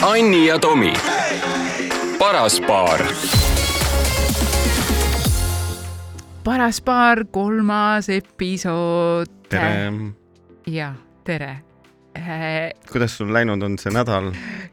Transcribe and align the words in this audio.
Anni 0.00 0.46
ja 0.46 0.58
Tomi, 0.58 0.92
paras 2.18 2.60
paar. 2.60 3.02
paras 6.44 6.80
paar, 6.80 7.24
kolmas 7.30 8.08
episood. 8.08 9.28
tere, 9.48 9.92
ja 10.66 10.94
tere. 11.24 11.50
Äh, 12.16 12.72
kuidas 12.92 13.18
sul 13.18 13.28
läinud 13.32 13.62
on 13.62 13.76
see 13.78 13.92
nädal? 13.92 14.30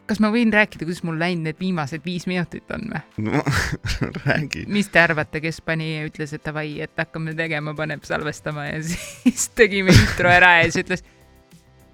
kas 0.08 0.21
ma 0.24 0.32
võin 0.32 0.54
rääkida, 0.54 0.88
kuidas 0.88 1.04
mul 1.04 1.20
läinud 1.20 1.50
need 1.50 1.59
viimased 1.59 2.07
viis 2.07 2.23
minutit 2.28 2.71
on 2.71 2.88
või? 2.94 3.28
no 3.28 3.44
räägi. 4.30 4.64
mis 4.71 4.88
te 4.88 5.02
arvate, 5.04 5.41
kes 5.44 5.59
pani 5.59 5.89
ja 5.98 6.05
ütles, 6.07 6.32
et 6.34 6.46
davai, 6.48 6.80
et 6.88 6.96
hakkame 6.96 7.36
tegema, 7.36 7.75
paneb 7.75 8.07
salvestama 8.07 8.70
ja 8.70 8.80
siis 8.88 9.50
tegime 9.59 9.91
intro 9.91 10.32
ära 10.32 10.62
ja 10.62 10.71
siis 10.71 10.86
ütles, 10.86 11.04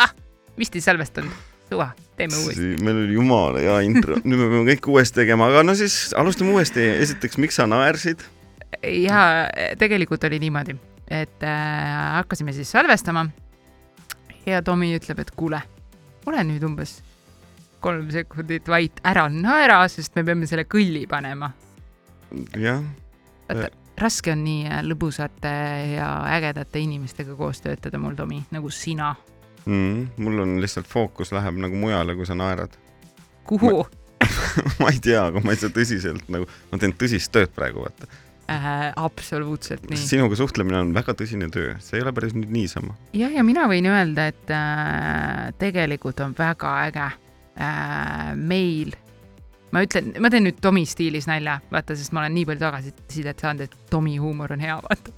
ah, 0.06 0.14
vist 0.60 0.78
ei 0.78 0.86
salvestanud, 0.86 1.34
suva, 1.74 1.90
teeme 2.18 2.40
uuesti. 2.40 2.70
meil 2.86 3.02
oli 3.04 3.18
jumala 3.18 3.66
hea 3.66 3.82
intro, 3.88 4.20
nüüd 4.24 4.40
me 4.40 4.48
peame 4.48 4.66
kõik 4.74 4.90
uuesti 4.94 5.24
tegema, 5.24 5.50
aga 5.52 5.66
no 5.66 5.76
siis 5.78 6.14
alustame 6.18 6.54
uuesti. 6.56 6.86
esiteks, 7.04 7.40
miks 7.42 7.60
sa 7.60 7.68
naersid? 7.70 8.24
ja 8.82 9.48
tegelikult 9.80 10.24
oli 10.30 10.40
niimoodi, 10.44 10.76
et 11.08 11.44
äh, 11.44 11.94
hakkasime 12.20 12.54
siis 12.54 12.72
salvestama. 12.72 13.28
ja 14.46 14.62
Tomi 14.62 14.94
ütleb, 14.98 15.24
et 15.24 15.34
kuule, 15.36 15.62
ole 16.30 16.46
nüüd 16.48 16.64
umbes 16.68 17.02
kolm 17.84 18.08
sekundit 18.14 18.68
vait, 18.72 19.00
ära 19.04 19.28
naera, 19.32 19.84
sest 19.92 20.16
me 20.16 20.24
peame 20.28 20.48
selle 20.50 20.68
kõlli 20.70 21.06
panema. 21.10 21.52
jah. 22.58 22.84
vaata, 23.50 23.70
raske 24.00 24.34
on 24.34 24.44
nii 24.46 24.70
äh, 24.70 24.82
lõbusate 24.88 25.54
ja 25.98 26.10
ägedate 26.38 26.82
inimestega 26.82 27.36
koos 27.40 27.62
töötada 27.66 28.00
mul, 28.02 28.16
Tomi, 28.20 28.42
nagu 28.56 28.72
sina. 28.72 29.14
Mm, 29.66 30.08
mul 30.20 30.44
on 30.44 30.58
lihtsalt 30.62 30.88
fookus 30.92 31.32
läheb 31.36 31.56
nagu 31.64 31.78
mujale, 31.80 32.18
kui 32.20 32.28
sa 32.28 32.36
naerad. 32.36 32.76
kuhu? 33.48 33.86
ma 34.82 34.92
ei 34.92 35.00
tea, 35.04 35.26
aga 35.30 35.42
ma 35.44 35.56
ei 35.56 35.60
saa 35.60 35.74
tõsiselt 35.74 36.30
nagu, 36.32 36.48
ma 36.72 36.80
teen 36.80 36.94
tõsist 37.00 37.32
tööd 37.36 37.52
praegu, 37.56 37.84
vaata 37.84 38.08
äh,. 38.52 38.92
absoluutselt 39.00 39.86
nii. 39.90 40.00
sinuga 40.00 40.38
suhtlemine 40.40 40.80
on 40.80 40.94
väga 40.96 41.16
tõsine 41.20 41.50
töö, 41.52 41.76
see 41.84 42.00
ei 42.00 42.06
ole 42.06 42.14
päris 42.16 42.36
nüüd 42.38 42.52
niisama. 42.54 42.96
jah, 43.16 43.32
ja 43.36 43.44
mina 43.44 43.68
võin 43.72 43.88
öelda, 43.92 44.30
et 44.32 44.54
äh, 44.54 45.50
tegelikult 45.60 46.24
on 46.24 46.36
väga 46.38 46.76
äge 46.88 47.08
äh, 47.08 48.34
meil 48.40 48.96
ma 49.74 49.84
ütlen, 49.86 50.14
ma 50.22 50.32
teen 50.32 50.48
nüüd 50.48 50.60
Tomi 50.64 50.86
stiilis 50.90 51.28
nalja, 51.30 51.58
vaata, 51.72 51.98
sest 51.98 52.14
ma 52.16 52.24
olen 52.24 52.36
nii 52.38 52.48
palju 52.50 52.64
tagasisidet 52.64 53.44
saanud, 53.44 53.68
et 53.68 53.90
Tomi 53.92 54.20
huumor 54.22 54.54
on 54.56 54.64
hea, 54.64 54.78
vaata. 54.86 55.16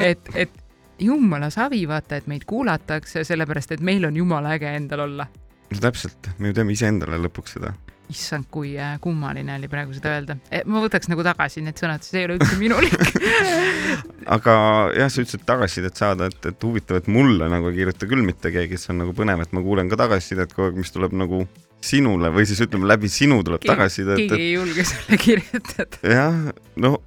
et, 0.00 0.32
et 0.34 0.59
jumala 1.00 1.50
savi, 1.50 1.84
vaata, 1.88 2.20
et 2.20 2.26
meid 2.30 2.46
kuulatakse, 2.48 3.24
sellepärast 3.24 3.76
et 3.76 3.84
meil 3.84 4.04
on 4.08 4.16
jumala 4.16 4.56
äge 4.56 4.74
endal 4.76 5.06
olla. 5.06 5.28
no 5.70 5.80
täpselt, 5.80 6.32
me 6.38 6.50
ju 6.50 6.60
teeme 6.60 6.76
iseendale 6.76 7.20
lõpuks 7.24 7.58
seda 7.58 7.74
issand, 8.10 8.48
kui 8.50 8.72
äh, 8.78 8.96
kummaline 9.02 9.54
oli 9.54 9.68
praegu 9.70 9.94
seda 9.94 10.14
öelda. 10.16 10.36
ma 10.66 10.82
võtaks 10.82 11.10
nagu 11.10 11.24
tagasi 11.26 11.62
need 11.64 11.78
sõnad, 11.80 12.04
see 12.04 12.22
ei 12.22 12.28
ole 12.28 12.38
üldse 12.38 12.58
minulik 12.60 12.96
aga 14.36 14.54
jah, 14.96 15.10
sa 15.12 15.22
ütlesid 15.22 15.46
tagasisidet 15.48 16.00
saada, 16.00 16.30
et, 16.30 16.50
et 16.50 16.66
huvitav, 16.66 17.00
et 17.00 17.10
mulle 17.10 17.48
nagu 17.52 17.70
ei 17.70 17.80
kirjuta 17.80 18.10
küll 18.10 18.26
mitte 18.26 18.52
keegi, 18.54 18.80
see 18.80 18.94
on 18.94 19.04
nagu 19.04 19.14
põnev, 19.16 19.44
et 19.44 19.54
ma 19.56 19.64
kuulen 19.64 19.90
ka 19.92 20.00
tagasisidet 20.00 20.54
kogu 20.56 20.70
aeg, 20.70 20.80
mis 20.82 20.94
tuleb 20.94 21.14
nagu 21.16 21.44
sinule 21.84 22.32
või 22.34 22.44
siis 22.48 22.60
ütleme 22.66 22.88
läbi 22.90 23.08
sinu 23.12 23.40
tuleb 23.46 23.62
tagasisidet. 23.64 24.20
keegi 24.20 24.34
et... 24.34 24.40
ei 24.42 24.52
julge 24.52 24.86
sulle 24.90 25.20
kirjutada. 25.20 26.02
jah, 26.16 26.40
no 26.82 26.98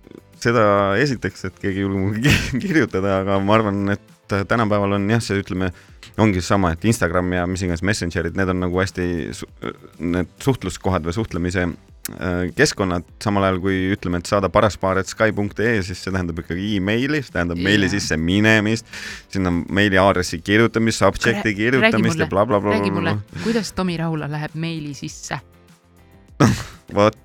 seda 0.44 0.66
esiteks, 1.02 1.48
et 1.50 1.62
keegi 1.62 1.82
ei 1.82 1.88
julge 1.88 2.02
mulle 2.02 2.36
kirjutada, 2.64 3.20
aga 3.24 3.40
ma 3.44 3.58
arvan, 3.58 3.96
et 3.96 4.38
tänapäeval 4.50 4.98
on 4.98 5.10
jah, 5.12 5.22
see 5.24 5.42
ütleme, 5.44 5.72
ongi 6.22 6.42
seesama, 6.42 6.74
et 6.74 6.86
Instagram 6.90 7.34
ja 7.36 7.48
mis 7.50 7.64
iganes 7.66 7.84
Messengerid, 7.86 8.38
need 8.38 8.52
on 8.52 8.62
nagu 8.64 8.80
hästi 8.82 9.08
need 10.04 10.32
suhtluskohad 10.44 11.06
või 11.06 11.16
suhtlemise 11.16 11.66
äh, 11.68 12.46
keskkonnad, 12.58 13.08
samal 13.24 13.48
ajal 13.48 13.60
kui 13.64 13.80
ütleme, 13.96 14.22
et 14.22 14.30
saada 14.30 14.50
paraspaar.sky.ee, 14.54 15.76
siis 15.86 16.04
see 16.04 16.14
tähendab 16.14 16.44
ikkagi 16.44 16.76
emaili, 16.78 17.24
see 17.24 17.36
tähendab 17.36 17.62
yeah. 17.62 17.70
meili 17.72 17.92
sisse 17.94 18.18
minemist, 18.20 18.90
sinna 19.34 19.54
meili 19.54 20.00
aadressi 20.02 20.42
kirjutamist, 20.44 21.04
subject'i 21.04 21.56
kirjutamist 21.58 22.24
ja 22.24 22.30
blablabla 22.32 22.62
bla, 22.62 22.70
bla. 22.70 22.80
räägi 22.80 22.96
mulle, 22.96 23.18
kuidas 23.46 23.74
Tomi 23.78 23.98
Rahula 24.02 24.32
läheb 24.32 24.56
meili 24.60 24.96
sisse 24.98 25.42
vot 26.98 27.23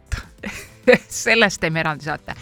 sellest 1.23 1.61
teeme 1.63 1.83
eraldi 1.83 2.09
saate. 2.09 2.35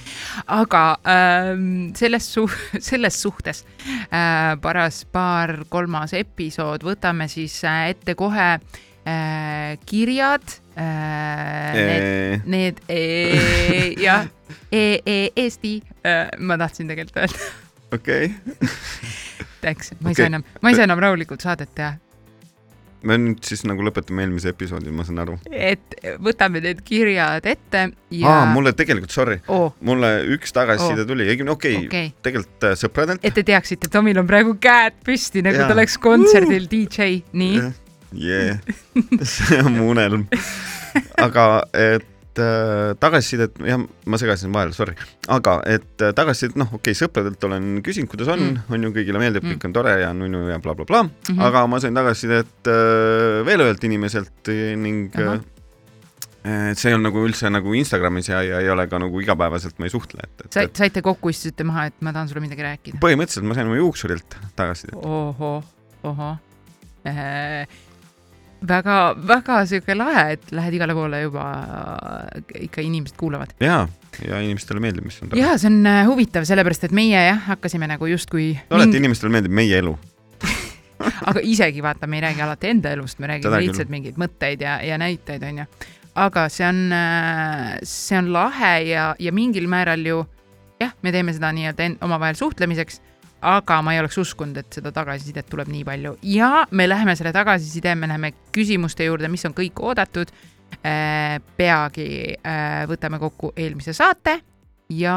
aga 0.46 0.82
ähm, 1.08 1.92
selles 1.96 2.28
su-, 2.34 2.50
selles 2.90 3.20
suhtes 3.22 3.64
äh, 3.86 4.56
paras 4.62 5.04
paar 5.12 5.64
kolmas 5.68 6.14
episood, 6.16 6.86
võtame 6.86 7.28
siis 7.32 7.58
äh, 7.64 7.90
ette 7.94 8.16
kohe 8.18 8.54
äh, 8.56 9.76
kirjad 9.86 10.60
äh,. 10.76 11.76
Need, 11.76 12.46
need 12.46 12.80
e, 12.88 13.00
jah, 14.06 14.26
e, 14.70 15.00
e, 15.04 15.20
Eesti 15.36 15.78
äh,, 16.04 16.26
ma 16.38 16.58
tahtsin 16.60 16.88
tegelikult 16.90 17.24
öelda. 17.24 17.52
okei. 17.96 18.34
Thanks, 19.60 19.94
ma 20.00 20.10
ei 20.10 20.12
okay. 20.12 20.22
saa 20.22 20.32
enam, 20.34 20.44
ma 20.60 20.70
ei 20.70 20.78
saa 20.78 20.86
enam 20.86 21.00
rahulikult 21.02 21.42
saadet 21.42 21.72
teha 21.74 21.96
me 23.06 23.18
nüüd 23.20 23.44
siis 23.46 23.64
nagu 23.68 23.84
lõpetame 23.86 24.24
eelmise 24.24 24.52
episoodi, 24.54 24.92
ma 24.94 25.06
saan 25.06 25.22
aru. 25.24 25.36
et 25.50 25.96
võtame 26.22 26.62
need 26.64 26.82
kirjad 26.86 27.46
ette 27.46 27.82
ja. 28.14 28.32
aa, 28.32 28.44
mulle 28.52 28.72
tegelikult, 28.76 29.14
sorry 29.14 29.38
oh., 29.52 29.72
mulle 29.86 30.12
üks 30.36 30.54
tagasiside 30.56 31.04
oh. 31.04 31.10
tuli, 31.10 31.28
õigemini 31.28 31.54
okei 31.54 31.76
okay, 31.82 31.86
okay., 31.90 32.12
tegelikult 32.26 32.68
äh, 32.70 32.76
sõpradelt. 32.80 33.24
et 33.26 33.36
te 33.36 33.44
teaksite, 33.46 33.90
Tomil 33.92 34.18
on 34.22 34.28
praegu 34.28 34.56
käed 34.60 34.98
püsti, 35.06 35.44
nagu 35.46 35.60
ja. 35.60 35.68
ta 35.68 35.76
oleks 35.76 35.98
kontserdil 36.02 36.66
uh. 36.66 36.72
DJ, 36.72 37.20
nii 37.36 37.62
yeah.. 38.16 38.58
see 39.36 39.62
on 39.62 39.76
mu 39.76 39.90
unelm. 39.92 40.26
aga 41.20 41.66
et 41.76 42.06
äh, 42.42 42.92
tagasisidet, 43.00 43.58
jah, 43.66 43.82
ma 44.06 44.20
segasin 44.20 44.54
vahele, 44.54 44.74
sorry, 44.76 44.96
aga 45.32 45.58
et 45.70 46.04
äh, 46.04 46.14
tagasisidet, 46.16 46.58
noh, 46.60 46.70
okei 46.72 46.92
okay,, 46.92 46.98
sõpradelt 46.98 47.48
olen 47.48 47.82
küsinud, 47.86 48.10
kuidas 48.12 48.30
on 48.34 48.44
mm., 48.44 48.70
on 48.72 48.88
ju, 48.88 48.92
kõigile 48.96 49.22
meeldib 49.22 49.44
mm., 49.44 49.56
kõik 49.56 49.68
on 49.68 49.76
tore 49.76 49.96
ja 50.02 50.12
nunnu 50.16 50.46
ja 50.50 50.60
blablabla 50.62 50.86
bla, 50.86 51.02
bla, 51.02 51.10
bla. 51.10 51.34
mm, 51.34 51.36
-hmm. 51.38 51.46
aga 51.48 51.66
ma 51.72 51.82
sain 51.82 51.98
tagasisidet 51.98 52.72
äh, 52.72 53.42
veel 53.48 53.66
ühelt 53.66 53.86
inimeselt 53.88 54.52
ning 54.76 55.14
äh, 55.20 55.38
et 56.46 56.78
see 56.78 56.94
olnud 56.94 57.10
nagu 57.10 57.24
üldse 57.26 57.50
nagu 57.50 57.74
Instagramis 57.74 58.30
ja, 58.30 58.40
ja 58.46 58.60
ei 58.62 58.70
ole 58.70 58.86
ka 58.90 59.00
nagu 59.02 59.20
igapäevaselt 59.22 59.80
ma 59.82 59.88
ei 59.88 59.94
suhtle, 59.94 60.22
et, 60.22 60.44
et. 60.44 60.50
Sa, 60.54 60.66
saite 60.82 61.02
kokku, 61.04 61.32
istusite 61.34 61.66
maha, 61.66 61.88
et 61.90 61.96
ma 62.06 62.14
tahan 62.14 62.30
sulle 62.30 62.44
midagi 62.44 62.66
rääkida? 62.66 63.00
põhimõtteliselt 63.02 63.48
ma 63.48 63.58
sain 63.58 63.70
oma 63.70 63.80
juuksurilt 63.80 64.38
tagasisidet. 64.58 65.00
ohoh, 65.02 65.64
ohoh 66.06 66.36
äh, 67.06 67.66
väga-väga 68.64 69.60
sihuke 69.68 69.96
lahe, 69.96 70.24
et 70.36 70.52
lähed 70.54 70.76
igale 70.78 70.94
poole 70.96 71.20
juba, 71.26 71.44
ikka 72.60 72.84
inimesed 72.84 73.16
kuulavad. 73.20 73.52
ja, 73.60 73.86
ja 74.24 74.40
inimestele 74.40 74.80
meeldib, 74.80 75.06
mis 75.08 75.18
on 75.22 75.34
ja 75.38 75.56
see 75.60 75.70
on 75.70 75.80
äh, 75.86 76.02
huvitav, 76.08 76.46
sellepärast 76.48 76.88
et 76.88 76.94
meie 76.96 77.26
jah, 77.28 77.42
hakkasime 77.50 77.88
nagu 77.90 78.08
justkui. 78.10 78.54
alati 78.70 78.88
mind... 78.88 79.00
inimestele 79.02 79.32
meeldib 79.34 79.56
meie 79.56 79.82
elu 79.82 79.96
aga 81.30 81.42
isegi 81.42 81.84
vaata, 81.84 82.08
me 82.08 82.20
ei 82.20 82.26
räägi 82.28 82.46
alati 82.46 82.72
enda 82.72 82.94
elust, 82.96 83.20
me 83.20 83.30
räägime 83.34 83.60
lihtsalt 83.66 83.92
mingeid 83.92 84.20
mõtteid 84.20 84.64
ja, 84.64 84.78
ja 84.84 84.98
näiteid, 85.00 85.44
onju. 85.44 85.68
aga 86.26 86.46
see 86.52 86.68
on, 86.68 86.80
äh, 86.96 87.76
see 87.84 88.18
on 88.18 88.32
lahe 88.32 88.72
ja, 88.88 89.10
ja 89.18 89.36
mingil 89.36 89.68
määral 89.68 90.06
ju 90.06 90.24
jah, 90.80 90.96
me 91.02 91.12
teeme 91.12 91.34
seda 91.36 91.52
nii-öelda 91.56 91.92
omavahel 92.04 92.38
suhtlemiseks 92.38 93.02
aga 93.42 93.80
ma 93.84 93.94
ei 93.94 94.00
oleks 94.00 94.18
uskunud, 94.18 94.56
et 94.60 94.78
seda 94.78 94.92
tagasisidet 94.94 95.48
tuleb 95.50 95.68
nii 95.72 95.84
palju 95.86 96.16
ja 96.32 96.66
me 96.70 96.88
läheme 96.88 97.16
selle 97.18 97.32
tagasiside, 97.36 97.94
me 97.94 98.08
läheme 98.10 98.32
küsimuste 98.54 99.06
juurde, 99.08 99.30
mis 99.32 99.44
on 99.48 99.56
kõik 99.56 99.82
oodatud. 99.82 100.32
Äh, 100.82 101.38
peagi 101.56 102.34
äh, 102.42 102.82
võtame 102.90 103.20
kokku 103.22 103.52
eelmise 103.54 103.92
saate 103.94 104.40
ja 104.90 105.14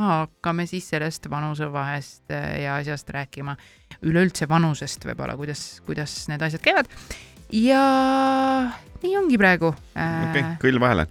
hakkame 0.00 0.66
siis 0.68 0.90
sellest 0.92 1.24
vanusevahest 1.32 2.30
äh, 2.36 2.60
ja 2.66 2.76
asjast 2.76 3.08
rääkima, 3.10 3.56
üleüldse 4.04 4.48
vanusest 4.48 5.04
võib-olla, 5.08 5.38
kuidas, 5.40 5.80
kuidas 5.88 6.14
need 6.28 6.44
asjad 6.44 6.62
käivad. 6.64 6.92
ja 7.56 7.82
nii 9.02 9.16
ongi 9.16 9.40
praegu. 9.40 9.72
okei 9.72 10.28
okay,, 10.30 10.56
kõll 10.62 10.80
vahele. 10.84 11.08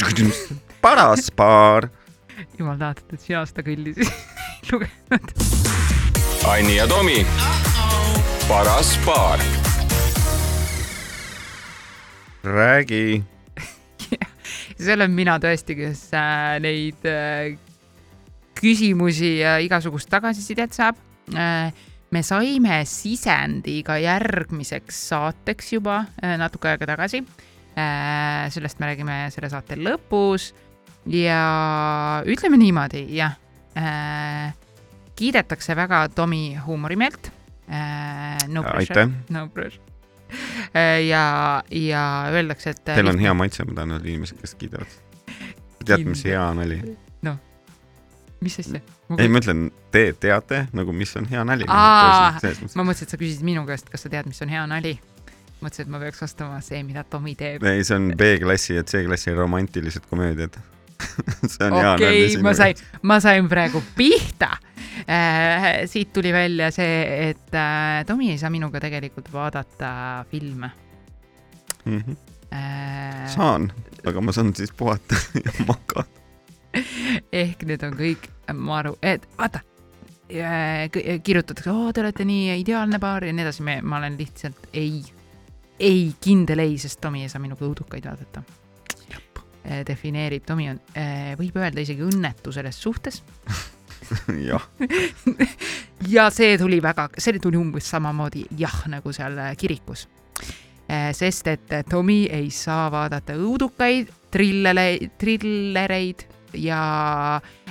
paras 0.86 1.30
paar. 1.34 1.90
Jumal 2.58 2.78
tänatud, 2.78 3.12
et 3.14 3.22
sina 3.24 3.42
seda 3.48 3.64
kõlli 3.66 3.94
siis 3.96 4.10
lugenud. 4.70 5.32
Anni 6.48 6.76
ja 6.78 6.86
Tomi, 6.88 7.24
paras 8.48 8.94
paar. 9.04 9.42
räägi. 12.44 13.22
See 14.80 14.94
olen 14.94 15.12
mina 15.12 15.36
tõesti, 15.36 15.76
kes 15.76 16.06
äh, 16.16 16.56
neid 16.64 17.04
äh, 17.04 17.52
küsimusi 18.56 19.36
ja 19.42 19.58
igasugust 19.60 20.08
tagasisidet 20.10 20.72
saab. 20.76 20.96
Äh,. 21.36 21.72
me 22.10 22.24
saime 22.26 22.80
sisendi 22.90 23.84
ka 23.86 23.94
järgmiseks 24.02 24.96
saateks 25.12 25.68
juba 25.76 26.00
natuke 26.40 26.72
aega 26.72 26.88
tagasi. 26.90 27.20
Sellest 28.50 28.80
me 28.82 28.88
räägime 28.88 29.18
selle 29.30 29.46
saate 29.52 29.76
lõpus 29.78 30.48
ja 31.06 31.42
ütleme 32.26 32.58
niimoodi, 32.60 33.06
jah 33.16 33.36
äh, 33.76 34.54
kiidetakse 35.16 35.76
väga 35.76 36.08
Tomi 36.08 36.58
huumorimeelt 36.66 37.32
äh,. 37.70 38.48
No 38.48 38.62
pressure, 38.62 39.08
no 39.28 39.48
pressure 39.48 39.84
ja, 41.08 41.62
ja 41.70 42.02
öeldakse, 42.32 42.70
et. 42.70 42.84
Teil 42.84 43.08
on 43.08 43.18
hea 43.18 43.34
maitse, 43.34 43.64
ma 43.64 43.74
tahan 43.74 43.96
öelda 43.96 44.08
inimesed, 44.08 44.38
kes 44.40 44.54
kiidavad. 44.54 44.98
teate, 45.84 46.04
mis 46.04 46.24
hea 46.24 46.44
nali? 46.54 46.80
mis 48.40 48.58
asja? 48.60 48.80
ei, 49.18 49.28
ma 49.28 49.40
ütlen, 49.42 49.66
te 49.92 50.04
teate 50.20 50.64
nagu, 50.76 50.94
mis 50.96 51.12
on 51.18 51.28
hea 51.30 51.44
nali. 51.44 51.66
Ma 51.68 52.32
mõtlesin, 52.40 53.06
et 53.06 53.14
sa 53.14 53.20
küsisid 53.20 53.44
minu 53.46 53.66
käest, 53.68 53.90
kas 53.92 54.06
sa 54.06 54.12
tead, 54.12 54.28
mis 54.30 54.40
on 54.44 54.52
hea 54.52 54.62
nali. 54.70 54.94
mõtlesin, 55.60 55.86
et 55.86 55.92
ma 55.92 56.00
peaks 56.02 56.22
vastama 56.24 56.60
see, 56.64 56.82
mida 56.86 57.04
Tomi 57.04 57.34
teeb. 57.38 57.64
ei, 57.68 57.84
see 57.84 57.98
on 57.98 58.12
B-klassi 58.16 58.78
ja 58.78 58.84
C-klassi 58.84 59.34
romantilised 59.36 60.08
komöödiad. 60.10 60.56
see 61.50 61.66
on 61.66 61.76
hea 61.78 61.92
okei 61.94 62.26
nali, 62.26 62.42
ma 62.44 62.54
sain, 62.54 62.82
ma 63.02 63.20
sain 63.20 63.48
praegu 63.48 63.82
pihta. 63.96 64.50
siit 65.86 66.12
tuli 66.12 66.32
välja 66.32 66.70
see, 66.74 67.30
et 67.30 67.54
äh, 67.56 68.04
Tomi 68.06 68.30
ei 68.30 68.38
saa 68.38 68.50
minuga 68.50 68.80
tegelikult 68.80 69.32
vaadata 69.32 70.24
filme 70.30 70.70
mm. 71.84 71.98
-hmm. 71.98 72.16
äh,. 72.52 73.28
saan, 73.28 73.72
aga 74.06 74.20
ma 74.20 74.32
saan 74.32 74.54
siis 74.54 74.72
puhata 74.72 75.16
ja 75.44 75.52
magada. 75.66 76.08
ehk 77.32 77.64
need 77.64 77.82
on 77.82 77.96
kõik 77.98 78.28
maru, 78.54 78.96
et 79.02 79.26
vaata, 79.38 79.60
kirjutatakse, 81.22 81.70
oo, 81.70 81.92
te 81.92 82.00
olete 82.00 82.24
nii 82.24 82.60
ideaalne 82.60 82.98
paar 82.98 83.24
ja 83.24 83.32
nii 83.32 83.44
edasi, 83.44 83.62
ma 83.82 83.98
olen 83.98 84.18
lihtsalt 84.18 84.70
ei, 84.72 85.02
ei, 85.78 86.12
kindel 86.20 86.58
ei, 86.58 86.78
sest 86.78 87.00
Tomi 87.00 87.22
ei 87.22 87.28
saa 87.28 87.42
minuga 87.42 87.64
õudukaid 87.66 88.06
vaadata. 88.06 88.42
defineerib, 89.86 90.44
Tomi 90.48 90.70
on, 90.70 90.78
võib 91.38 91.58
öelda 91.60 91.82
isegi 91.84 92.00
õnnetu 92.06 92.52
selles 92.54 92.78
suhtes 92.80 93.20
jah, 94.50 94.64
ja 96.14 96.28
see 96.34 96.56
tuli 96.58 96.80
väga, 96.82 97.08
see 97.18 97.40
tuli 97.42 97.58
umbes 97.60 97.90
samamoodi 97.92 98.46
jah, 98.58 98.82
nagu 98.90 99.12
seal 99.14 99.38
äh, 99.38 99.52
kirikus. 99.58 100.08
sest 101.14 101.46
et 101.46 101.72
Tomi 101.88 102.24
ei 102.32 102.48
saa 102.50 102.88
vaadata 102.90 103.36
õudukaid, 103.38 104.08
trillele, 104.32 104.86
trillereid 105.18 106.24
ja 106.58 106.80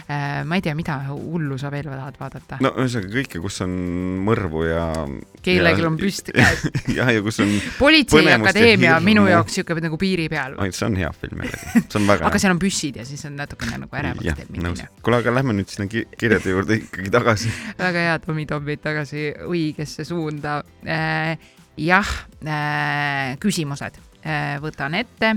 äh, 0.10 0.44
ma 0.46 0.58
ei 0.58 0.64
tea, 0.64 0.76
mida 0.78 0.98
hullu 1.10 1.58
sa 1.60 1.72
veel 1.74 1.88
tahad 1.90 2.18
vaadata 2.20 2.60
no.. 2.64 2.72
ühesõnaga 2.80 3.12
kõike, 3.14 3.42
kus 3.44 3.60
on 3.66 3.74
mõrvu 4.26 4.64
ja. 4.68 4.86
kellelgi 5.46 5.86
on 5.88 5.98
püsti 6.00 6.36
käes. 6.36 6.66
jah, 6.98 7.12
ja 7.14 7.24
kus 7.26 7.42
on, 7.44 7.54
politseiakadeemia 7.80 8.96
hirmu. 8.96 9.06
minu 9.10 9.28
jaoks 9.30 9.60
siuke 9.60 9.78
nagu 9.84 10.00
piiri 10.02 10.28
peal. 10.32 10.58
see 10.72 10.88
on 10.88 10.98
hea 11.00 11.12
film 11.16 11.46
jällegi, 11.46 11.84
see 11.86 12.02
on 12.02 12.10
väga 12.10 12.26
aga 12.28 12.34
hea. 12.36 12.44
seal 12.46 12.56
on 12.56 12.64
püssid 12.64 13.00
ja 13.02 13.08
siis 13.08 13.24
on 13.30 13.38
natukene 13.40 13.82
nagu 13.86 14.02
ärevaks 14.02 14.42
teeb, 14.42 14.52
nõus 14.58 14.84
mingi. 14.84 15.04
kuule, 15.06 15.22
aga 15.24 15.36
lähme 15.40 15.56
nüüd 15.60 15.72
sinna 15.72 15.90
ki- 15.92 16.08
kirjade 16.20 16.56
juurde 16.56 16.80
ikkagi 16.82 17.14
tagasi. 17.14 17.54
väga 17.86 18.06
hea, 18.10 18.20
Tomi 18.26 18.48
toob 18.50 18.68
meid 18.68 18.84
tagasi 18.84 19.30
õigesse 19.48 20.08
suunda 20.08 20.60
äh,. 20.86 21.34
jah 21.80 22.14
äh,, 22.44 23.40
küsimused 23.42 24.00
äh, 24.24 24.56
võtan 24.64 24.98
ette 25.00 25.36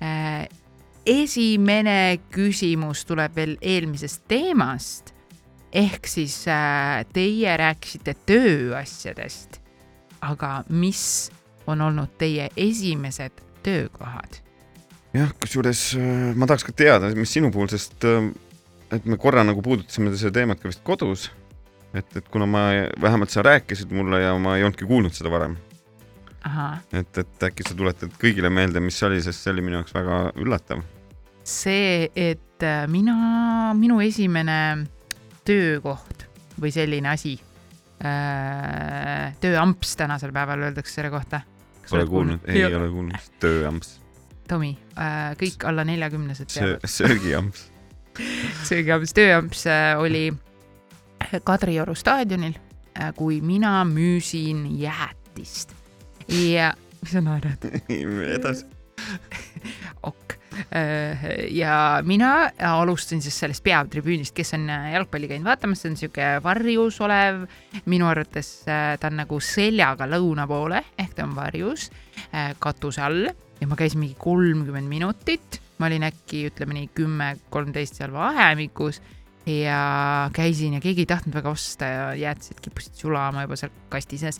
äh,. 0.00 0.61
Esimene 1.06 2.20
küsimus 2.30 3.04
tuleb 3.08 3.34
veel 3.36 3.56
eelmisest 3.60 4.24
teemast 4.30 5.12
ehk 5.72 6.06
siis 6.06 6.44
äh, 6.52 7.02
teie 7.12 7.56
rääkisite 7.56 8.14
tööasjadest, 8.28 9.58
aga 10.20 10.62
mis 10.68 11.32
on 11.66 11.80
olnud 11.80 12.12
teie 12.20 12.50
esimesed 12.56 13.42
töökohad? 13.64 14.40
jah, 15.16 15.32
kusjuures 15.40 15.92
äh, 15.98 16.32
ma 16.36 16.46
tahaks 16.46 16.68
ka 16.68 16.76
teada, 16.76 17.10
mis 17.16 17.32
sinu 17.32 17.50
puhul, 17.54 17.70
sest 17.72 18.04
äh, 18.08 18.28
et 18.92 19.08
me 19.08 19.16
korra 19.20 19.44
nagu 19.46 19.64
puudutasime 19.64 20.12
seda 20.14 20.36
teemat 20.40 20.60
ka 20.60 20.68
vist 20.68 20.84
kodus. 20.84 21.30
et, 21.94 22.08
et 22.16 22.28
kuna 22.32 22.46
ma, 22.48 22.68
vähemalt 23.00 23.32
sa 23.32 23.42
rääkisid 23.44 23.92
mulle 23.92 24.22
ja 24.22 24.36
ma 24.38 24.56
ei 24.56 24.64
olnudki 24.64 24.88
kuulnud 24.88 25.12
seda 25.16 25.32
varem, 25.32 25.56
et, 26.92 27.18
et 27.18 27.44
äkki 27.48 27.66
sa 27.68 27.76
tuletad 27.76 28.12
kõigile 28.20 28.50
meelde, 28.52 28.80
mis 28.80 28.96
see 28.98 29.08
oli, 29.08 29.20
sest 29.24 29.44
see 29.44 29.52
oli 29.52 29.64
minu 29.64 29.80
jaoks 29.80 29.94
väga 29.96 30.22
üllatav. 30.40 30.82
see, 31.44 32.10
et 32.16 32.62
äh, 32.62 32.84
mina, 32.90 33.72
minu 33.78 34.00
esimene 34.04 34.86
töökoht 35.46 36.26
või 36.60 36.70
selline 36.74 37.10
asi 37.12 37.34
äh,, 38.04 39.32
tööamps 39.42 39.96
tänasel 39.98 40.34
päeval 40.34 40.68
öeldakse 40.68 41.00
selle 41.00 41.10
kohta. 41.12 41.42
Pole 41.90 42.06
kuulnud, 42.08 42.46
ei 42.48 42.64
ole 42.68 42.88
kuulnud, 42.92 43.28
tööamps, 43.42 43.98
Tomi 44.48 44.72
äh,, 44.98 45.32
kõik 45.40 45.66
alla 45.68 45.84
neljakümnesed 45.88 46.50
teavad,, 46.52 46.86
söögiamps. 46.98 47.68
söögiamps, 48.68 49.14
tööamps 49.16 49.66
oli 50.02 50.26
Kadrioru 51.46 51.94
staadionil, 51.96 52.58
kui 53.16 53.38
mina 53.40 53.80
müüsin 53.88 54.66
jäätist 54.76 55.72
ja, 56.28 56.72
mis 57.00 57.12
sa 57.14 57.20
naerad? 57.24 57.64
edasi. 57.88 58.66
ok. 60.10 60.41
Ja 61.50 61.74
mina 62.06 62.50
alustasin 62.68 63.22
siis 63.24 63.38
sellest 63.42 63.64
peatribüünist, 63.64 64.34
kes 64.36 64.54
on 64.56 64.68
jalgpalli 64.68 65.30
käinud 65.30 65.48
vaatamas, 65.48 65.82
see 65.82 65.92
on 65.92 65.98
sihuke 66.00 66.28
varjus 66.44 67.00
olev, 67.04 67.44
minu 67.90 68.08
arvates 68.10 68.50
äh, 68.68 68.94
ta 69.00 69.10
on 69.10 69.20
nagu 69.22 69.38
seljaga 69.42 70.08
lõuna 70.10 70.46
poole 70.50 70.82
ehk 71.00 71.16
ta 71.16 71.26
on 71.26 71.34
varjus 71.36 71.88
äh, 72.32 72.52
katuse 72.62 73.02
all. 73.04 73.30
Ja 73.62 73.68
ma 73.70 73.78
käisin 73.78 74.00
mingi 74.02 74.16
kolmkümmend 74.18 74.90
minutit, 74.90 75.60
ma 75.78 75.86
olin 75.86 76.08
äkki 76.08 76.48
ütleme 76.48 76.74
nii 76.74 76.88
kümme, 76.96 77.28
kolmteist 77.52 78.00
seal 78.00 78.10
vahemikus. 78.14 78.98
Ja 79.46 80.30
käisin 80.34 80.76
ja 80.76 80.80
keegi 80.82 81.02
ei 81.02 81.10
tahtnud 81.10 81.34
väga 81.34 81.50
osta 81.50 81.86
ja 81.90 82.02
jäätised 82.14 82.60
kippusid 82.62 82.94
sulama 82.94 83.42
juba 83.42 83.58
seal 83.58 83.72
kasti 83.90 84.18
sees. 84.18 84.38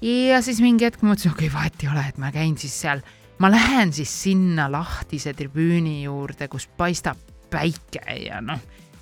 ja 0.00 0.40
siis 0.44 0.60
mingi 0.64 0.84
hetk 0.84 1.02
ma 1.02 1.12
mõtlesin, 1.12 1.32
okei 1.32 1.48
okay,, 1.48 1.56
vahet 1.56 1.84
ei 1.84 1.90
ole, 1.92 2.04
et 2.08 2.20
ma 2.20 2.32
käin 2.32 2.56
siis 2.60 2.76
seal 2.84 3.04
ma 3.38 3.50
lähen 3.50 3.92
siis 3.92 4.12
sinna 4.22 4.68
lahtise 4.72 5.34
tribüüni 5.34 6.02
juurde, 6.04 6.48
kus 6.48 6.66
paistab 6.66 7.18
päike 7.50 8.02
ja 8.24 8.40
noh, 8.44 8.60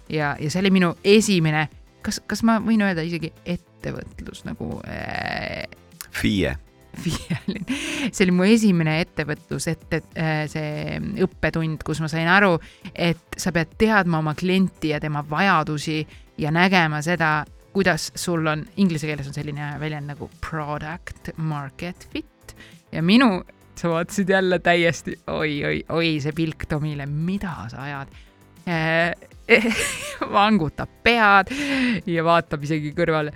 ja, 0.08 0.34
ja 0.40 0.50
see 0.50 0.60
oli 0.62 0.72
minu 0.74 0.92
esimene, 1.04 1.68
kas, 2.04 2.20
kas 2.26 2.44
ma 2.46 2.58
võin 2.64 2.84
öelda 2.84 3.04
isegi 3.06 3.32
ettevõtlus 3.44 4.44
nagu 4.48 4.76
äh, 4.86 5.64
FIE. 6.12 6.56
FIE-line, 6.92 7.78
see 8.12 8.26
oli 8.26 8.34
mu 8.36 8.44
esimene 8.44 8.98
ettevõtlus, 9.00 9.68
ette 9.70 10.02
äh, 10.20 10.42
see 10.52 10.98
õppetund, 11.24 11.84
kus 11.86 12.02
ma 12.04 12.10
sain 12.12 12.28
aru, 12.28 12.58
et 12.92 13.38
sa 13.40 13.52
pead 13.54 13.72
teadma 13.80 14.20
oma 14.20 14.36
klienti 14.36 14.92
ja 14.92 15.00
tema 15.00 15.24
vajadusi 15.28 16.02
ja 16.42 16.52
nägema 16.52 17.00
seda, 17.04 17.38
kuidas 17.72 18.10
sul 18.20 18.44
on, 18.46 18.66
inglise 18.76 19.08
keeles 19.08 19.30
on 19.30 19.36
selline 19.36 19.72
väljend 19.80 20.12
nagu 20.12 20.28
product 20.44 21.32
market 21.40 22.08
fit 22.12 22.56
ja 22.92 23.00
minu, 23.00 23.40
sa 23.78 23.90
vaatasid 23.92 24.30
jälle 24.30 24.58
täiesti 24.58 25.16
oi, 25.32 25.64
oi, 25.64 25.82
oi 25.88 26.14
see 26.22 26.32
pilk 26.36 26.66
Tomile, 26.68 27.06
mida 27.06 27.54
sa 27.72 27.86
ajad 27.88 28.14
äh. 28.68 29.12
vangutab 30.32 30.90
pead 31.02 31.50
ja 32.06 32.24
vaatab 32.24 32.62
isegi 32.62 32.92
kõrvale, 32.96 33.32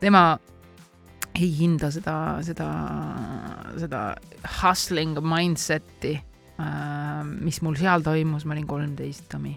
tema 0.00 0.38
ei 1.38 1.50
hinda 1.54 1.90
seda, 1.94 2.16
seda, 2.46 2.68
seda 3.78 4.02
hustling 4.58 5.18
mindset'i, 5.22 6.14
mis 7.38 7.60
mul 7.62 7.78
seal 7.78 8.04
toimus, 8.06 8.46
ma 8.46 8.56
olin 8.56 8.66
kolmteist, 8.68 9.28
Tomi, 9.30 9.54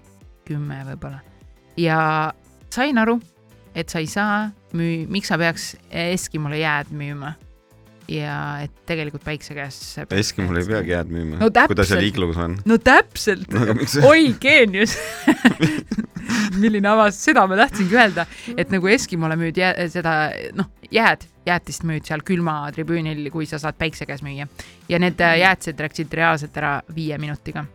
kümme 0.47 0.81
võib-olla. 0.91 1.21
ja 1.79 1.99
sain 2.71 3.01
aru, 3.01 3.17
et 3.75 3.89
sa 3.89 4.01
ei 4.01 4.09
saa 4.11 4.43
müü-, 4.77 5.07
miks 5.11 5.31
sa 5.31 5.39
peaks 5.41 5.73
Eskimole 5.89 6.61
jääd 6.61 6.93
müüma. 6.95 7.33
Ja 8.11 8.37
et 8.65 8.73
tegelikult 8.89 9.23
päikse 9.25 9.55
käes. 9.55 9.79
Eskimol 10.17 10.59
ei 10.59 10.67
peagi 10.67 10.93
jääd 10.95 11.11
müüma 11.13 11.39
No 11.41 11.49
kui 11.49 11.77
ta 11.77 11.85
seal 11.87 12.03
iglus 12.05 12.39
on. 12.41 12.57
no 12.67 12.77
täpselt 12.81 13.51
no 13.55 13.65
oi, 14.09 14.33
geenius 14.41 14.97
milline 16.61 16.89
avastus, 16.91 17.25
seda 17.29 17.45
ma 17.49 17.57
tahtsingi 17.59 17.97
öelda, 17.97 18.25
et 18.57 18.71
nagu 18.73 18.91
Eskimole 18.91 19.37
müüd 19.39 19.59
jää, 19.59 19.87
seda 19.91 20.15
noh, 20.57 20.69
jääd, 20.91 21.25
jäätist 21.47 21.85
müüd 21.87 22.07
seal 22.07 22.23
külmatribüünil, 22.27 23.23
kui 23.33 23.47
sa 23.49 23.59
saad 23.61 23.79
päikse 23.79 24.07
käes 24.09 24.23
müüa 24.25 24.47
ja 24.89 25.01
need 25.01 25.21
äh, 25.23 25.39
jäätised 25.45 25.81
läksid 25.81 26.13
reaalselt 26.13 26.57
ära 26.61 26.79
viie 26.95 27.17
minutiga. 27.21 27.65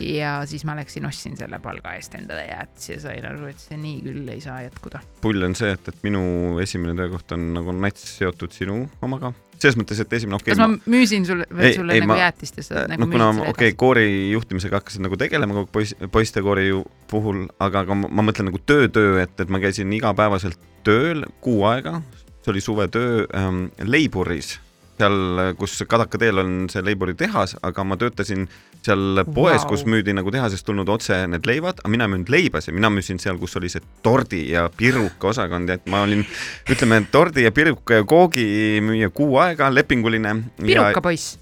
Ja 0.00 0.32
siis 0.48 0.64
ma 0.64 0.74
läksin, 0.76 1.06
ostsin 1.06 1.36
selle 1.36 1.58
palga 1.62 1.94
eest 1.98 2.14
endale 2.16 2.46
jäätisi 2.48 2.92
ja 2.94 3.00
sain 3.02 3.26
aru, 3.28 3.46
et 3.50 3.60
see 3.60 3.78
nii 3.80 4.00
küll 4.04 4.28
ei 4.32 4.40
saa 4.40 4.62
jätkuda. 4.64 5.02
pull 5.20 5.44
on 5.46 5.56
see, 5.58 5.72
et, 5.76 5.88
et 5.88 6.04
minu 6.06 6.22
esimene 6.62 6.96
töökoht 6.98 7.34
on 7.36 7.52
nagu 7.56 7.74
nats 7.76 8.04
seotud 8.18 8.54
sinu 8.56 8.82
omaga. 9.04 9.32
selles 9.58 9.78
mõttes, 9.78 10.00
et 10.02 10.16
esimene, 10.18 10.40
okei 10.40 10.54
kas 10.54 10.62
ma 10.62 10.70
müüsin 10.94 11.28
sulle, 11.28 11.46
sulle 11.50 11.98
ei, 11.98 12.02
nagu 12.02 12.14
ma- 12.14 12.18
jäätist 12.24 12.58
ja 12.58 12.66
sa 12.66 12.86
nagu 12.90 13.04
no 13.04 13.12
kuna 13.12 13.30
müüsid 13.36 13.54
okei 13.54 13.70
okay,, 13.74 13.78
koori 13.84 14.08
juhtimisega 14.32 14.80
hakkasin 14.80 15.06
nagu 15.06 15.20
tegelema 15.20 15.60
kogu 15.60 15.70
poiss, 15.78 15.96
poiste 16.14 16.42
koori 16.42 16.68
ju 16.70 16.82
puhul, 17.12 17.46
aga, 17.62 17.86
aga 17.86 18.00
ma, 18.02 18.10
ma 18.10 18.26
mõtlen 18.30 18.50
nagu 18.50 18.60
töö-töö, 18.66 19.20
et, 19.22 19.38
et 19.40 19.52
ma 19.52 19.62
käisin 19.62 19.92
igapäevaselt 19.94 20.60
tööl 20.86 21.26
kuu 21.44 21.62
aega, 21.70 22.00
see 22.42 22.56
oli 22.56 22.64
suvetöö 22.64 23.24
ähm, 23.38 23.66
Leiburis 23.86 24.56
seal, 25.02 25.54
kus 25.58 25.80
Kadaka 25.88 26.20
teel 26.20 26.42
on 26.42 26.52
see 26.72 26.82
leiburi 26.84 27.14
tehas, 27.18 27.56
aga 27.64 27.84
ma 27.86 27.98
töötasin 28.00 28.46
seal 28.86 29.22
poes 29.34 29.62
Vau. 29.62 29.72
kus 29.72 29.84
müüdi 29.88 30.14
nagu 30.16 30.32
tehasest 30.34 30.66
tulnud 30.66 30.88
otse 30.92 31.22
need 31.30 31.46
leivad, 31.48 31.82
aga 31.82 31.92
mina 31.92 32.08
ei 32.08 32.14
müünud 32.14 32.32
leibasid, 32.32 32.74
mina 32.76 32.90
müüsin 32.92 33.20
seal, 33.22 33.38
kus 33.40 33.56
oli 33.60 33.70
see 33.72 33.82
tordi 34.04 34.44
ja 34.52 34.66
piruka 34.76 35.30
osakond, 35.32 35.70
et 35.74 35.86
ma 35.90 36.02
olin, 36.06 36.24
ütleme, 36.72 37.02
tordi 37.12 37.46
ja 37.46 37.52
piruka 37.54 38.00
ja 38.00 38.08
koogi 38.08 38.46
müüja 38.84 39.12
kuu 39.14 39.38
aega, 39.42 39.70
lepinguline. 39.74 40.34
pirukapoiss. 40.60 41.38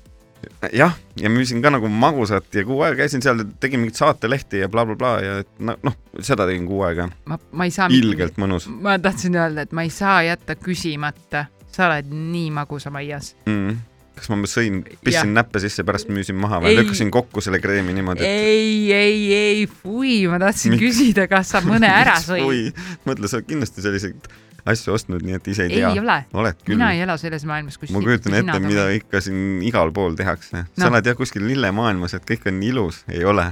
jah, 0.72 0.94
ja 1.20 1.30
müüsin 1.32 1.60
ka 1.64 1.72
nagu 1.72 1.88
magusat 1.88 2.48
ja 2.56 2.64
kuu 2.64 2.80
aega 2.84 3.02
käisin 3.02 3.24
seal, 3.24 3.44
tegin 3.60 3.82
mingit 3.82 4.00
saatelehti 4.00 4.62
ja 4.64 4.68
blablabla 4.72 5.16
bla, 5.18 5.42
bla, 5.56 5.68
ja 5.68 5.76
noh, 5.84 5.96
seda 6.20 6.48
tegin 6.48 6.68
kuu 6.68 6.84
aega, 6.88 7.10
ma, 7.28 7.40
ma 7.52 7.68
ei 7.68 7.74
saa. 7.74 7.88
ilgelt 7.92 8.40
mõnus 8.40 8.68
ma 8.72 8.98
tahtsin 9.00 9.36
öelda, 9.36 9.68
et 9.68 9.76
ma 9.76 9.84
ei 9.84 9.92
saa 9.92 10.22
jätta 10.28 10.56
küsimata, 10.56 11.46
sa 11.68 11.88
oled 11.88 12.12
nii 12.12 12.50
magusamaias. 12.56 13.34
mm.. 13.48 13.89
Kas 14.20 14.28
ma 14.32 14.36
sõin, 14.50 14.82
pistsin 15.04 15.32
näppe 15.36 15.60
sisse, 15.62 15.84
pärast 15.88 16.10
müüsin 16.12 16.36
maha 16.40 16.60
või 16.62 16.74
Ei. 16.74 16.78
lükkasin 16.82 17.10
kokku 17.14 17.40
selle 17.44 17.58
kreemi 17.62 17.94
niimoodi, 17.96 18.22
et 18.26 18.44
ei, 18.44 18.92
ei, 18.92 19.24
ei, 19.34 19.64
fui, 19.66 20.20
ma 20.30 20.38
tahtsin 20.42 20.76
Miks- 20.76 20.84
küsida, 20.84 21.26
kas 21.30 21.50
sa 21.56 21.62
mõne 21.64 21.88
ära 22.02 22.18
sõid. 22.22 22.76
mõtle, 23.08 23.28
sa 23.32 23.40
oled 23.40 23.48
kindlasti 23.48 23.84
selliseid 23.84 24.28
asju 24.70 24.92
ostnud, 24.92 25.22
nii 25.24 25.38
et 25.38 25.46
ise 25.48 25.64
ei 25.64 25.72
ei 25.72 25.80
tea. 25.80 25.90
ole, 26.02 26.18
oled 26.36 26.58
küll 26.66 26.76
mina. 26.76 26.90
ei 26.92 27.00
ela 27.06 27.16
selles 27.18 27.46
maailmas, 27.48 27.78
kus. 27.80 27.90
ma 27.96 28.02
kujutan 28.04 28.36
ette, 28.42 28.58
mida 28.60 28.90
ikka 28.92 29.22
siin 29.24 29.62
igal 29.64 29.88
pool 29.96 30.14
tehakse. 30.18 30.66
sa 30.76 30.84
Noh. 30.84 30.90
oled 30.92 31.08
jah 31.08 31.16
kuskil 31.16 31.46
lillemaailmas, 31.48 32.14
et 32.20 32.28
kõik 32.28 32.44
on 32.52 32.60
ilus, 32.62 33.00
ei 33.08 33.24
ole. 33.24 33.48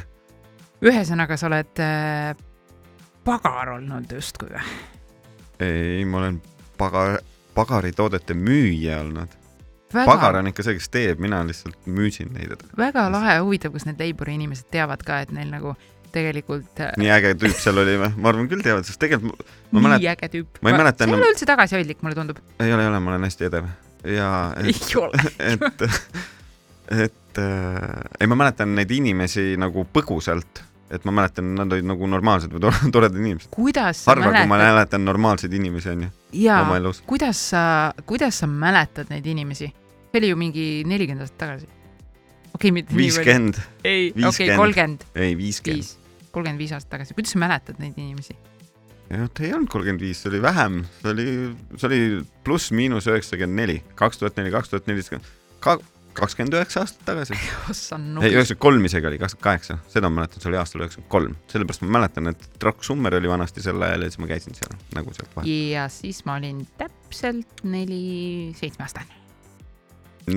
ühesõnaga, 0.84 1.38
sa 1.40 1.48
oled 1.48 1.80
äh, 1.82 2.37
pagar 3.25 3.72
olnud 3.78 4.12
justkui 4.14 4.52
või? 4.52 4.68
ei, 5.64 6.04
ma 6.06 6.20
olen 6.20 6.37
pagar, 6.78 7.18
pagaritoodete 7.56 8.37
müüja 8.38 9.00
olnud. 9.02 9.32
Väga 9.95 10.07
pagar, 10.11 10.37
on 10.40 10.50
ikka 10.50 10.64
see, 10.66 10.75
kes 10.78 10.88
teeb, 10.92 11.21
mina 11.23 11.40
lihtsalt 11.49 11.78
müüsin 11.87 12.33
neid. 12.35 12.57
väga 12.78 13.07
lahe 13.12 13.38
huvitav, 13.40 13.73
kas 13.76 13.87
need 13.88 14.00
Leiburi 14.02 14.35
inimesed 14.38 14.68
teavad 14.75 15.02
ka, 15.07 15.21
et 15.25 15.33
neil 15.35 15.49
nagu 15.52 15.75
tegelikult 16.12 16.80
äh, 16.80 16.95
nii 16.97 17.11
äge 17.12 17.35
tüüp 17.40 17.57
seal 17.61 17.78
oli 17.83 17.99
või? 18.00 18.09
ma 18.16 18.30
arvan 18.33 18.49
küll 18.49 18.62
teavad, 18.64 18.87
sest 18.88 19.00
tegelikult 19.02 19.42
ma 19.73 19.78
nii 19.80 19.85
mäletan, 19.88 20.09
äge 20.14 20.30
tüüp. 20.38 20.61
ma 20.64 20.73
ei 20.73 20.78
mäleta 20.80 21.04
see 21.04 21.09
ei 21.09 21.12
enam- 21.12 21.25
ole 21.26 21.33
üldse 21.35 21.49
tagasihoidlik, 21.50 22.00
mulle 22.04 22.16
tundub. 22.16 22.38
ei 22.61 22.73
ole, 22.73 22.87
ei 22.87 22.88
ole, 22.92 23.00
ma 23.04 23.12
olen 23.12 23.28
hästi 23.28 23.49
edev 23.50 23.68
ja 24.16 24.30
ei 24.62 24.73
et, 24.73 24.88
ole. 24.97 25.25
et, 25.38 25.85
et 27.09 27.42
äh, 27.42 28.21
ei, 28.21 28.26
ma 28.30 28.38
mäletan 28.40 28.73
neid 28.78 28.90
inimesi 28.97 29.50
nagu 29.61 29.85
põgusalt, 29.92 30.62
et 30.90 31.04
ma 31.04 31.12
mäletan, 31.12 31.50
nad 31.59 31.73
olid 31.73 31.87
nagu 31.88 32.09
normaalsed 32.09 32.52
või 32.54 32.62
tore- 32.64 32.90
toredad 32.95 33.21
inimesed. 33.21 33.50
kuidas 33.54 34.04
sa 34.04 34.12
harva, 34.14 34.33
kui 34.33 34.50
ma 34.50 34.61
mäletan 34.61 35.04
normaalseid 35.04 35.54
inimesi, 35.59 35.92
onju, 35.92 36.11
jaa 36.45 36.62
oma, 36.64 36.78
elus. 36.80 37.02
kuidas 37.09 37.40
sa, 37.52 37.62
kuidas 38.09 38.40
sa 38.42 38.49
mäletad 38.50 39.12
neid 39.12 39.26
inimesi? 39.28 39.71
see 40.09 40.23
oli 40.23 40.33
ju 40.33 40.38
mingi 40.40 40.66
nelikümmend 40.88 41.26
aastat 41.26 41.40
tagasi. 41.45 41.68
okei 41.68 42.54
okay,, 42.54 42.75
mitte 42.80 42.95
nii 42.95 42.99
palju. 42.99 43.25
viiskümmend, 43.25 43.62
ei, 43.85 44.12
okei, 44.33 44.52
kolmkümmend 44.57 45.09
ei 45.14 45.37
viiskümmend. 45.38 45.85
viis, 45.85 46.30
kolmkümmend 46.33 46.64
viis 46.64 46.76
aastat 46.76 46.97
tagasi. 46.97 47.16
kuidas 47.18 47.37
sa 47.37 47.42
mäletad 47.45 47.83
neid 47.83 47.99
inimesi? 48.00 48.38
jah, 49.12 49.28
ta 49.28 49.45
ei 49.45 49.52
olnud 49.52 49.68
kolmkümmend 49.73 50.04
viis, 50.04 50.23
see 50.23 50.33
oli 50.33 50.42
vähem, 50.45 50.80
see 51.02 51.12
oli, 51.12 51.28
see 51.76 51.90
oli 51.90 52.00
pluss-miinus 52.49 53.12
üheksakümmend 53.12 53.61
neli, 53.64 53.78
kaks 54.00 54.23
tuhat 54.23 54.40
neli, 54.40 54.52
kaks 54.54 54.73
tuhat 54.73 54.88
neliteist, 54.88 55.33
ka 55.64 55.76
kakskümmend 56.18 56.56
üheksa 56.58 56.82
aastat 56.84 57.04
tagasi. 57.08 57.37
ei, 57.37 58.32
üheksakümmend 58.32 58.62
kolm 58.64 58.88
isegi 58.88 59.10
oli, 59.10 59.20
kakskümmend 59.20 59.44
kaheksa, 59.44 59.78
seda 59.92 60.10
ma 60.10 60.22
mäletan, 60.22 60.42
see 60.42 60.50
oli 60.52 60.60
aastal 60.60 60.84
üheksakümmend 60.84 61.12
kolm, 61.14 61.37
sellepärast 61.52 61.84
ma 61.84 61.92
mäletan, 61.98 62.32
et 62.32 62.64
Rock 62.64 62.87
Summer 62.87 63.18
oli 63.18 63.30
vanasti 63.30 63.64
sel 63.64 63.82
ajal 63.88 64.06
ja 64.06 64.10
siis 64.10 64.22
ma 64.22 64.30
käisin 64.30 64.58
seal 64.58 64.75
nagu 64.96 65.14
sealt 65.16 65.37
vahel. 65.37 65.54
ja 65.75 65.87
siis 65.92 66.25
ma 66.28 66.38
olin 66.40 66.64
täpselt 66.80 67.62
neli, 67.68 68.02
seitsmeaastane. 68.58 69.22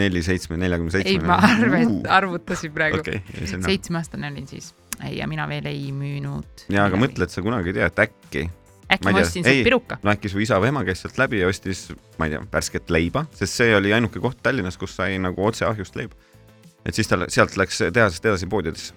neli, 0.02 0.24
seitsme, 0.26 0.60
neljakümne 0.62 0.96
seitsme. 0.98 1.18
ei, 1.18 1.26
ma 1.28 1.42
arvan, 1.50 1.98
arvutasin 2.22 2.74
praegu 2.76 3.02
okay.. 3.04 3.24
seitsmeaastane 3.52 4.32
olin 4.32 4.48
siis 4.48 4.74
ja 5.10 5.28
mina 5.28 5.48
veel 5.50 5.66
ei 5.72 5.92
müünud. 5.96 6.68
jaa, 6.70 6.88
aga 6.90 7.00
mõtle, 7.00 7.26
et 7.26 7.34
sa 7.34 7.44
kunagi 7.46 7.74
ei 7.74 7.80
tea, 7.80 7.90
et 7.92 8.04
äkki, 8.06 8.48
äkki 8.92 9.08
ma 9.08 9.16
ma 9.16 9.24
ei. 9.24 9.30
sealt 9.32 9.64
piruka. 9.68 10.00
no 10.04 10.14
äkki 10.14 10.32
su 10.32 10.42
isa 10.44 10.60
või 10.62 10.72
ema 10.74 10.84
käis 10.88 11.04
sealt 11.04 11.20
läbi 11.22 11.42
ja 11.42 11.52
ostis, 11.52 11.88
ma 12.20 12.28
ei 12.28 12.36
tea, 12.36 12.42
värsket 12.54 12.92
leiba, 12.94 13.26
sest 13.38 13.62
see 13.62 13.76
oli 13.76 13.94
ainuke 13.96 14.22
koht 14.24 14.42
Tallinnas, 14.44 14.80
kus 14.82 14.96
sai 14.98 15.20
nagu 15.22 15.46
otse 15.48 15.66
ahjust 15.68 15.96
leiba. 16.00 16.18
et 16.86 16.98
siis 16.98 17.08
tal 17.08 17.28
sealt 17.30 17.58
läks 17.58 17.84
tehasest 17.94 18.26
edasi 18.26 18.50
poodidesse. 18.52 18.94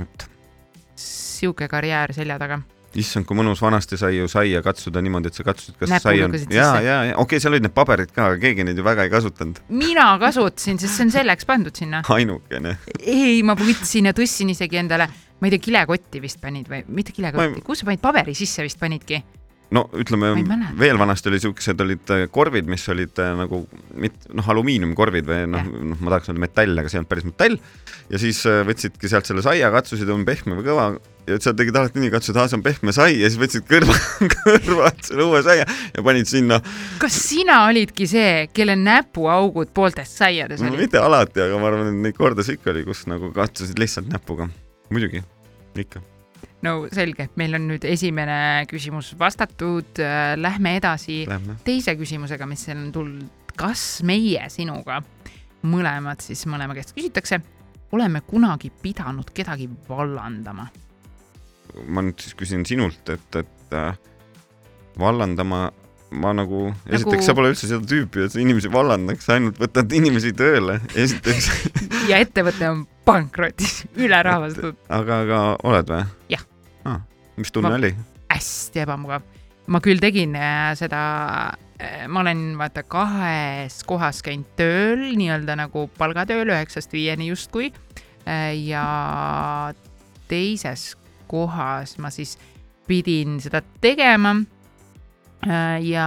et 0.00 0.28
sihuke 1.42 1.68
karjäär 1.68 2.14
selja 2.14 2.38
taga. 2.38 2.60
issand, 2.92 3.24
kui 3.24 3.36
mõnus, 3.38 3.62
vanasti 3.64 3.96
sai 3.96 4.18
ju 4.18 4.26
saia 4.28 4.60
katsuda 4.62 5.00
niimoodi, 5.00 5.30
et 5.32 5.38
sa 5.38 5.46
katsusid, 5.46 5.78
kas 5.80 5.94
Näppu 5.94 6.04
sai 6.10 6.22
on 6.26 6.34
ja, 6.52 6.66
ja, 6.84 6.96
ja 7.08 7.14
okei 7.16 7.22
okay,, 7.24 7.40
seal 7.40 7.54
olid 7.54 7.64
need 7.64 7.72
paberid 7.72 8.12
ka, 8.12 8.26
aga 8.28 8.40
keegi 8.42 8.66
neid 8.68 8.76
ju 8.76 8.84
väga 8.84 9.06
ei 9.08 9.12
kasutanud, 9.12 9.62
mina 9.72 10.10
kasutasin, 10.20 10.80
sest 10.82 10.98
see 10.98 11.06
on 11.08 11.14
selleks 11.14 11.48
pandud 11.48 11.78
sinna. 11.78 12.02
ainukene. 12.18 12.76
ei, 13.00 13.40
ma 13.48 13.56
võtsin 13.56 14.10
ja 14.10 14.16
tõstsin 14.16 14.52
isegi 14.52 14.82
endale, 14.82 15.08
ma 15.42 15.50
ei 15.50 15.56
tea, 15.56 15.66
kilekotti 15.68 16.22
vist 16.22 16.38
panid 16.42 16.70
või 16.70 16.84
mitte 16.86 17.14
kilekotti 17.16 17.58
ei-, 17.58 17.66
kus 17.66 17.82
sa 17.82 17.90
panid 17.90 18.02
paberi 18.02 18.34
sisse 18.38 18.62
vist 18.62 18.78
panidki? 18.78 19.20
no 19.72 19.86
ütleme 19.96 20.32
veel 20.78 21.00
vanasti 21.00 21.30
oli 21.30 21.40
siuksed 21.42 21.80
olid 21.84 22.12
äh, 22.14 22.26
korvid, 22.32 22.68
mis 22.70 22.84
olid 22.92 23.18
äh, 23.22 23.32
nagu 23.38 23.62
mit-, 23.98 24.28
noh, 24.36 24.50
alumiiniumkorvid 24.54 25.28
või 25.28 25.46
noh 25.50 25.70
noh, 25.72 25.98
ma 25.98 26.14
tahaks 26.14 26.30
öelda 26.30 26.44
metall, 26.44 26.76
aga 26.78 26.90
see 26.90 26.98
ei 26.98 27.02
olnud 27.02 27.12
päris 27.12 27.28
metall. 27.28 27.56
ja 28.12 28.20
siis 28.22 28.42
äh, 28.48 28.60
võtsidki 28.68 29.10
sealt 29.10 29.28
selle 29.28 29.44
saia, 29.44 29.72
katsusid, 29.74 30.10
on 30.12 30.26
pehme 30.28 30.58
või 30.58 30.66
kõva 30.68 30.86
ja 31.28 31.38
sa 31.42 31.54
tegid 31.56 31.76
alati 31.78 32.02
nii, 32.02 32.10
katsusid, 32.12 32.38
aa, 32.40 32.50
see 32.50 32.58
on 32.58 32.64
pehme 32.66 32.94
sai 32.94 33.16
ja 33.20 33.30
siis 33.30 33.40
võtsid 33.40 33.66
kõrva, 33.68 33.96
kõrvalt 34.36 35.06
selle 35.08 35.28
uue 35.28 35.42
saia 35.46 35.64
ja 35.64 36.04
panid 36.04 36.28
sinna, 36.30 36.58
kas 37.02 37.16
sina 37.28 37.62
olidki 37.68 38.08
see, 38.10 38.48
kelle 38.54 38.76
näpuaugud 38.80 39.72
pooltes 39.74 40.12
saiades 40.18 40.62
no 40.62 40.72
olid? 40.72 40.84
mitte 40.86 41.00
alati, 41.00 41.44
aga 41.46 41.62
ma 41.62 41.70
arvan, 41.70 41.92
et 41.92 42.04
neid 42.08 42.18
kordasid 42.18 42.58
ikka 42.58 42.74
oli, 42.74 42.84
kus 42.88 43.06
nagu 43.10 43.32
katsusid 43.34 43.80
lihtsalt 43.80 44.10
näpuga. 44.12 44.50
muidugi, 44.92 45.22
ikka. 45.78 46.02
no 46.66 46.76
selge, 46.92 47.28
meil 47.40 47.56
on 47.58 47.66
nüüd 47.70 47.86
esimene 47.88 48.66
küsimus 48.70 49.12
vastatud, 49.18 50.02
lähme 50.38 50.76
edasi 50.78 51.22
Lähme. 51.28 51.58
teise 51.64 51.96
küsimusega, 51.98 52.46
mis 52.50 52.66
on 52.74 52.86
tulnud, 52.94 53.50
kas 53.56 54.02
meie 54.06 54.46
sinuga 54.52 55.02
mõlemad 55.68 56.22
siis 56.24 56.44
mõlema 56.50 56.74
käest 56.76 56.94
küsitakse, 56.96 57.40
oleme 57.92 58.22
kunagi 58.26 58.72
pidanud 58.82 59.30
kedagi 59.34 59.68
vallandama? 59.88 60.68
ma 61.88 62.02
nüüd 62.04 62.20
siis 62.20 62.34
küsin 62.36 62.66
sinult, 62.68 63.06
et, 63.08 63.36
et 63.38 63.76
äh, 63.76 63.94
vallandama 65.00 65.70
ma 66.12 66.32
nagu, 66.36 66.66
esiteks 66.92 67.24
sa 67.28 67.34
pole 67.36 67.52
üldse 67.54 67.68
seda 67.70 67.80
tüüpi, 67.88 68.26
et 68.26 68.34
sa 68.34 68.40
inimesi 68.42 68.68
vallandaks, 68.72 69.28
ainult 69.32 69.56
võtad 69.60 69.94
inimesi 69.96 70.34
tööle, 70.36 70.78
esiteks. 70.92 71.48
ja 72.10 72.20
ettevõte 72.20 72.68
on 72.68 72.82
pankrotis, 73.08 73.82
ülerahvastatud, 74.04 74.78
aga, 74.92 75.20
aga 75.26 75.42
oled 75.68 75.92
või? 75.92 76.06
Jah. 76.36 76.46
ah,. 76.88 77.02
mis 77.40 77.52
tunne 77.54 77.72
Ma- 77.72 77.80
oli? 77.80 77.92
hästi 78.32 78.84
ebamugav. 78.84 79.26
ma 79.72 79.80
küll 79.84 80.00
tegin 80.02 80.36
äh, 80.38 80.72
seda, 80.78 81.02
ma 82.08 82.22
olen 82.22 82.44
vaata 82.60 82.84
kahes 82.86 83.82
kohas 83.88 84.22
käinud 84.24 84.54
tööl, 84.58 85.04
nii-öelda 85.18 85.58
nagu 85.58 85.88
palgatööl 85.98 86.54
üheksast 86.54 86.94
viieni 86.94 87.30
justkui 87.32 87.72
ja 88.22 88.84
teises 90.30 90.92
kohas 91.26 91.96
ma 91.98 92.10
siis 92.14 92.36
pidin 92.86 93.40
seda 93.42 93.62
tegema 93.82 94.36
ja 95.82 96.06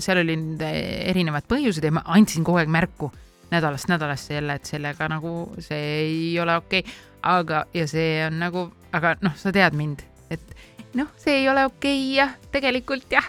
seal 0.00 0.22
olid 0.22 0.62
erinevad 0.64 1.44
põhjused 1.50 1.84
ja 1.84 1.92
ma 1.92 2.04
andsin 2.16 2.46
kogu 2.46 2.62
aeg 2.62 2.72
märku 2.72 3.10
nädalast 3.50 3.90
nädalasse 3.90 4.34
jälle, 4.34 4.58
et 4.60 4.64
sellega 4.64 5.08
nagu 5.10 5.34
see 5.58 5.84
ei 6.00 6.40
ole 6.40 6.56
okei 6.56 6.84
okay., 6.84 6.98
aga, 7.22 7.64
ja 7.74 7.86
see 7.88 8.20
on 8.26 8.38
nagu, 8.40 8.70
aga 8.96 9.16
noh, 9.20 9.36
sa 9.36 9.52
tead 9.52 9.76
mind, 9.76 10.04
et 10.32 10.56
noh, 10.96 11.10
see 11.20 11.42
ei 11.42 11.48
ole 11.52 11.66
okei 11.68 11.98
okay, 11.98 12.16
jah, 12.16 12.34
tegelikult 12.52 13.12
jah, 13.12 13.26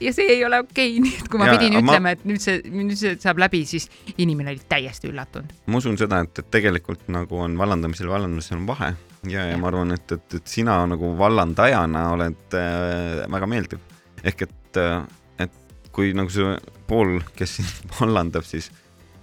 ja 0.00 0.12
see 0.16 0.28
ei 0.36 0.44
ole 0.44 0.60
okei 0.64 0.94
okay. 0.96 1.02
nii 1.04 1.18
et 1.20 1.28
kui 1.32 1.40
ma 1.40 1.50
ja, 1.50 1.56
pidin 1.56 1.78
ütlema 1.80 2.04
ma..., 2.08 2.14
et 2.16 2.24
nüüd 2.28 2.42
see, 2.42 2.62
nüüd 2.72 2.96
see 2.98 3.16
saab 3.22 3.40
läbi, 3.42 3.64
siis 3.68 3.88
inimene 4.16 4.54
oli 4.54 4.62
täiesti 4.68 5.10
üllatunud. 5.10 5.52
ma 5.66 5.82
usun 5.82 5.98
seda, 6.00 6.22
et, 6.26 6.42
et 6.42 6.50
tegelikult 6.58 7.06
nagu 7.12 7.42
on 7.44 7.58
vallandamisel 7.58 8.08
ja 8.08 8.16
vallandamisel 8.16 8.60
on 8.60 8.70
vahe 8.70 8.92
ja, 9.30 9.46
ja 9.50 9.58
ma 9.60 9.70
arvan, 9.72 9.94
et, 9.96 10.16
et, 10.16 10.38
et 10.40 10.56
sina 10.56 10.78
nagu 10.88 11.12
vallandajana 11.18 12.06
oled 12.14 12.58
äh, 12.58 13.26
väga 13.32 13.50
meeldiv. 13.50 13.82
ehk 14.24 14.46
et 14.48 14.80
äh,, 14.82 15.02
et 15.46 15.92
kui 15.94 16.12
nagu 16.16 16.32
see 16.32 16.56
pool, 16.88 17.18
kes 17.36 17.58
sind 17.60 17.86
vallandab, 17.98 18.46
siis 18.46 18.70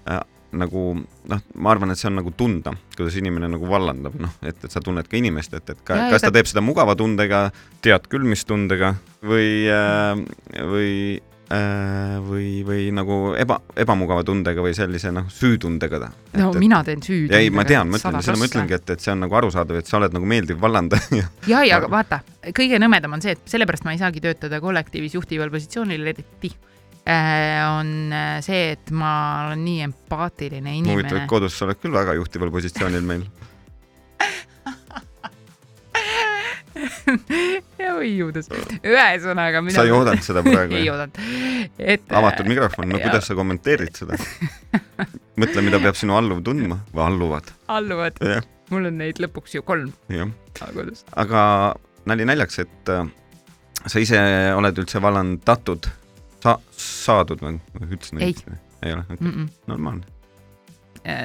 äh, 0.10 0.22
nagu 0.53 0.86
noh, 0.98 1.43
ma 1.55 1.74
arvan, 1.74 1.93
et 1.93 2.00
see 2.00 2.10
on 2.10 2.17
nagu 2.22 2.33
tunda, 2.38 2.74
kuidas 2.95 3.17
inimene 3.19 3.50
nagu 3.51 3.67
vallandab, 3.69 4.15
noh, 4.22 4.38
et, 4.45 4.57
et 4.57 4.72
sa 4.72 4.81
tunned 4.83 5.10
ka 5.10 5.19
inimest, 5.19 5.57
et, 5.57 5.75
et 5.75 5.83
ka, 5.86 5.98
Ja, 5.98 6.07
kas 6.13 6.25
ta 6.25 6.33
teeb 6.33 6.50
seda 6.50 6.63
mugava 6.65 6.95
tundega, 7.00 7.48
tead 7.83 8.10
küll, 8.12 8.25
mis 8.29 8.45
tundega 8.50 8.95
või 9.25 9.69
äh,, 9.72 10.24
või 10.69 10.89
äh, 11.53 12.19
või, 12.24 12.48
või 12.65 12.88
nagu 12.95 13.17
eba, 13.39 13.60
ebamugava 13.79 14.24
tundega 14.27 14.63
või 14.63 14.74
sellise 14.77 15.12
noh, 15.13 15.29
süütundega 15.31 16.00
ta. 16.01 16.10
no 16.39 16.50
et, 16.51 16.60
mina 16.62 16.81
teen 16.86 17.03
süüd. 17.03 17.33
ei, 17.36 17.51
ma 17.53 17.65
tean, 17.67 17.91
ma 17.91 18.00
ütlen, 18.00 18.19
seda 18.25 18.38
ma 18.39 18.50
ütlengi, 18.50 18.77
et, 18.77 18.93
et 18.95 19.03
see 19.03 19.13
on 19.13 19.24
nagu 19.25 19.39
arusaadav, 19.39 19.79
et 19.79 19.89
sa 19.89 20.00
oled 20.00 20.15
nagu 20.15 20.29
meeldiv 20.29 20.62
vallandaja. 20.63 21.29
ja, 21.51 21.63
ja 21.67 21.79
aga 21.81 21.91
vaata, 21.91 22.22
kõige 22.55 22.79
nõmedam 22.81 23.17
on 23.17 23.25
see, 23.25 23.36
et 23.38 23.55
sellepärast 23.55 23.88
ma 23.88 23.95
ei 23.95 24.01
saagi 24.01 24.24
töötada 24.24 24.62
kollektiivis 24.63 25.17
juhtival 25.17 25.53
positsioonil 25.53 26.13
eriti, 26.13 26.53
on 27.03 28.13
äh, 28.15 28.38
see, 28.45 28.72
et 28.77 28.91
ma 28.95 29.13
olen 29.48 29.63
nii 29.65 29.81
empaatiline 29.89 30.72
huvitav, 30.77 31.00
inimene 31.00 31.24
et. 31.25 31.29
kodus 31.31 31.57
sa 31.57 31.65
oled 31.67 31.81
küll 31.81 31.95
väga 31.95 32.15
juhtival 32.19 32.51
positsioonil 32.53 33.03
meil. 33.07 33.25
oi 37.98 38.10
juudus, 38.17 38.48
ühesõnaga. 38.83 39.62
sa 39.74 39.83
ei 39.86 39.93
oodanud 39.93 40.24
seda 40.25 40.43
praegu 40.45 40.75
ei 40.79 40.89
oodanud, 40.91 41.19
et. 41.77 42.05
avatud 42.22 42.50
mikrofon, 42.50 42.89
no 42.93 43.01
kuidas 43.05 43.27
sa 43.29 43.38
kommenteerid 43.38 44.00
seda? 44.00 44.17
mõtle, 45.39 45.63
mida 45.65 45.81
peab 45.83 45.98
sinu 46.00 46.17
alluv 46.17 46.43
tundma 46.45 46.79
või 46.93 47.03
alluvad. 47.07 47.51
alluvad, 47.74 48.22
mul 48.74 48.89
on 48.89 49.01
neid 49.03 49.22
lõpuks 49.24 49.57
ju 49.57 49.65
kolm 49.67 49.91
aga 51.19 51.41
nali 52.10 52.27
naljaks, 52.27 52.63
et 52.63 52.93
äh, 52.93 53.03
sa 53.86 54.03
ise 54.03 54.24
oled 54.55 54.83
üldse 54.83 55.01
vallanud 55.03 55.43
tatud, 55.45 55.89
sa-, 56.44 56.60
saadud 56.78 57.40
või? 57.44 57.58
ütlesin 57.88 58.20
Ei. 58.22 58.32
õigesti? 58.34 58.60
ei 58.84 58.94
ole, 58.98 59.06
Mm 59.20 59.32
-mm. 59.32 59.50
normaalne. 59.72 60.04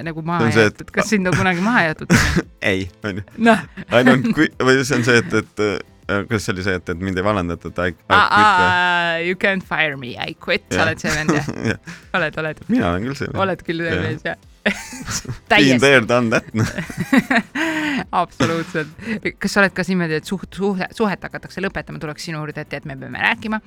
nagu 0.02 0.20
See 0.20 0.26
maha 0.26 0.50
see, 0.50 0.64
et- 0.66 0.72
jäetud, 0.74 0.90
kas 0.94 1.08
sind 1.10 1.26
on 1.30 1.36
kunagi 1.38 1.60
maha 1.62 1.82
jäetud? 1.88 2.14
ei, 2.72 2.88
onju. 3.04 3.22
noh, 3.38 3.60
ainult 3.94 4.26
kui, 4.34 4.48
või 4.58 4.82
see 4.84 4.96
on 4.98 5.04
see, 5.06 5.18
et, 5.22 5.34
et 5.42 5.62
äh, 5.62 6.24
kuidas 6.26 6.46
see 6.48 6.54
oli 6.54 6.64
see, 6.66 6.74
et, 6.80 6.88
et 6.94 6.98
mind 7.08 7.18
ei 7.20 7.24
vallandatud, 7.26 7.78
I, 7.78 7.94
I 7.94 8.18
quit 8.18 8.58
või? 8.58 9.26
you 9.28 9.36
can't 9.44 9.62
fire 9.66 9.96
me, 10.00 10.14
I 10.18 10.34
quit, 10.34 10.64
sa 10.74 10.82
oled 10.86 10.98
see 11.02 11.14
vend 11.14 11.30
jah? 11.34 11.78
oled, 12.18 12.38
oled, 12.42 12.62
mina 12.68 12.90
olen 12.90 13.06
küll 13.06 13.18
see. 13.22 13.30
oled 13.34 13.62
küll 13.66 13.84
see 13.86 14.00
mees 14.02 14.24
jah? 14.26 14.38
Been 15.48 15.80
there, 15.80 16.02
done 16.04 16.30
that, 16.30 16.44
absoluutselt. 18.12 18.88
kas 19.38 19.54
sa 19.54 19.62
oled 19.62 19.72
ka 19.76 19.84
niimoodi, 19.88 20.18
et 20.20 20.28
suht-, 20.28 20.58
suhe, 20.58 20.88
suhet 20.94 21.22
hakatakse 21.24 21.62
lõpetama, 21.64 22.00
tuleks 22.02 22.28
sinu 22.28 22.42
juurde, 22.42 22.66
et 22.66 22.72
tead, 22.72 22.88
me 22.88 22.98
peame 23.00 23.22
rääkima, 23.22 23.62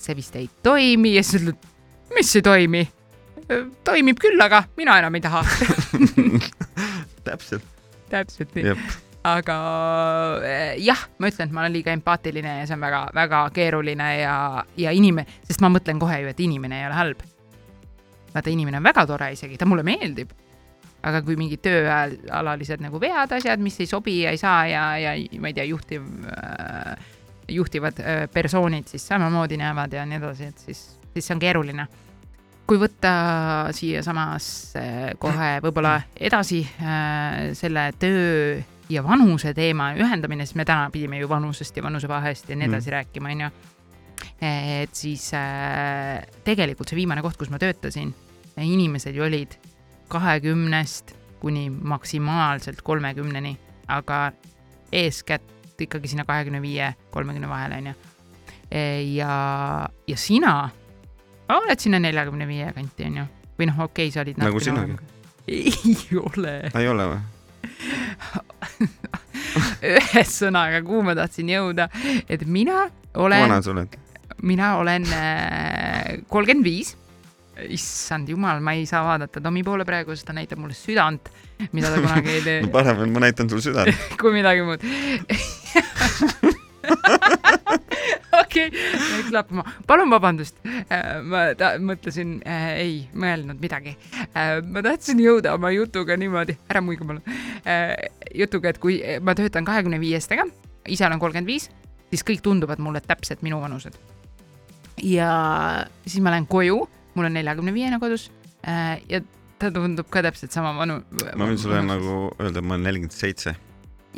see 0.00 0.16
vist 0.16 0.38
ei 0.40 0.48
toimi 0.64 1.16
ja 1.16 1.24
siis 1.26 1.42
ütled, 1.42 1.68
mis 2.16 2.32
ei 2.38 2.46
toimi? 2.46 2.86
toimib 3.84 4.18
küll, 4.20 4.40
aga 4.44 4.64
mina 4.76 4.98
enam 5.00 5.14
ei 5.16 5.22
taha. 5.24 5.40
täpselt, 7.28 7.64
täpselt 8.12 8.52
nii. 8.56 8.66
jep. 8.70 8.82
aga 9.28 9.56
eh, 10.44 10.74
jah, 10.84 11.00
ma 11.18 11.30
ütlen, 11.32 11.48
et 11.48 11.56
ma 11.56 11.64
olen 11.64 11.74
liiga 11.78 11.94
empaatiline 11.96 12.58
ja 12.60 12.68
see 12.68 12.76
on 12.76 12.84
väga-väga 12.84 13.42
keeruline 13.56 14.12
ja, 14.20 14.36
ja 14.80 14.94
inimene, 14.94 15.40
sest 15.48 15.64
ma 15.64 15.72
mõtlen 15.72 16.00
kohe 16.02 16.22
ju, 16.22 16.30
et 16.32 16.44
inimene 16.44 16.82
ei 16.82 16.88
ole 16.90 16.98
halb. 16.98 17.26
vaata, 18.38 18.52
inimene 18.54 18.80
on 18.80 18.88
väga 18.88 19.06
tore 19.06 19.32
isegi, 19.34 19.58
ta 19.58 19.68
mulle 19.68 19.86
meeldib. 19.86 20.32
aga 21.08 21.20
kui 21.22 21.36
mingid 21.38 21.60
tööalalised 21.62 22.80
nagu 22.82 22.98
vead, 22.98 23.30
asjad, 23.36 23.60
mis 23.62 23.76
ei 23.78 23.86
sobi 23.86 24.16
ja 24.24 24.32
ei 24.34 24.40
saa 24.40 24.64
ja, 24.66 24.82
ja 24.98 25.12
ma 25.38 25.52
ei 25.52 25.54
tea, 25.54 25.68
juhtiv 25.68 26.02
äh,, 26.26 26.98
juhtivad 27.48 28.00
äh, 28.02 28.24
persoonid 28.32 28.90
siis 28.90 29.06
samamoodi 29.08 29.56
näevad 29.56 29.94
ja 29.94 30.04
nii 30.06 30.18
edasi, 30.18 30.50
et 30.50 30.66
siis, 30.66 30.82
siis 31.14 31.26
see 31.26 31.36
on 31.36 31.40
keeruline 31.40 31.86
kui 32.68 32.76
võtta 32.80 33.12
siiasamasse 33.72 34.82
kohe 35.22 35.52
võib-olla 35.64 35.94
edasi 36.20 36.60
äh, 36.84 37.54
selle 37.56 37.86
töö 38.00 38.58
ja 38.92 39.02
vanuse 39.04 39.54
teema 39.56 39.92
ühendamine, 39.96 40.44
siis 40.44 40.58
me 40.58 40.66
täna 40.68 40.90
pidime 40.92 41.20
ju 41.20 41.28
vanusest 41.30 41.76
ja 41.76 41.84
vanusevahest 41.84 42.50
ja 42.50 42.56
nii 42.56 42.68
edasi 42.68 42.90
mm. 42.90 42.94
rääkima, 42.96 43.32
onju. 43.32 43.50
et 44.44 44.94
siis 44.96 45.30
äh, 45.36 46.20
tegelikult 46.44 46.92
see 46.92 47.00
viimane 47.00 47.24
koht, 47.24 47.38
kus 47.40 47.52
ma 47.52 47.60
töötasin, 47.62 48.12
inimesed 48.64 49.14
ju 49.16 49.24
olid 49.24 49.54
kahekümnest 50.08 51.14
kuni 51.40 51.68
maksimaalselt 51.70 52.82
kolmekümneni, 52.82 53.56
aga 53.88 54.32
eeskätt 54.92 55.80
ikkagi 55.80 56.08
sinna 56.08 56.24
kahekümne 56.24 56.62
viie, 56.62 56.94
kolmekümne 57.10 57.48
vahele, 57.48 57.78
onju. 57.78 57.94
ja, 59.14 59.34
ja 60.08 60.16
sina 60.16 60.70
oled 61.48 61.80
sinna 61.80 62.00
neljakümne 62.02 62.48
viie 62.48 62.72
kanti, 62.74 63.06
onju. 63.06 63.26
või 63.58 63.70
noh, 63.70 63.80
okei 63.86 64.08
okay,, 64.08 64.14
sa 64.14 64.24
olid 64.24 64.40
Nagu 64.42 64.60
sinagi. 64.60 64.98
ei 65.48 66.18
ole. 66.18 66.56
ei 66.74 66.88
ole 66.88 67.08
või? 67.12 67.20
ühesõnaga, 69.94 70.82
kuhu 70.86 71.02
ma 71.06 71.14
tahtsin 71.18 71.50
jõuda, 71.52 71.88
et 72.28 72.44
mina 72.46 72.88
kui 73.12 73.24
olen 73.26 73.46
vana, 73.46 73.60
sa 73.62 73.72
oled? 73.72 73.98
mina 74.42 74.76
olen 74.78 75.06
äh, 75.14 76.18
kolmkümmend 76.30 76.66
viis. 76.66 76.96
Issand 77.74 78.28
jumal, 78.30 78.60
ma 78.64 78.74
ei 78.76 78.86
saa 78.86 79.02
vaadata 79.06 79.40
Tomi 79.42 79.62
poole 79.66 79.84
praegu, 79.88 80.14
sest 80.16 80.28
ta 80.28 80.36
näitab 80.36 80.60
mulle 80.62 80.76
südant, 80.78 81.30
mida 81.72 81.90
ta 81.92 82.00
kunagi 82.02 82.34
ei 82.36 82.44
tee, 82.44 82.60
parem 82.72 83.04
on, 83.04 83.12
ma 83.16 83.26
näitan 83.26 83.50
sulle 83.50 83.64
südant. 83.64 84.06
kui 84.20 84.32
midagi 84.36 84.64
muud. 84.66 84.80
okei, 88.42 88.68
läks 88.72 89.32
lappama, 89.34 89.64
palun 89.86 90.10
vabandust. 90.12 90.60
ma 91.28 91.48
ta, 91.58 91.74
mõtlesin 91.82 92.38
äh,, 92.46 92.68
ei 92.84 92.94
mõelnud 93.18 93.60
midagi 93.62 93.94
äh,. 94.32 94.58
ma 94.64 94.82
tahtsin 94.84 95.20
jõuda 95.22 95.54
oma 95.58 95.72
jutuga 95.74 96.16
niimoodi, 96.20 96.58
ära 96.70 96.82
muiga 96.84 97.06
palun 97.08 97.24
äh,, 97.64 97.94
jutuga, 98.34 98.72
et 98.72 98.80
kui 98.82 99.00
ma 99.24 99.34
töötan 99.38 99.66
kahekümne 99.68 100.00
viiestega, 100.02 100.46
ise 100.88 101.06
olen 101.06 101.20
kolmkümmend 101.22 101.50
viis, 101.50 101.68
siis 102.12 102.24
kõik 102.26 102.44
tunduvad 102.44 102.80
mulle 102.82 103.02
täpselt 103.04 103.42
minu 103.46 103.60
vanused. 103.62 103.98
ja 105.02 105.32
siis 106.06 106.22
ma 106.24 106.32
lähen 106.34 106.48
koju, 106.50 106.86
mul 107.18 107.28
on 107.28 107.36
neljakümne 107.38 107.74
viiene 107.74 107.98
kodus 108.02 108.28
äh, 108.62 108.98
ja 109.10 109.22
ta 109.58 109.70
tundub 109.74 110.08
ka 110.12 110.22
täpselt 110.26 110.54
sama 110.54 110.72
vanu. 110.78 111.00
ma 111.34 111.48
võin 111.48 111.58
sulle 111.60 111.80
nagu 111.86 112.28
öelda, 112.38 112.62
ma 112.62 112.76
olen 112.76 112.86
nelikümmend 112.88 113.16
seitse. 113.16 113.56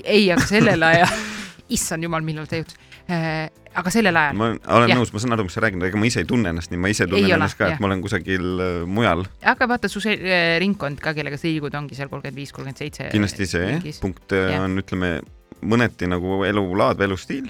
ei, 0.05 0.29
aga 0.33 0.45
sellel 0.49 0.85
ajal, 0.91 1.17
issand 1.77 2.07
jumal, 2.07 2.25
millal 2.27 2.49
see 2.51 2.63
juhtus 2.63 2.79
äh,. 3.11 3.49
aga 3.81 3.93
sellel 3.95 4.17
ajal, 4.21 4.37
ma 4.37 4.51
olen, 4.53 4.93
Jah. 4.93 4.99
nõus, 4.99 5.13
ma 5.15 5.23
saan 5.23 5.37
aru, 5.37 5.47
mis 5.49 5.57
sa 5.57 5.65
räägid, 5.65 5.85
ega 5.89 6.01
ma 6.01 6.09
ise 6.11 6.25
ei 6.25 6.29
tunne 6.29 6.53
ennast 6.53 6.73
nii, 6.73 6.81
ma 6.83 6.93
ise 6.93 7.07
Ei 7.07 7.13
tunnen 7.13 7.29
ole, 7.29 7.39
ennast 7.39 7.59
ka, 7.59 7.69
jah. 7.71 7.79
et 7.79 7.83
ma 7.83 7.91
olen 7.91 8.03
kusagil 8.05 8.65
äh, 8.65 8.73
mujal. 8.99 9.25
aga 9.55 9.71
vaata 9.71 9.91
su 9.93 10.03
see 10.05 10.19
äh, 10.19 10.57
ringkond 10.63 11.01
ka, 11.03 11.15
kellega 11.17 11.41
sa 11.41 11.49
liigud, 11.49 11.77
ongi 11.79 11.99
seal 11.99 12.11
kolmkümmend 12.13 12.43
viis, 12.43 12.53
kolmkümmend 12.57 12.83
seitse. 12.85 13.09
kindlasti 13.15 13.49
see 13.49 13.95
punkt 14.03 14.37
äh, 14.37 14.51
Jah. 14.55 14.67
on, 14.67 14.77
ütleme, 14.83 15.15
mõneti 15.61 16.09
nagu 16.11 16.43
elulaad 16.49 17.01
või 17.01 17.11
elustiil. 17.11 17.49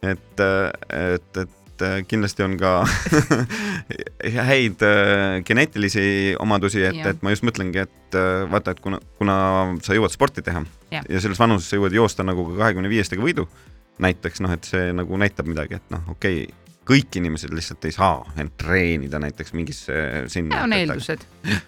et, 0.00 0.40
et, 0.40 1.42
et 1.44 1.56
äh, 1.84 2.00
kindlasti 2.08 2.44
on 2.44 2.56
ka 2.60 2.72
häid 4.50 4.82
äh, 4.86 5.40
geneetilisi 5.46 6.36
omadusi, 6.40 6.82
et, 6.88 7.00
et 7.06 7.22
ma 7.24 7.32
just 7.34 7.46
mõtlengi, 7.46 7.84
et 7.86 8.18
äh, 8.18 8.44
vaata, 8.50 8.74
et 8.76 8.80
kuna, 8.84 9.00
kuna 9.20 9.36
sa 9.84 9.96
jõuad 9.96 10.14
sporti 10.14 10.44
teha 10.46 10.62
Jah. 10.90 11.06
ja 11.08 11.22
selles 11.22 11.40
vanuses 11.40 11.70
sa 11.70 11.78
jõuad 11.78 11.94
joosta 11.96 12.26
nagu 12.26 12.44
ka 12.52 12.58
kahekümne 12.64 12.90
viiestega 12.92 13.24
võidu, 13.24 13.46
näiteks 14.02 14.42
noh, 14.44 14.52
et 14.56 14.68
see 14.68 14.90
nagu 14.96 15.20
näitab 15.20 15.48
midagi, 15.50 15.80
et 15.80 15.94
noh, 15.94 16.06
okei 16.14 16.44
okay,, 16.44 16.56
kõik 16.90 17.20
inimesed 17.20 17.52
lihtsalt 17.54 17.84
ei 17.86 17.94
saa 17.94 18.24
end 18.40 18.56
treenida 18.58 19.20
näiteks 19.22 19.52
mingisse 19.54 20.24
sinna. 20.32 20.64
on 20.64 20.72
eeldused. 20.74 21.26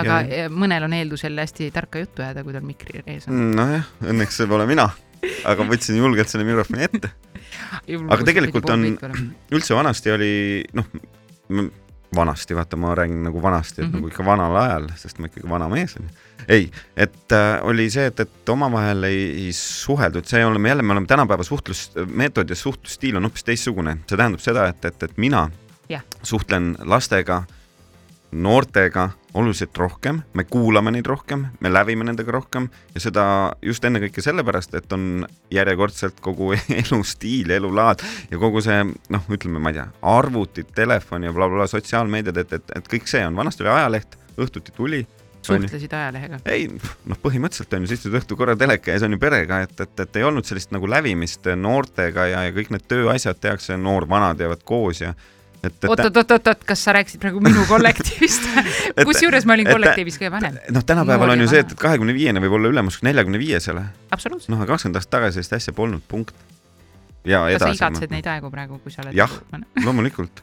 aga 0.00 0.20
Ja- 0.22 0.44
ja. 0.44 0.50
mõnel 0.52 0.86
on 0.86 0.94
eeldusel 0.96 1.36
hästi 1.38 1.70
tarka 1.74 2.00
juttu 2.00 2.24
ajada, 2.24 2.44
kui 2.46 2.54
tal 2.56 2.64
mikri 2.64 3.02
ees 3.06 3.28
on. 3.28 3.50
nojah, 3.56 3.88
õnneks 4.08 4.40
see 4.40 4.48
pole 4.48 4.66
mina, 4.70 4.88
aga 5.44 5.64
võtsin 5.68 5.96
julgelt 6.00 6.28
selle 6.28 6.44
mikrofoni 6.48 6.82
ette. 6.88 7.10
aga 8.08 8.22
tegelikult 8.26 8.70
on- 8.70 8.98
üldse 9.52 9.74
vanasti 9.74 10.10
oli, 10.10 10.32
noh, 10.74 10.84
vanasti, 12.14 12.54
vaata, 12.54 12.76
ma 12.76 12.94
räägin 12.94 13.22
nagu 13.24 13.40
vanasti, 13.42 13.80
et 13.82 13.86
mm 13.86 13.88
Mhm. 13.88 13.96
-hmm. 13.96 14.00
nagu 14.02 14.08
ikka 14.08 14.24
vanal 14.24 14.56
ajal, 14.56 14.88
sest 14.96 15.18
ma 15.18 15.26
ikkagi 15.26 15.48
vana 15.48 15.68
mees 15.68 15.96
olen. 15.96 16.10
ei, 16.48 16.70
et 16.96 17.32
äh, 17.32 17.60
oli 17.64 17.88
see, 17.90 18.06
et, 18.06 18.20
et 18.20 18.48
omavahel 18.48 19.04
ei, 19.04 19.46
ei 19.46 19.52
suheldud, 19.52 20.24
see 20.26 20.44
oleme 20.44 20.68
jälle, 20.68 20.82
me 20.82 20.92
oleme 20.92 21.06
tänapäeva 21.06 21.42
suhtlusmeetod 21.44 22.50
ja 22.50 22.54
suhtlusstiil 22.56 23.16
on 23.16 23.22
hoopis 23.22 23.44
teistsugune, 23.44 23.96
see 24.08 24.16
tähendab 24.16 24.40
seda, 24.40 24.66
et, 24.68 24.84
et, 24.84 25.02
et 25.02 25.16
mina 25.16 25.50
Jah. 25.88 26.02
suhtlen 26.22 26.76
lastega, 26.84 27.44
noortega 28.32 29.10
oluliselt 29.34 29.78
rohkem, 29.78 30.20
me 30.36 30.44
kuulame 30.44 30.92
neid 30.92 31.06
rohkem, 31.08 31.46
me 31.60 31.72
lävime 31.72 32.04
nendega 32.04 32.34
rohkem 32.34 32.68
ja 32.94 33.00
seda 33.00 33.24
just 33.64 33.84
ennekõike 33.84 34.24
sellepärast, 34.24 34.74
et 34.76 34.92
on 34.92 35.24
järjekordselt 35.52 36.20
kogu 36.24 36.52
elustiil, 36.82 37.50
elulaad 37.56 38.04
ja 38.30 38.40
kogu 38.42 38.62
see 38.64 38.82
noh, 38.84 39.26
ütleme, 39.32 39.62
ma 39.62 39.72
ei 39.72 39.80
tea, 39.80 39.88
arvutid, 40.12 40.74
telefon 40.76 41.26
ja 41.28 41.32
blablabla, 41.32 41.70
sotsiaalmeediad, 41.72 42.44
et, 42.44 42.54
et, 42.60 42.76
et 42.76 42.94
kõik 42.94 43.08
see 43.10 43.24
on, 43.26 43.36
vanasti 43.38 43.64
oli 43.64 43.72
ajaleht, 43.72 44.16
õhtuti 44.36 44.76
tuli. 44.76 45.02
suhtlesid 45.42 45.92
ajalehega. 45.96 46.42
ei, 46.52 46.68
noh, 47.08 47.18
põhimõtteliselt 47.24 47.72
on 47.78 47.86
ju, 47.86 47.96
istud 47.96 48.20
õhtul 48.20 48.38
korra 48.38 48.56
teleka 48.56 48.92
ees 48.92 49.04
on 49.06 49.16
ju 49.16 49.20
perega, 49.22 49.62
et, 49.64 49.78
et, 49.80 50.00
et 50.04 50.20
ei 50.20 50.28
olnud 50.28 50.46
sellist 50.46 50.76
nagu 50.76 50.88
lävimist 50.88 51.48
noortega 51.56 52.28
ja, 52.34 52.44
ja 52.48 52.56
kõik 52.56 52.74
need 52.74 52.84
tööasjad 52.88 53.40
tehakse, 53.40 53.80
noor-vanad 53.80 54.44
jäävad 54.44 54.62
koos 54.68 55.00
ja 55.02 55.16
et, 55.62 55.72
et 55.72 55.88
oot, 55.88 56.00
oot, 56.00 56.16
oot, 56.16 56.30
oot, 56.36 56.48
oot, 56.52 56.64
kas 56.66 56.84
sa 56.84 56.94
rääkisid 56.96 57.22
praegu 57.22 57.42
minu 57.44 57.64
kollektiivist? 57.72 58.46
Kusjuures 59.06 59.46
ma 59.48 59.56
olin 59.56 59.70
kollektiivis 59.70 60.18
kõige 60.20 60.32
vanem. 60.34 60.58
noh, 60.74 60.86
tänapäeval 60.86 61.34
on 61.34 61.44
ju 61.44 61.50
see, 61.50 61.62
vana. 61.62 61.74
et, 61.74 61.82
kahekümne 61.84 62.16
viiene 62.16 62.42
võib 62.44 62.56
olla 62.58 62.72
ülemus 62.72 63.00
neljakümne 63.06 63.40
viiesele. 63.42 63.84
noh, 64.12 64.62
aga 64.62 64.70
kakskümmend 64.74 65.00
aastat 65.00 65.14
tagasi 65.18 65.38
sellist 65.38 65.58
asja 65.58 65.76
polnud, 65.76 66.02
punkt. 66.08 66.34
ja 67.24 67.44
kas 67.46 67.60
sa 67.60 67.68
edasi. 67.68 67.82
igatsed 67.82 68.16
neid 68.16 68.32
aegu 68.34 68.50
praegu, 68.54 68.80
kui 68.82 68.94
sa 68.94 69.04
oled? 69.04 69.14
Jah. 69.18 69.38
loomulikult. 69.86 70.42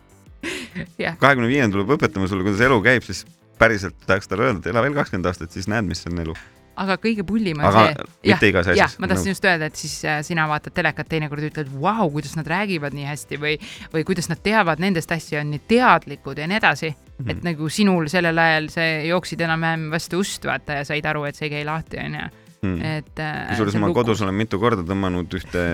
Kahekümne 1.19 1.49
viiene 1.51 1.67
tuleb 1.73 1.97
õpetama 1.97 2.29
sulle, 2.31 2.45
kuidas 2.47 2.63
elu 2.63 2.79
käib, 2.85 3.03
siis 3.03 3.25
päriselt 3.59 3.97
tahaks 4.07 4.31
talle 4.31 4.47
öelda, 4.47 4.63
et 4.63 4.71
ela 4.71 4.83
veel 4.85 4.95
kakskümmend 4.95 5.27
aastat, 5.27 5.51
siis 5.51 5.67
näed, 5.71 5.87
mis 5.89 6.05
on 6.07 6.23
elu. 6.23 6.35
Aga 6.79 6.97
kõige 7.01 7.25
pullim 7.27 7.59
on 7.61 7.67
aga 7.69 7.83
see, 7.85 8.07
mitte 8.31 8.49
igas 8.51 8.69
asjas, 8.73 8.97
ma 9.01 9.09
tahtsin 9.11 9.33
just 9.33 9.45
öelda, 9.47 9.69
et 9.69 9.79
siis 9.79 9.95
äh, 10.07 10.19
sina 10.25 10.47
vaatad 10.49 10.75
telekat 10.75 11.09
teinekord 11.11 11.43
ja 11.43 11.51
ütled, 11.51 11.71
vau, 11.81 12.09
kuidas 12.13 12.35
nad 12.39 12.49
räägivad 12.49 12.95
nii 12.95 13.07
hästi 13.09 13.39
või, 13.41 13.55
või 13.93 14.05
kuidas 14.07 14.29
nad 14.31 14.41
teavad 14.45 14.81
nendest 14.83 15.11
asju, 15.15 15.39
on 15.41 15.53
nii 15.53 15.63
teadlikud 15.69 16.39
ja 16.39 16.49
nii 16.49 16.59
edasi 16.59 16.91
mm. 16.91 17.15
-hmm. 17.17 17.31
et 17.33 17.47
nagu 17.47 17.71
sinul 17.73 18.11
sellel 18.11 18.43
ajal 18.45 18.69
see 18.73 18.91
jooksid 19.09 19.41
enam-vähem 19.47 19.89
vastu 19.93 20.21
ust, 20.23 20.45
vaata 20.45 20.79
ja 20.79 20.85
said 20.87 21.05
aru, 21.05 21.25
et 21.29 21.39
see 21.39 21.49
ei 21.49 21.57
käi 21.57 21.65
lahti, 21.67 21.99
onju. 22.05 22.29
mm.. 22.61 22.93
et 22.99 23.23
äh,. 23.23 23.49
kusjuures 23.53 23.79
ma 23.83 23.93
kodus 23.95 24.23
olen 24.25 24.39
mitu 24.39 24.59
korda 24.59 24.85
tõmmanud 24.87 25.39
ühte 25.39 25.65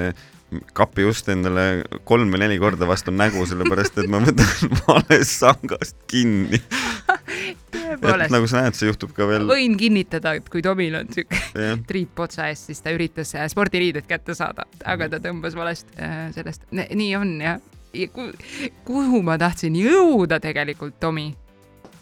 kapi 0.74 1.06
just 1.06 1.30
endale 1.32 1.84
kolm 2.08 2.30
või 2.34 2.44
neli 2.44 2.58
korda 2.62 2.88
vastu 2.88 3.14
nägu, 3.14 3.46
sellepärast 3.50 3.98
et 4.02 4.10
ma 4.12 4.22
võtan 4.24 4.74
valest 4.86 5.40
sangast 5.42 5.98
kinni. 6.10 6.60
et 7.96 8.34
nagu 8.34 8.48
sa 8.50 8.62
näed, 8.64 8.78
see 8.78 8.90
juhtub 8.90 9.14
ka 9.16 9.28
veel. 9.30 9.48
võin 9.50 9.78
kinnitada, 9.80 10.36
et 10.38 10.50
kui 10.52 10.64
Tomil 10.66 11.00
on 11.02 11.10
siuke 11.14 11.40
jah, 11.54 11.80
triip 11.90 12.20
otsa 12.22 12.50
ees, 12.52 12.66
siis 12.70 12.84
ta 12.86 12.94
üritas 12.96 13.34
äh, 13.36 13.48
spordiriided 13.52 14.08
kätte 14.10 14.38
saada, 14.38 14.68
aga 14.86 15.10
ta 15.16 15.22
tõmbas 15.24 15.58
valest 15.58 15.90
äh, 15.98 16.28
sellest, 16.36 16.68
nii 16.72 17.12
on 17.20 17.34
jah. 17.42 17.64
kuhu 18.86 19.24
ma 19.26 19.40
tahtsin 19.42 19.76
jõuda 19.80 20.40
tegelikult, 20.44 21.00
Tomi? 21.00 21.32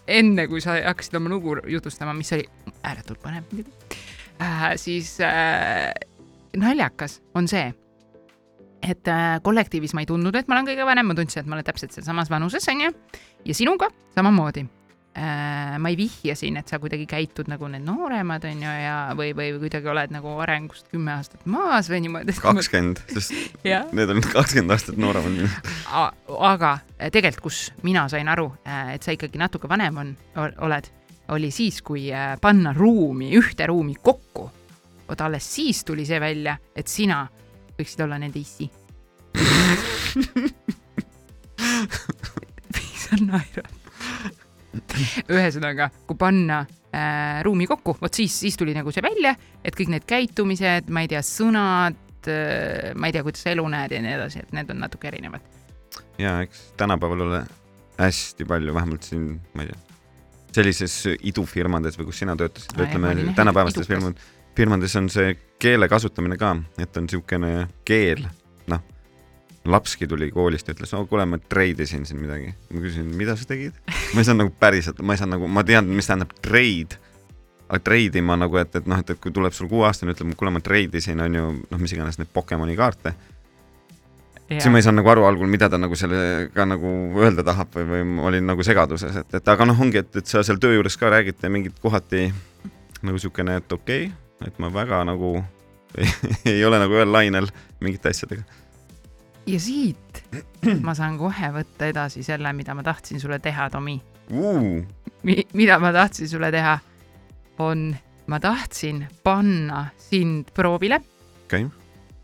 enne 0.08 0.50
kui 0.52 0.60
sa 0.60 0.76
hakkasid 0.84 1.16
oma 1.16 1.32
lugu 1.32 1.56
jutustama, 1.72 2.12
mis 2.18 2.34
oli 2.36 2.44
ääretult 2.84 3.22
põnev 3.24 3.48
muidugi 3.54 3.72
äh,, 4.44 4.74
siis 4.76 5.16
äh, 5.24 5.94
naljakas 6.60 7.22
on 7.40 7.48
see, 7.48 7.72
et 8.84 9.08
äh, 9.08 9.40
kollektiivis 9.44 9.96
ma 9.96 10.04
ei 10.04 10.10
tundnud, 10.10 10.36
et 10.36 10.48
ma 10.48 10.58
olen 10.58 10.70
kõige 10.72 10.88
vanem, 10.88 11.08
ma 11.10 11.18
tundsin, 11.18 11.44
et 11.44 11.50
ma 11.50 11.58
olen 11.58 11.68
täpselt 11.68 11.96
sealsamas 11.96 12.32
vanuses, 12.32 12.68
onju, 12.72 12.94
ja 13.48 13.56
sinuga 13.56 13.88
samamoodi 14.16 14.66
äh, 15.18 15.76
ma 15.80 15.92
ei 15.92 15.98
vihja 15.98 16.36
siin, 16.38 16.58
et 16.60 16.72
sa 16.72 16.80
kuidagi 16.84 17.06
käitud 17.10 17.52
nagu 17.52 17.70
need 17.72 17.86
nooremad 17.88 18.48
onju 18.50 18.74
ja, 18.84 18.96
või, 19.18 19.32
või 19.38 19.54
kuidagi 19.62 19.92
oled 19.94 20.16
nagu 20.16 20.34
arengust 20.44 20.90
kümme 20.92 21.16
aastat 21.16 21.46
maas 21.50 21.92
või 21.92 22.02
niimoodi. 22.08 22.36
kakskümmend, 22.44 23.04
sest 23.14 23.62
need 23.98 24.16
on 24.16 24.24
kakskümmend 24.26 24.76
aastat 24.76 25.00
nooremad 25.02 25.38
minust. 25.38 25.72
aga 26.40 26.76
tegelikult, 27.04 27.46
kus 27.48 27.64
mina 27.88 28.08
sain 28.12 28.32
aru, 28.32 28.50
et 28.94 29.06
sa 29.06 29.16
ikkagi 29.16 29.40
natuke 29.42 29.72
vanem 29.72 30.04
on, 30.04 30.14
oled, 30.68 30.92
oli 31.34 31.52
siis, 31.52 31.82
kui 31.86 32.10
äh, 32.12 32.36
panna 32.42 32.74
ruumi, 32.76 33.32
ühte 33.38 33.68
ruumi 33.68 33.96
kokku. 33.96 34.50
vot 35.08 35.22
alles 35.22 35.46
siis 35.56 35.84
tuli 35.84 36.06
see 36.08 36.20
välja, 36.20 36.58
et 36.76 36.88
sina 36.88 37.28
võiksid 37.80 38.04
olla 38.06 38.18
nende 38.22 38.40
issi. 38.40 38.70
miks 42.76 43.08
sa 43.08 43.20
naerad? 43.22 43.80
ühesõnaga, 45.30 45.90
kui 46.08 46.18
panna 46.18 46.64
äh, 46.64 47.42
ruumi 47.46 47.68
kokku, 47.70 47.96
vot 48.02 48.14
siis, 48.14 48.34
siis 48.46 48.58
tuli 48.58 48.74
nagu 48.76 48.92
see 48.94 49.04
välja, 49.06 49.36
et 49.64 49.76
kõik 49.78 49.92
need 49.94 50.08
käitumised, 50.10 50.90
ma 50.94 51.04
ei 51.06 51.12
tea, 51.12 51.22
sõnad 51.26 52.30
äh,, 52.32 52.92
ma 52.98 53.10
ei 53.10 53.16
tea, 53.16 53.24
kuidas 53.26 53.46
sa 53.46 53.54
elu 53.54 53.66
näed 53.70 53.94
ja 53.94 54.02
nii 54.04 54.16
edasi, 54.18 54.44
et 54.44 54.56
need 54.58 54.74
on 54.74 54.82
natuke 54.82 55.10
erinevad. 55.12 55.46
ja 56.18 56.40
eks 56.46 56.72
tänapäeval 56.80 57.26
ole 57.28 57.44
hästi 58.00 58.48
palju, 58.50 58.74
vähemalt 58.74 59.10
siin, 59.10 59.28
ma 59.54 59.66
ei 59.66 59.72
tea, 59.72 59.82
sellises 60.54 60.96
idufirmades 61.22 61.98
või 62.00 62.10
kus 62.10 62.24
sina 62.24 62.36
töötasid 62.38 62.78
või 62.78 62.90
ütleme 62.90 63.36
tänapäevastes 63.38 63.90
idukas. 63.90 64.32
firmad, 64.56 64.82
firmades 64.82 64.96
on 64.96 65.10
see 65.10 65.36
keele 65.60 65.88
kasutamine 65.90 66.38
ka, 66.38 66.56
et 66.78 66.98
on 66.98 67.08
niisugune 67.08 67.68
keel, 67.86 68.26
noh, 68.68 68.82
lapski 69.66 70.08
tuli 70.08 70.32
koolist 70.32 70.68
ja 70.68 70.74
ütles, 70.74 70.94
no 70.94 71.06
kuule, 71.08 71.26
ma 71.26 71.38
treidisin 71.38 72.06
siin 72.06 72.20
midagi. 72.22 72.54
ma 72.72 72.82
küsisin, 72.82 73.16
mida 73.16 73.36
sa 73.36 73.46
tegid? 73.46 73.74
ma 74.14 74.22
ei 74.22 74.26
saanud 74.26 74.46
nagu 74.46 74.56
päriselt, 74.60 75.02
ma 75.02 75.14
ei 75.14 75.18
saanud 75.18 75.38
nagu, 75.38 75.48
ma 75.48 75.64
tean, 75.64 75.86
mis 75.86 76.08
tähendab 76.08 76.34
treid, 76.42 76.98
aga 77.68 77.80
treidima 77.80 78.38
nagu, 78.38 78.58
et, 78.58 78.76
et 78.76 78.88
noh, 78.88 79.00
et, 79.00 79.10
et 79.10 79.20
kui 79.20 79.32
tuleb 79.32 79.54
sul 79.54 79.70
kuueaastane, 79.72 80.14
ütleb, 80.14 80.36
kuule, 80.38 80.54
ma 80.54 80.64
treidisin, 80.64 81.22
on 81.24 81.40
ju, 81.40 81.54
noh, 81.70 81.82
mis 81.82 81.94
iganes 81.96 82.20
neid 82.20 82.34
Pokemoni 82.34 82.76
kaarte. 82.78 83.16
Siis 84.54 84.68
ma 84.70 84.78
ei 84.78 84.84
saanud 84.86 85.00
nagu 85.00 85.10
aru 85.10 85.24
algul, 85.26 85.48
mida 85.50 85.70
ta 85.72 85.80
nagu 85.80 85.96
sellega 85.98 86.66
nagu 86.68 86.90
öelda 87.18 87.46
tahab 87.48 87.72
või, 87.74 87.86
või 87.90 88.04
ma 88.06 88.26
olin 88.28 88.46
nagu 88.46 88.62
segaduses, 88.64 89.16
et, 89.24 89.38
et 89.40 89.48
aga 89.50 89.66
noh, 89.66 89.80
ongi, 89.82 90.04
et, 90.04 90.20
et 90.20 90.30
sa 90.30 90.44
seal 90.46 90.60
töö 90.62 90.76
juures 90.76 91.00
ka 91.00 91.10
räägid 91.10 91.48
mingit 91.50 91.80
kohati 91.82 92.28
nagu 93.02 93.18
siukene, 93.18 93.56
et 93.64 93.72
okei. 93.74 94.12
okay,, 94.12 94.23
et 94.46 94.60
ma 94.60 94.72
väga 94.74 95.04
nagu 95.08 95.36
ei, 95.98 96.10
ei 96.56 96.66
ole 96.66 96.82
nagu 96.82 96.98
ühel 96.98 97.12
lainel 97.14 97.50
mingite 97.84 98.14
asjadega 98.14 98.44
ja 99.48 99.60
siit 99.60 100.24
ma 100.86 100.96
saan 100.98 101.18
kohe 101.20 101.52
võtta 101.54 101.90
edasi 101.92 102.24
selle, 102.26 102.54
mida 102.56 102.76
ma 102.78 102.84
tahtsin 102.86 103.22
sulle 103.22 103.40
teha, 103.44 103.70
Tomi 103.74 103.98
uh,. 104.32 104.82
Mi. 105.24 105.38
mida 105.56 105.78
ma 105.80 105.94
tahtsin 105.96 106.28
sulle 106.30 106.50
teha, 106.52 106.78
on, 107.64 107.94
ma 108.28 108.40
tahtsin 108.44 109.06
panna 109.24 109.86
sind 110.10 110.52
proovile 110.56 111.00
okei 111.46 111.66
okay., 111.66 111.80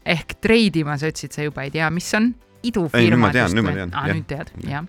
ehk 0.10 0.40
treidima, 0.42 0.98
sa 0.98 1.12
ütlesid, 1.12 1.36
sa 1.36 1.46
juba 1.46 1.68
ei 1.68 1.74
tea, 1.74 1.90
mis 1.94 2.08
on 2.18 2.32
Ei, 2.60 2.72
idufirmad. 2.72 3.12
nüüd 3.14 3.22
ma 3.22 3.32
tean, 3.32 3.54
nüüd 3.56 3.68
ma 3.68 3.76
tean, 3.76 3.94
ah,. 3.94 4.08
jah. 4.08 4.18
nüüd 4.18 4.28
tead, 4.28 4.52
jah. 4.68 4.88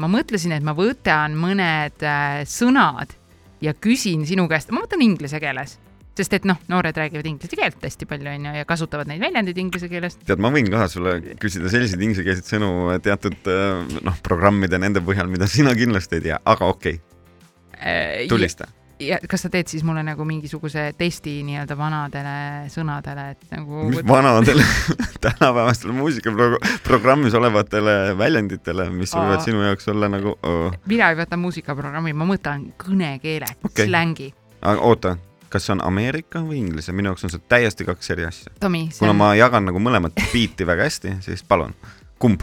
ma 0.00 0.10
mõtlesin, 0.10 0.54
et 0.56 0.64
ma 0.64 0.74
võtan 0.74 1.36
mõned 1.38 2.02
äh, 2.02 2.40
sõnad 2.48 3.14
ja 3.62 3.74
küsin 3.74 4.24
sinu 4.26 4.48
käest, 4.50 4.72
ma 4.74 4.82
võtan 4.82 5.02
inglise 5.04 5.38
keeles, 5.42 5.78
sest 6.18 6.36
et 6.38 6.46
noh, 6.48 6.60
noored 6.70 6.96
räägivad 6.98 7.26
inglise 7.26 7.58
keelt 7.58 7.82
hästi 7.82 8.08
palju, 8.10 8.30
onju, 8.36 8.54
ja 8.60 8.68
kasutavad 8.68 9.10
neid 9.10 9.22
väljendeid 9.22 9.58
inglise 9.58 9.90
keeles. 9.90 10.18
tead, 10.22 10.42
ma 10.42 10.52
võin 10.54 10.70
ka 10.72 10.86
sulle 10.92 11.16
küsida 11.42 11.72
selliseid 11.72 12.04
inglisekeelseid 12.06 12.52
sõnu 12.54 12.70
teatud 13.04 13.50
äh, 13.50 13.98
noh, 14.06 14.22
programmide 14.26 14.78
nende 14.82 15.02
põhjal, 15.04 15.30
mida 15.32 15.50
sina 15.50 15.74
kindlasti 15.78 16.20
ei 16.20 16.28
tea, 16.30 16.40
aga 16.54 16.70
okei 16.70 17.00
okay,, 17.00 18.26
tulista. 18.30 18.68
Äh, 18.70 18.80
ja 19.02 19.18
kas 19.28 19.44
sa 19.44 19.50
teed 19.52 19.68
siis 19.70 19.82
mulle 19.86 20.04
nagu 20.06 20.24
mingisuguse 20.28 20.86
testi 20.98 21.40
nii-öelda 21.46 21.76
vanadele 21.78 22.36
sõnadele, 22.72 23.26
et 23.34 23.54
nagu 23.54 23.88
mis 23.90 24.04
vanadele 24.06 24.64
tänapäevastele 25.24 25.96
muusikaprogrammis 25.98 27.34
olevatele 27.34 28.14
väljenditele, 28.18 28.88
mis 28.94 29.14
Aa. 29.14 29.24
võivad 29.24 29.44
sinu 29.46 29.66
jaoks 29.66 29.90
olla 29.92 30.10
nagu 30.12 30.36
oh. 30.38 30.78
mina 30.90 31.10
ei 31.10 31.18
võta 31.18 31.38
muusikaprogrammi, 31.40 32.14
ma 32.14 32.28
võtan 32.30 32.68
kõnekeele 32.80 33.50
okay., 33.66 33.88
slängi. 33.88 34.30
oota, 34.62 35.16
kas 35.54 35.68
see 35.68 35.74
on 35.76 35.82
Ameerika 35.86 36.42
või 36.44 36.58
Inglise, 36.60 36.92
minu 36.96 37.12
jaoks 37.12 37.24
on 37.28 37.32
see 37.32 37.42
täiesti 37.50 37.86
kaks 37.86 38.10
eri 38.14 38.26
asja. 38.26 38.52
Kuna 38.60 39.12
on, 39.12 39.20
ma 39.20 39.30
jagan 39.38 39.68
nagu 39.70 39.82
mõlemat 39.82 40.18
biiti 40.32 40.66
väga 40.66 40.88
hästi, 40.88 41.16
siis 41.24 41.46
palun, 41.46 41.74
kumb? 42.22 42.42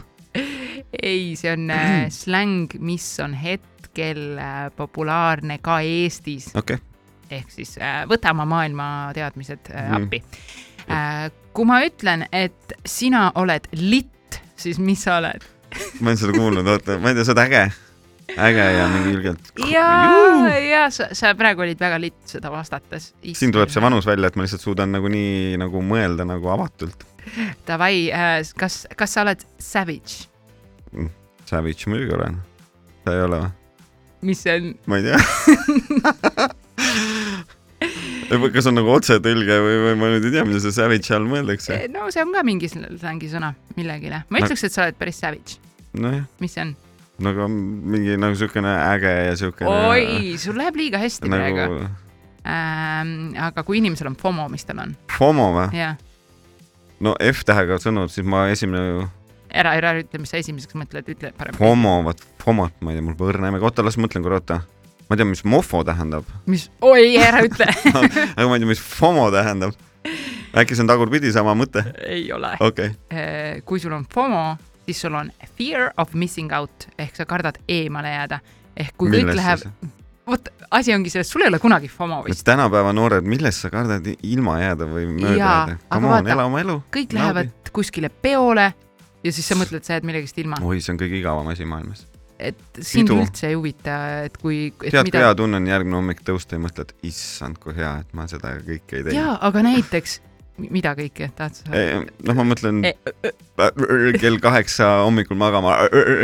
ei, 1.01 1.35
see 1.39 1.51
on 1.53 1.69
äh, 1.71 2.07
släng, 2.21 2.73
mis 2.79 3.05
on 3.23 3.35
hetkel 3.37 4.23
äh, 4.39 4.63
populaarne 4.75 5.59
ka 5.63 5.81
Eestis, 5.83 6.49
okei 6.55 6.79
okay., 6.79 6.87
ehk 7.31 7.51
siis 7.53 7.77
äh, 7.79 8.01
võta 8.11 8.33
oma 8.35 8.43
maailmateadmised 8.57 9.71
Mhm. 9.71 9.95
appi 10.01 10.23
kui 11.53 11.67
ma 11.67 11.81
ütlen, 11.85 12.25
et 12.31 12.73
sina 12.87 13.29
oled 13.39 13.67
litt, 13.77 14.39
siis 14.59 14.79
mis 14.79 15.03
sa 15.07 15.19
oled? 15.21 15.45
ma 16.01 16.09
olen 16.11 16.19
seda 16.19 16.35
kuulnud, 16.35 16.67
oota, 16.67 16.97
ma 16.99 17.11
ei 17.11 17.15
tea, 17.15 17.23
sa 17.27 17.31
oled 17.31 17.43
äge, 17.45 17.61
äge 18.37 18.65
ja 18.77 18.87
mingi 18.91 19.13
ilgelt. 19.15 19.51
ja, 19.71 19.87
ja 20.57 20.83
sa, 20.93 21.09
sa 21.17 21.33
praegu 21.37 21.65
olid 21.65 21.79
väga 21.79 21.99
litt 22.01 22.19
seda 22.29 22.51
vastates. 22.53 23.11
siin 23.33 23.53
tuleb 23.53 23.71
see 23.73 23.83
vanus 23.83 24.07
välja, 24.07 24.31
et 24.31 24.37
ma 24.39 24.45
lihtsalt 24.47 24.65
suudan 24.65 24.91
nagu 24.95 25.11
nii 25.11 25.57
nagu 25.61 25.83
mõelda 25.85 26.27
nagu 26.27 26.51
avatult. 26.53 27.07
Davai 27.67 28.09
äh,, 28.09 28.39
kas, 28.57 28.83
kas 28.97 29.17
sa 29.17 29.25
oled 29.25 29.43
savage? 29.61 30.27
Savage 31.45 31.89
muidugi 31.91 32.15
olen. 32.17 32.39
sa 33.05 33.17
ei 33.17 33.25
ole 33.27 33.41
või? 33.43 33.51
mis 34.21 34.43
see 34.43 34.53
on? 34.57 34.73
ma 34.89 34.97
ei 34.97 35.03
tea. 35.07 35.17
kas 38.55 38.69
on 38.69 38.77
nagu 38.77 38.93
otsetõlge 38.93 39.57
või, 39.65 39.79
või 39.85 39.95
ma 39.99 40.11
nüüd 40.13 40.27
ei 40.29 40.35
tea, 40.37 40.45
mida 40.47 40.61
see 40.63 40.75
savage 40.75 41.09
all 41.15 41.27
mõeldakse. 41.29 41.81
no 41.93 42.09
see 42.13 42.23
on 42.25 42.33
ka 42.35 42.45
mingi 42.47 42.69
slängi 42.71 43.31
sõna 43.31 43.49
millegile. 43.77 44.23
ma 44.29 44.43
ütleks, 44.43 44.63
et 44.67 44.73
sa 44.75 44.85
oled 44.87 44.97
päris 44.99 45.21
savage. 45.23 45.59
nojah, 45.97 46.25
mis 46.43 46.57
see 46.57 46.63
on? 46.67 46.75
Nagu 47.25 47.47
mingi 47.51 48.17
nagu 48.19 48.37
siukene 48.39 48.75
äge 48.91 49.15
ja 49.29 49.35
siukene. 49.39 49.71
oi, 49.91 50.37
sul 50.41 50.57
läheb 50.59 50.79
liiga 50.79 51.01
hästi 51.01 51.31
nagu... 51.31 51.55
praegu 51.55 51.81
ähm,. 52.45 53.33
aga 53.49 53.63
kui 53.67 53.81
inimesel 53.81 54.11
on 54.11 54.19
FOMO, 54.19 54.49
mis 54.51 54.65
tal 54.67 54.83
on? 54.83 54.95
FOMO 55.17 55.51
või? 55.57 55.87
no 57.01 57.15
F-tähega 57.31 57.79
sõnud, 57.81 58.13
siis 58.13 58.27
ma 58.27 58.47
esimene 58.53 58.85
ju 58.85 59.09
ära, 59.51 59.73
ära 59.77 59.93
ütle, 59.99 60.21
mis 60.21 60.31
sa 60.31 60.39
esimeseks 60.41 60.77
mõtled, 60.79 61.07
ütle 61.11 61.31
parem. 61.37 61.55
FOMO, 61.57 61.97
vot 62.07 62.21
FOMO-t 62.41 62.83
ma 62.83 62.93
ei 62.93 62.99
tea, 62.99 63.05
mul 63.05 63.17
pole 63.19 63.35
õrna 63.35 63.51
imega, 63.51 63.67
oota 63.67 63.85
las 63.85 63.97
ma 63.99 64.07
mõtlen 64.07 64.25
korra, 64.25 64.41
oota. 64.41 64.61
ma 65.09 65.19
tean, 65.19 65.31
mis 65.31 65.43
mofo 65.47 65.83
tähendab, 65.87 66.27
mis, 66.49 66.69
oi, 66.85 67.15
ära 67.21 67.43
ütle 67.47 67.67
aga 67.97 68.47
ma 68.47 68.57
ei 68.57 68.63
tea, 68.63 68.71
mis 68.71 68.83
FOMO 68.83 69.29
tähendab. 69.33 69.75
äkki 70.57 70.75
see 70.75 70.85
on 70.85 70.91
tagurpidi 70.91 71.31
sama 71.35 71.55
mõte? 71.57 71.83
ei 72.07 72.25
ole. 72.33 72.55
okei 72.59 72.93
okay., 72.93 73.63
kui 73.67 73.81
sul 73.83 73.95
on 73.97 74.07
FOMO, 74.11 74.45
siis 74.85 75.01
sul 75.01 75.15
on 75.15 75.31
fear 75.57 75.91
of 75.97 76.13
missing 76.13 76.53
out 76.55 76.87
ehk 76.97 77.15
sa 77.15 77.25
kardad 77.25 77.59
eemale 77.67 78.13
jääda. 78.13 78.39
ehk 78.77 78.95
kui 78.97 79.09
kõik 79.09 79.25
millest 79.25 79.41
läheb, 79.41 79.65
siis? 79.65 79.97
vot 80.27 80.51
asi 80.71 80.93
ongi 80.95 81.11
selles, 81.13 81.29
sul 81.31 81.43
ei 81.43 81.51
ole 81.51 81.59
kunagi 81.59 81.89
FOMO 81.91 82.21
et 82.25 82.31
vist. 82.33 82.45
tänapäeva 82.47 82.93
noored, 82.93 83.27
millest 83.27 83.65
sa 83.65 83.71
kardad 83.73 84.07
ilma 84.23 84.59
jääda 84.61 84.87
või 84.87 85.09
mööda 85.11 85.35
jääda? 85.39 85.77
Come 85.91 86.13
on, 86.15 86.31
ela 86.35 86.47
oma 86.49 86.63
elu. 86.63 86.77
kõik 86.93 87.17
lähevad 87.17 87.73
kuskile 87.73 88.09
peole 88.09 88.71
ja 89.23 89.33
siis 89.33 89.47
sa 89.47 89.57
mõtled, 89.59 89.85
sa 89.85 89.97
jääd 89.97 90.07
millegist 90.07 90.39
ilma. 90.41 90.59
oi, 90.63 90.81
see 90.81 90.95
on 90.95 91.01
kõige 91.01 91.19
igavam 91.19 91.51
asi 91.51 91.67
maailmas. 91.67 92.05
et 92.41 92.81
sind 92.81 93.11
üldse 93.13 93.51
ei 93.51 93.57
huvita, 93.57 93.97
et 94.25 94.37
kui. 94.41 94.71
tead, 94.81 95.11
kui 95.11 95.21
hea 95.21 95.35
tunne 95.37 95.59
on 95.61 95.67
järgmine 95.69 95.99
hommik 95.99 96.23
tõusta 96.25 96.57
ja 96.57 96.63
mõtled, 96.63 96.95
issand, 97.05 97.59
kui 97.61 97.75
hea, 97.77 97.99
et 98.01 98.17
ma 98.17 98.25
seda 98.31 98.55
kõike 98.59 98.97
ei 98.97 99.05
teinud. 99.05 99.17
jaa, 99.19 99.37
aga 99.49 99.65
näiteks, 99.67 100.19
mida 100.69 100.93
kõike 100.97 101.29
tahad 101.35 101.55
sa? 101.57 101.69
noh, 101.71 102.35
ma 102.37 102.43
mõtlen 102.51 102.81
E- 102.85 102.95
kell 104.19 104.37
kaheksa 104.41 104.87
hommikul 105.05 105.37
magama, 105.37 105.75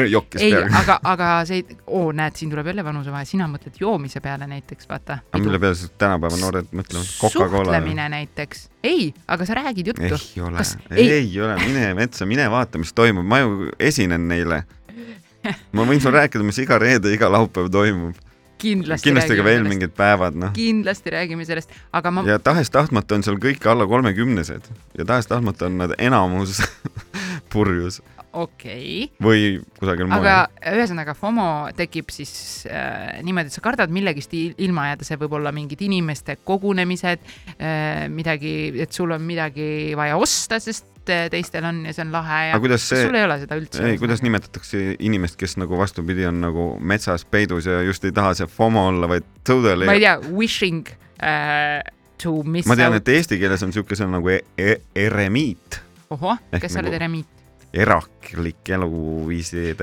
jokkis 0.09 0.41
ei, 0.41 0.51
peaga. 0.55 0.69
aga, 0.79 0.95
aga 1.03 1.27
see, 1.49 1.63
oo, 1.87 2.11
näed, 2.15 2.35
siin 2.39 2.49
tuleb 2.53 2.69
jälle 2.71 2.83
vanusevahe, 2.85 3.25
sina 3.29 3.47
mõtled 3.51 3.77
joomise 3.81 4.21
peale 4.23 4.47
näiteks, 4.49 4.87
vaata. 4.89 5.19
aga 5.31 5.43
mille 5.43 5.59
peale 5.61 5.75
siis 5.79 5.91
tänapäeva 6.01 6.39
noored 6.41 6.71
mõtlevad? 6.73 7.11
Coca-Cola? 7.21 7.65
suhtlemine 7.71 8.07
näiteks. 8.15 8.67
ei, 8.83 9.13
aga 9.27 9.45
sa 9.45 9.57
räägid 9.59 9.87
juttu. 9.93 10.03
ei 10.03 10.41
ole 10.41 10.65
ei- 10.91 11.11
ei 11.11 11.41
ole, 11.41 11.55
mine 11.65 11.93
metsa, 11.93 12.25
mine 12.25 12.49
vaata, 12.51 12.77
mis 12.81 12.93
toimub, 12.93 13.25
ma 13.25 13.39
ju 13.43 13.69
esinen 13.79 14.27
neile. 14.27 14.63
ma 15.75 15.85
võin 15.87 16.01
sulle 16.01 16.17
rääkida, 16.23 16.43
mis 16.43 16.57
iga 16.59 16.79
reede, 16.81 17.13
iga 17.13 17.29
laupäev 17.31 17.69
toimub. 17.71 18.15
Kindlasti, 18.57 19.09
kindlasti 19.09 19.37
ka 19.37 19.45
veel 19.45 19.61
sellest. 19.61 19.71
mingid 19.73 19.95
päevad, 19.97 20.37
noh. 20.39 20.53
kindlasti 20.57 21.13
räägime 21.13 21.47
sellest, 21.47 21.73
aga 21.95 22.13
ma, 22.13 22.25
ja 22.27 22.39
tahes-tahtmata 22.43 23.19
on 23.19 23.25
seal 23.27 23.39
kõik 23.41 23.65
alla 23.69 23.87
kolmekümnesed 23.89 24.69
ja 24.97 25.07
tahes-tahtmata 25.07 25.69
on 25.69 25.81
nad 25.85 25.97
enamus 25.97 26.61
purjus 27.53 28.01
okei 28.37 29.07
okay., 29.07 29.23
või 29.23 29.45
kusagil 29.79 30.09
aga 30.09 30.17
mujal. 30.19 30.75
ühesõnaga 30.77 31.15
FOMO 31.17 31.47
tekib 31.77 32.11
siis 32.13 32.33
äh, 32.69 33.19
niimoodi, 33.25 33.51
et 33.51 33.57
sa 33.57 33.63
kardad 33.65 33.93
millegist 33.93 34.33
il- 34.37 34.55
ilma 34.67 34.89
jääda, 34.91 35.07
see 35.07 35.19
võib 35.21 35.37
olla 35.39 35.53
mingid 35.55 35.81
inimeste 35.87 36.37
kogunemised 36.47 37.23
äh,, 37.57 38.05
midagi, 38.13 38.53
et 38.83 38.93
sul 38.93 39.15
on 39.15 39.25
midagi 39.25 39.95
vaja 39.97 40.19
osta, 40.21 40.61
sest 40.63 40.96
äh, 41.13 41.27
teistel 41.33 41.65
on 41.67 41.83
ja 41.87 41.93
see 41.95 42.05
on 42.05 42.13
lahe 42.15 42.41
ja 42.51 42.59
see... 42.77 43.03
sul, 43.05 43.17
ei 43.17 43.25
ole 43.27 43.39
seda 43.41 43.59
üldse. 43.59 43.83
ei, 43.87 43.99
kuidas 44.01 44.23
nimetatakse 44.25 44.83
inimest, 44.99 45.39
kes 45.39 45.57
nagu 45.61 45.79
vastupidi 45.79 46.27
on 46.29 46.41
nagu 46.43 46.69
metsas 46.79 47.25
peidus 47.25 47.69
ja 47.69 47.81
just 47.85 48.05
ei 48.07 48.15
taha 48.15 48.33
see 48.37 48.49
FOMO 48.51 48.87
olla, 48.91 49.09
vaid 49.11 49.27
totally 49.47 49.89
ma 49.89 49.97
ei 49.97 50.05
tea, 50.05 50.17
wishing 50.29 50.85
äh, 51.21 51.81
to 52.21 52.41
miss 52.43 52.69
ma 52.69 52.77
tean, 52.79 52.97
et 52.97 53.15
eesti 53.17 53.39
keeles 53.41 53.65
on 53.65 53.75
siuke 53.75 53.97
sõna 53.97 54.17
nagu 54.19 54.31
e 54.33 54.41
e 54.57 54.77
eremiit, 55.07 55.81
ohoh, 56.13 56.39
kes 56.53 56.71
sa 56.71 56.81
nagu- 56.81 56.87
oled 56.87 57.01
eremiit? 57.01 57.33
eraklik 57.77 58.69
eluviiside 58.73 59.75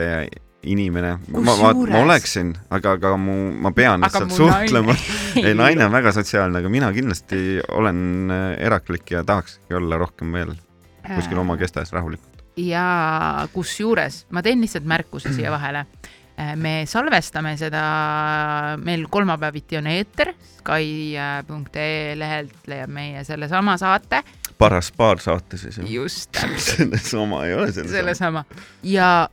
inimene. 0.64 1.18
ma, 1.28 1.40
ma, 1.40 1.72
ma 1.72 1.98
oleksin, 2.00 2.54
aga, 2.72 2.96
aga 2.98 3.14
mu, 3.20 3.34
ma 3.60 3.72
pean 3.76 4.02
Aga 4.02 4.24
lihtsalt 4.24 4.36
suhtlema. 4.36 4.96
ei, 5.44 5.54
naine 5.56 5.86
on 5.86 5.92
väga 5.92 6.14
sotsiaalne, 6.16 6.62
aga 6.62 6.72
mina 6.72 6.90
kindlasti 6.94 7.60
olen 7.68 8.32
eraklik 8.58 9.14
ja 9.16 9.24
tahakski 9.26 9.76
olla 9.76 10.00
rohkem 10.00 10.32
veel 10.34 10.54
kuskil 11.14 11.38
oma 11.38 11.56
kestas 11.60 11.92
rahulikult. 11.92 12.42
ja 12.56 13.48
kusjuures 13.52 14.24
ma 14.30 14.42
teen 14.42 14.60
lihtsalt 14.62 14.86
märkuse 14.88 15.32
siia 15.34 15.50
vahele. 15.54 15.86
me 16.56 16.82
salvestame 16.90 17.56
seda, 17.56 17.82
meil 18.82 19.06
kolmapäeviti 19.10 19.78
on 19.78 19.86
eeter, 19.86 20.32
Sky.ee 20.58 22.16
lehelt 22.18 22.66
leiab 22.66 22.90
meie 22.90 23.24
sellesama 23.24 23.76
saate, 23.78 24.22
paras 24.58 24.90
paar 24.96 25.20
saate 25.22 25.58
siis 25.60 25.78
just 25.90 26.32
täpselt 26.32 26.76
sellesama 26.78 27.44
ei 27.46 27.54
ole 27.54 27.72
sellesama. 27.72 27.96
sellesama 27.96 28.44
ja 28.82 29.28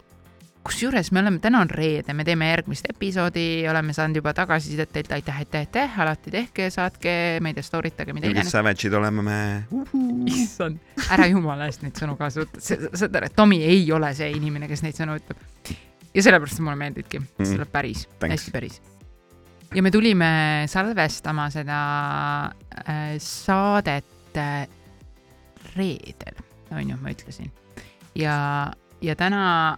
kusjuures 0.63 1.09
me 1.11 1.19
oleme, 1.23 1.39
täna 1.41 1.61
on 1.63 1.69
reede, 1.73 2.13
me 2.13 2.23
teeme 2.27 2.49
järgmist 2.51 2.85
episoodi, 2.91 3.63
oleme 3.69 3.93
saanud 3.97 4.19
juba 4.19 4.33
tagasisidet 4.37 4.91
teilt, 4.93 5.11
aitäh, 5.17 5.39
aitäh, 5.41 5.63
aitäh, 5.65 5.99
alati 6.03 6.31
tehke, 6.33 6.69
saatke, 6.73 7.13
ma 7.41 7.49
ei 7.49 7.57
tea, 7.57 7.65
story 7.65 7.91
tage, 7.97 8.13
mida 8.13 8.29
iganes. 8.29 8.51
savage'id 8.53 8.93
oleme 8.97 9.25
me. 9.25 9.39
issand, 10.29 10.77
ära 11.09 11.25
jumala 11.31 11.65
eest 11.69 11.81
neid 11.85 11.97
sõnu 11.97 12.17
kasuta, 12.19 12.61
saad 12.61 13.17
aru, 13.17 13.31
et 13.31 13.35
Tomi 13.37 13.61
ei 13.65 13.83
ole 13.95 14.13
see 14.17 14.29
inimene, 14.37 14.69
kes 14.69 14.85
neid 14.85 14.97
sõnu 14.99 15.17
ütleb. 15.21 15.41
ja 16.13 16.25
sellepärast 16.27 16.59
see 16.59 16.65
mulle 16.67 16.77
meeldibki, 16.77 17.21
see 17.39 17.47
Mm. 17.47 17.57
tuleb 17.57 17.71
päris, 17.71 18.05
hästi 18.21 18.51
päris. 18.53 18.81
ja 19.73 19.81
me 19.81 19.91
tulime 19.91 20.31
salvestama 20.67 21.49
seda 21.49 21.81
äh, 22.85 23.15
saadet 23.17 24.37
äh, 24.37 24.67
reedel, 25.75 26.37
on 26.71 26.89
ju, 26.89 26.97
ma 27.01 27.09
ütlesin. 27.15 27.49
ja, 28.15 28.71
ja 29.01 29.15
täna, 29.15 29.77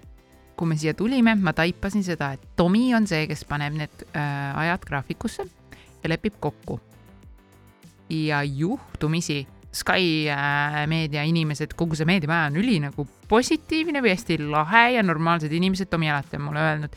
kui 0.63 0.71
me 0.71 0.79
siia 0.79 0.95
tulime, 0.95 1.35
ma 1.35 1.51
taipasin 1.55 2.05
seda, 2.05 2.31
et 2.37 2.53
Tomi 2.55 2.93
on 2.95 3.03
see, 3.09 3.27
kes 3.27 3.43
paneb 3.49 3.75
need 3.75 4.05
äh, 4.15 4.55
ajad 4.63 4.85
graafikusse 4.87 5.43
ja 5.43 6.11
lepib 6.11 6.39
kokku. 6.39 6.79
ja 8.09 8.43
juhtumisi 8.43 9.47
Sky 9.73 10.29
äh, 10.29 10.83
meedia 10.87 11.23
inimesed, 11.25 11.73
kogu 11.75 11.97
see 11.97 12.05
meediamaja 12.05 12.51
on 12.51 12.59
üli 12.61 12.75
nagu 12.83 13.07
positiivne 13.27 14.03
või 14.05 14.13
hästi 14.13 14.37
lahe 14.45 14.83
ja 14.93 15.03
normaalsed 15.03 15.51
inimesed, 15.51 15.89
Tomi 15.89 16.11
alati 16.11 16.37
on 16.37 16.45
mulle 16.45 16.61
öelnud 16.61 16.95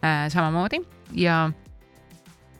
äh, 0.00 0.26
samamoodi 0.32 0.80
ja 1.12 1.44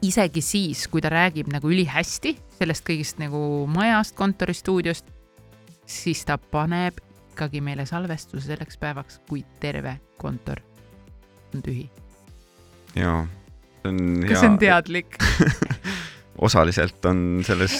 isegi 0.05 0.43
siis, 0.45 0.85
kui 0.87 1.01
ta 1.01 1.09
räägib 1.11 1.49
nagu 1.51 1.73
ülihästi 1.73 2.35
sellest 2.59 2.85
kõigist 2.87 3.19
nagu 3.19 3.65
majast, 3.73 4.15
kontoristuudiost, 4.15 5.09
siis 5.89 6.23
ta 6.29 6.37
paneb 6.37 7.01
ikkagi 7.37 7.61
meile 7.61 7.85
salvestuse 7.85 8.49
selleks 8.49 8.81
päevaks, 8.81 9.21
kui 9.29 9.45
terve 9.61 9.99
kontor 10.17 10.63
on 11.53 11.61
tühi. 11.63 11.85
jaa, 12.97 13.21
see 13.83 13.93
on 13.93 14.03
kas 14.25 14.41
see 14.41 14.49
on 14.49 14.59
teadlik? 14.61 15.17
osaliselt 16.47 17.05
on 17.09 17.21
selles 17.45 17.77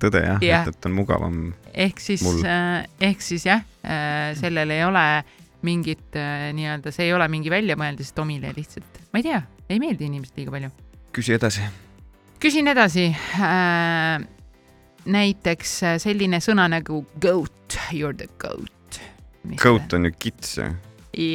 tõde 0.00 0.22
jah 0.22 0.44
Jah. 0.44 0.68
et, 0.68 0.76
et 0.76 0.88
on 0.88 0.94
mugavam. 0.96 1.40
ehk 1.72 2.00
siis 2.02 2.22
Mul., 2.24 2.40
ehk 3.08 3.24
siis 3.24 3.48
jah, 3.48 3.64
sellel 4.38 4.76
ei 4.76 4.84
ole 4.86 5.04
mingit 5.66 6.14
nii-öelda, 6.54 6.92
see 6.94 7.08
ei 7.08 7.14
ole 7.16 7.26
mingi 7.32 7.50
väljamõeldis 7.50 8.14
Tomile 8.14 8.52
lihtsalt, 8.54 9.02
ma 9.12 9.20
ei 9.22 9.26
tea, 9.26 9.42
ei 9.68 9.82
meeldi 9.82 10.06
inimesed 10.06 10.38
liiga 10.38 10.54
palju. 10.54 10.70
küsi 11.16 11.34
edasi. 11.34 11.66
küsin 12.42 12.70
edasi 12.70 13.08
äh,. 13.10 14.22
näiteks 15.08 15.78
selline 16.04 16.42
sõna 16.44 16.68
nagu 16.70 17.02
goat, 17.20 17.78
you 17.92 18.08
are 18.08 18.16
the 18.16 18.30
goat. 18.38 18.77
Goat 19.56 19.94
on 19.96 20.08
ju 20.08 20.12
kits 20.18 20.58
ju, 20.58 20.68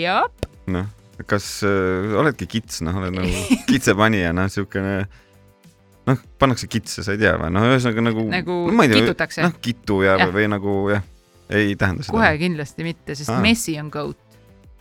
jah, 0.03 0.27
noh, 0.71 0.87
kas 1.29 1.47
äh, 1.67 2.13
oledki 2.19 2.47
kits, 2.49 2.81
noh, 2.85 2.97
oled 3.01 3.15
nagu 3.15 3.43
kitsepanija, 3.69 4.33
noh, 4.35 4.49
siukene 4.51 4.95
noh, 6.07 6.25
pannakse 6.39 6.67
kitse, 6.71 7.03
sa 7.05 7.15
ei 7.15 7.21
tea 7.21 7.35
või, 7.39 7.51
noh, 7.55 7.67
ühesõnaga 7.71 8.05
nagu 8.09 8.25
nagu 8.31 8.57
no, 8.71 8.85
tea, 8.85 8.99
kitutakse 9.01 9.45
noh, 9.45 9.55
kitu 9.63 10.01
ja, 10.05 10.17
ja. 10.19 10.27
või 10.33 10.49
nagu 10.51 10.75
jah, 10.91 11.05
ei 11.53 11.77
tähenda 11.79 12.05
seda. 12.05 12.17
kohe 12.17 12.33
kindlasti 12.41 12.87
mitte, 12.87 13.15
sest 13.17 13.33
Aa. 13.33 13.41
Messi 13.43 13.77
on 13.81 13.89
goat. 13.93 14.19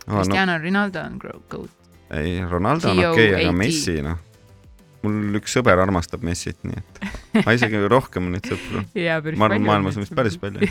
No, 0.03 0.17
Cristiano 0.17 0.57
Ronaldo 0.59 0.99
on 0.99 1.17
goat. 1.21 1.89
ei, 2.11 2.41
Ronaldo 2.43 2.91
on 2.91 2.99
okei 3.13 3.31
okay,, 3.31 3.45
aga. 3.45 3.55
Messi 3.55 4.01
noh, 4.03 4.19
mul 5.03 5.39
üks 5.39 5.57
sõber 5.57 5.81
armastab 5.83 6.23
Messit, 6.25 6.59
nii 6.67 6.79
et 6.79 7.43
ma 7.45 7.55
isegi 7.55 7.81
rohkem 7.95 8.29
on 8.29 8.37
neid 8.37 8.47
sõpru. 8.49 8.85
ja 8.97 9.19
ma 9.35 9.49
arvan, 9.49 9.67
maailmas 9.67 9.99
on 9.99 10.07
vist 10.07 10.15
päris 10.17 10.39
palju. 10.41 10.69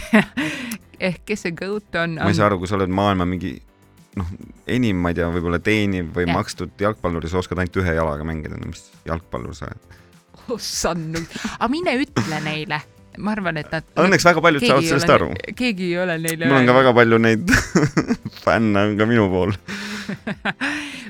ehk 1.10 1.22
kes 1.28 1.46
see 1.46 1.56
goat 1.58 2.00
on? 2.00 2.18
ma 2.20 2.30
ei 2.32 2.38
saa 2.38 2.48
aru, 2.50 2.62
kui 2.62 2.70
sa 2.70 2.78
oled 2.78 2.92
maailma 2.92 3.28
mingi 3.28 3.56
noh, 4.18 4.28
enim, 4.70 4.98
ma 5.02 5.12
ei 5.12 5.18
tea, 5.18 5.28
võib-olla 5.32 5.60
teeniv 5.62 6.12
või 6.16 6.26
Jah. 6.26 6.36
makstud 6.36 6.80
jalgpallur 6.80 7.24
ja 7.24 7.32
sa 7.32 7.42
oskad 7.42 7.60
ainult 7.62 7.78
ühe 7.82 7.94
jalaga 7.96 8.26
mängida, 8.28 8.58
no 8.60 8.70
mis 8.72 8.86
jalgpallur 9.08 9.56
sa 9.56 9.70
oled. 9.70 10.00
ossand, 10.52 11.20
aga 11.54 11.70
mine 11.72 11.94
ütle 12.02 12.40
neile, 12.44 12.80
ma 13.22 13.34
arvan, 13.36 13.60
et 13.60 13.72
nad. 13.72 13.86
Õnneks 14.04 14.26
väga 14.26 14.44
paljud 14.44 14.66
saavad 14.66 14.88
sellest 14.88 15.12
aru. 15.16 15.30
keegi 15.58 15.92
ei 15.92 15.98
ole 16.02 16.18
neile 16.20 16.48
mul 16.48 16.60
on 16.60 16.68
ka 16.70 16.78
väga 16.80 16.94
palju 17.00 17.20
neid 17.22 17.54
fänne 18.44 18.86
on 18.88 18.96
ka 19.00 19.08
minu 19.08 19.28
pool. 19.32 19.54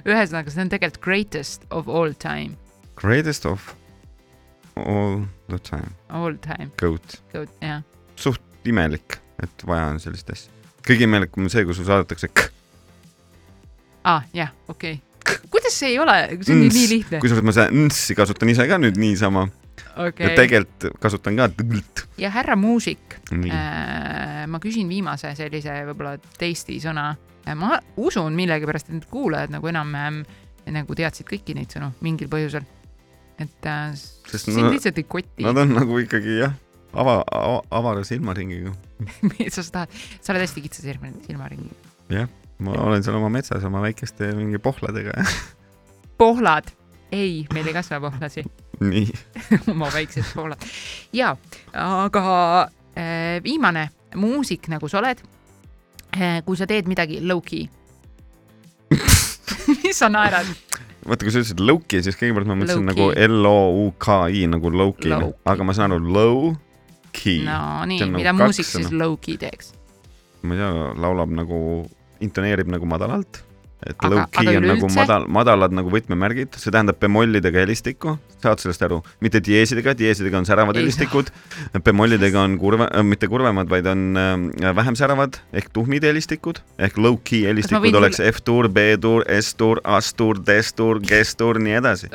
ühesõnaga, 0.06 0.50
see 0.52 0.66
on 0.66 0.72
tegelikult 0.72 1.02
greatest 1.04 1.66
of 1.70 1.90
all 1.90 2.14
time, 2.14 2.54
Greatest 2.96 3.46
of 3.46 3.74
all 4.76 5.22
the 5.48 5.58
time, 5.58 5.92
all 6.08 6.34
time, 6.40 6.70
goat. 6.80 7.22
jah. 7.60 7.82
suht 8.16 8.42
imelik, 8.68 9.18
et 9.42 9.64
vaja 9.66 9.90
on 9.92 10.00
sellist 10.00 10.30
asja. 10.32 10.52
kõige 10.86 11.06
imelikum 11.06 11.46
on 11.46 11.52
see, 11.52 11.64
kui 11.66 11.76
sul 11.76 11.88
saadetakse 11.88 12.30
k- 12.32 12.48
aa, 14.04 14.22
jah, 14.34 14.52
okei 14.68 15.00
okay.. 15.00 15.40
kuidas 15.50 15.76
see 15.78 15.92
ei 15.94 15.98
ole, 16.02 16.16
see 16.40 16.54
on 16.56 16.64
ju 16.66 16.70
nii 16.72 16.88
lihtne. 16.94 17.20
kusjuures 17.24 17.46
ma 17.46 17.56
seda 17.56 17.74
ns-i 17.74 18.16
kasutan 18.18 18.52
ise 18.52 18.66
ka 18.70 18.78
nüüd 18.80 19.00
niisama 19.00 19.46
okay. 19.96 20.34
tegelikult 20.36 20.96
kasutan 21.02 21.38
ka 21.38 21.48
tõlt. 21.56 22.06
ja 22.20 22.32
härra 22.34 22.56
muusik 22.58 23.18
äh,, 23.32 24.44
ma 24.48 24.62
küsin 24.62 24.90
viimase 24.90 25.34
sellise 25.38 25.82
võib-olla 25.90 26.16
teisti 26.38 26.78
sõna. 26.82 27.12
ma 27.58 27.78
usun 27.96 28.36
millegipärast, 28.38 28.88
et 28.88 29.00
need 29.00 29.10
kuulajad 29.10 29.52
nagu 29.54 29.68
enam-vähem 29.68 30.22
nagu 30.72 30.94
teadsid 30.94 31.26
kõiki 31.26 31.56
neid 31.58 31.72
sõnu 31.74 31.90
mingil 32.04 32.30
põhjusel. 32.30 32.66
Et 33.42 33.66
äh, 33.68 33.94
Sest 34.30 34.48
sind 34.48 34.62
no- 34.64 34.72
lihtsalt 34.72 34.98
ei 35.00 35.06
koti 35.08 35.44
nad 35.46 35.58
on 35.58 35.74
nagu 35.76 35.98
ikkagi 36.02 36.38
jah, 36.40 36.54
ava, 36.94 37.22
ava, 37.26 37.62
avara 37.70 38.04
silmaringiga. 38.04 38.72
sa 39.54 39.64
tahad, 39.64 39.98
sa 40.20 40.32
oled 40.32 40.44
hästi 40.44 40.62
kitsa 40.64 40.84
silma, 40.84 41.10
silmaringiga. 41.26 42.26
ma 42.62 42.76
olen 42.84 43.02
seal 43.02 43.18
oma 43.18 43.30
metsas 43.32 43.64
oma 43.66 43.82
väikeste 43.82 44.32
mingi 44.36 44.60
pohladega. 44.62 45.16
pohlad, 46.20 46.70
ei, 47.12 47.42
meil 47.54 47.66
ei 47.68 47.76
kasva 47.76 48.00
pohlasi, 48.04 48.44
nii, 48.92 49.08
oma 49.74 49.90
väiksed 49.94 50.32
pohlad. 50.36 50.70
ja, 51.12 51.34
aga 51.72 52.24
äh, 52.94 53.38
viimane 53.44 53.88
muusik, 54.14 54.68
nagu 54.68 54.88
sa 54.88 55.00
oled 55.00 55.22
äh,, 56.16 56.42
kui 56.44 56.56
sa 56.56 56.68
teed 56.68 56.90
midagi 56.90 57.20
low-key. 57.24 57.68
mis 59.82 59.96
sa 59.98 60.08
naerad? 60.12 60.46
vaata, 61.06 61.24
kui 61.26 61.32
sa 61.34 61.42
ütlesid 61.42 61.62
low-key, 61.62 62.02
siis 62.06 62.18
kõigepealt 62.18 62.50
ma 62.50 62.56
mõtlesin 62.58 62.86
nagu 62.88 63.08
Low-key. 63.10 63.28
L-O-U-K-I 63.28 64.44
nagu 64.52 64.72
Low-key. 64.72 65.14
aga 65.52 65.66
ma 65.66 65.74
saan 65.76 65.94
aru 65.96 66.12
low-key 66.18 67.42
no 67.46 67.60
nii 67.90 68.02
nagu 68.04 68.18
mida 68.20 68.34
kaks 68.36 68.44
muusik 68.44 68.68
siis 68.68 68.88
sõna. 68.88 69.00
low-key 69.04 69.38
teeks? 69.42 69.72
ma 70.42 70.54
ei 70.56 70.62
tea, 70.62 70.70
laulab 71.02 71.30
nagu, 71.34 71.58
intoneerib 72.22 72.70
nagu 72.70 72.86
madalalt. 72.90 73.42
Et 73.86 73.96
Aga- 73.98 74.10
low-key 74.12 74.56
on 74.56 74.66
nagu 74.66 74.86
üleüldse? 74.86 74.96
madal, 75.00 75.24
madalad 75.28 75.74
nagu 75.74 75.90
võtmemärgid, 75.90 76.54
see 76.60 76.70
tähendab 76.74 76.98
bemollidega 77.02 77.64
helistikku, 77.64 78.16
saad 78.42 78.62
sellest 78.62 78.82
aru, 78.86 79.00
mitte 79.24 79.40
dieesidega, 79.44 79.94
dieesidega 79.98 80.38
on 80.38 80.46
säravad 80.48 80.76
Ei 80.78 80.84
helistikud, 80.84 81.30
bemollidega 81.84 82.40
on 82.46 82.56
kurve 82.62 82.86
äh,, 82.88 83.02
mitte 83.06 83.28
kurvemad, 83.30 83.68
vaid 83.72 83.86
on 83.90 84.04
äh, 84.16 84.72
vähem 84.76 84.98
säravad 84.98 85.40
ehk 85.52 85.70
tuhmid 85.74 86.04
helistikud 86.06 86.62
ehk 86.78 86.98
low-key 86.98 87.42
võin 87.42 87.50
helistikud 87.52 87.88
sulle- 87.88 88.02
oleks 88.04 88.22
F-tuur, 88.32 88.68
B-tuur, 88.72 89.24
S-tuur, 89.40 89.80
A-tuur, 89.84 90.38
D-tuur, 90.46 91.00
G-tuur, 91.02 91.58
nii 91.62 91.78
edasi. 91.80 92.10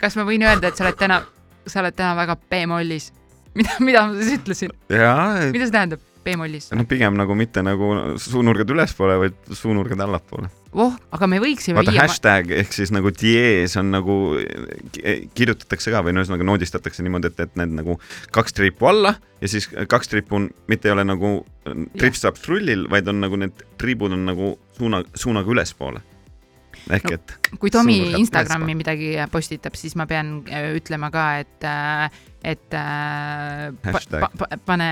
kas 0.00 0.16
ma 0.20 0.24
võin 0.28 0.42
öelda, 0.44 0.68
et 0.68 0.76
sa 0.76 0.84
oled 0.84 0.98
täna, 1.00 1.22
sa 1.66 1.80
oled 1.80 1.94
täna 1.96 2.14
väga 2.18 2.36
B-mollis? 2.50 3.12
mida, 3.54 3.76
mida 3.80 4.00
ma 4.08 4.18
siis 4.18 4.40
ütlesin, 4.40 4.72
mida 4.90 5.66
see 5.68 5.70
tähendab, 5.76 6.00
B-mollis? 6.24 6.70
noh, 6.74 6.86
pigem 6.90 7.14
nagu 7.18 7.36
mitte 7.38 7.62
nagu 7.62 7.92
suunurgad 8.18 8.70
ülespoole, 8.74 9.18
vaid 9.22 9.36
suunurgad 9.54 10.00
allapoole. 10.02 10.50
voh, 10.74 10.94
aga 11.14 11.28
me 11.30 11.38
võiksime 11.42 11.78
vaata 11.78 11.94
viia, 11.94 12.04
hashtag 12.04 12.50
ehk 12.58 12.74
siis 12.74 12.92
nagu 12.94 13.12
diees 13.14 13.76
on 13.80 13.92
nagu, 13.94 14.16
kirjutatakse 15.36 15.92
ka 15.94 16.02
või 16.04 16.14
no 16.14 16.24
ühesõnaga 16.24 16.46
noodistatakse 16.48 17.04
niimoodi, 17.06 17.30
et, 17.30 17.44
et 17.46 17.60
need 17.60 17.76
nagu 17.78 17.98
kaks 18.34 18.56
triipu 18.56 18.90
alla 18.90 19.14
ja 19.40 19.50
siis 19.50 19.68
kaks 19.70 20.10
triipu 20.12 20.40
on, 20.40 20.48
mitte 20.70 20.90
ei 20.90 20.96
ole 20.96 21.06
nagu 21.06 21.36
trips 21.98 22.24
saab 22.24 22.40
trullil, 22.40 22.88
vaid 22.90 23.08
on 23.10 23.22
nagu 23.24 23.38
need 23.40 23.64
triibud 23.80 24.14
on 24.16 24.26
nagu 24.28 24.54
suuna, 24.78 25.04
suunaga 25.14 25.54
ülespoole. 25.54 26.02
Ehk 26.90 27.04
No, 27.04 27.16
et 27.18 27.58
kui 27.60 27.70
Tomi 27.72 27.96
Instagrami 28.18 28.74
midagi 28.78 29.14
postitab, 29.32 29.76
siis 29.78 29.94
ma 29.98 30.06
pean 30.10 30.38
äh, 30.48 30.70
ütlema 30.78 31.10
ka, 31.14 31.24
et, 31.42 31.66
et 32.44 32.76
äh, 32.78 33.68
pa, 33.82 33.92
Hashtag. 33.94 34.24
pa, 34.24 34.30
pa, 34.40 34.58
pane 34.72 34.88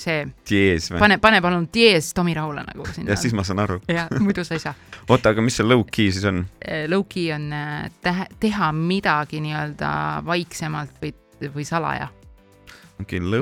see, 0.00 0.26
pane, 0.98 1.18
pane 1.22 1.40
palun 1.44 1.66
diees 1.72 2.12
Tomi 2.16 2.36
Rahule 2.36 2.64
nagu 2.66 2.86
sinna 2.92 3.14
ja. 3.14 3.20
siis 3.20 3.34
ma 3.36 3.44
saan 3.46 3.64
aru. 3.64 3.80
jah, 3.88 4.10
muidu 4.20 4.44
sa 4.46 4.58
ei 4.58 4.62
saa. 4.62 4.76
oota, 5.10 5.34
aga 5.34 5.44
mis 5.44 5.58
see 5.58 5.66
low-key 5.66 6.12
siis 6.14 6.28
on? 6.30 6.44
Low-key 6.92 7.32
on 7.36 7.50
äh, 7.56 7.90
tähe, 8.04 8.28
teha 8.40 8.70
midagi 8.76 9.42
nii-öelda 9.44 9.92
vaiksemalt 10.28 11.02
või, 11.02 11.14
või 11.50 11.66
salaja. 11.68 12.10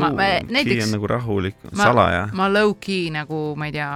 Ma- 0.01 0.11
low-key 0.11 0.53
näiteks- 0.55 0.85
on 0.87 0.93
nagu 0.97 1.07
rahulik, 1.07 1.57
ma- 1.73 1.85
salaja. 1.85 2.29
ma 2.33 2.49
low-key 2.53 3.11
nagu, 3.15 3.55
ma 3.57 3.67
ei 3.67 3.73
tea, 3.73 3.91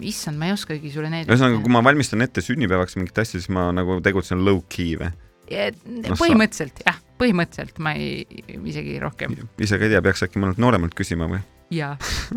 issand, 0.00 0.38
ma 0.38 0.46
ei 0.46 0.52
oskagi 0.52 0.90
sulle 0.92 1.10
neid. 1.10 1.26
ühesõnaga, 1.28 1.62
kui 1.62 1.72
ma 1.72 1.82
valmistan 1.84 2.22
ette 2.22 2.40
sünnipäevaks 2.44 2.96
mingit 2.96 3.18
asja, 3.18 3.40
siis 3.40 3.48
ma 3.48 3.70
nagu 3.72 4.00
tegutsen 4.00 4.44
low-key 4.44 4.96
või? 5.00 5.12
sa- 5.50 6.14
põhimõtteliselt 6.24 6.82
jah, 6.86 6.98
põhimõtteliselt 7.18 7.78
ma 7.82 7.92
ei, 7.98 8.24
isegi 8.64 8.98
rohkem 9.02 9.34
ise 9.58 9.78
ka 9.78 9.84
ei 9.84 9.90
tea, 9.90 10.00
peaks 10.02 10.22
äkki 10.22 10.38
mõnelt 10.38 10.58
nooremalt 10.62 10.94
küsima 10.94 11.26
või? 11.28 11.40
jaa, 11.70 11.92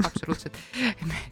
absoluutselt. 0.08 0.58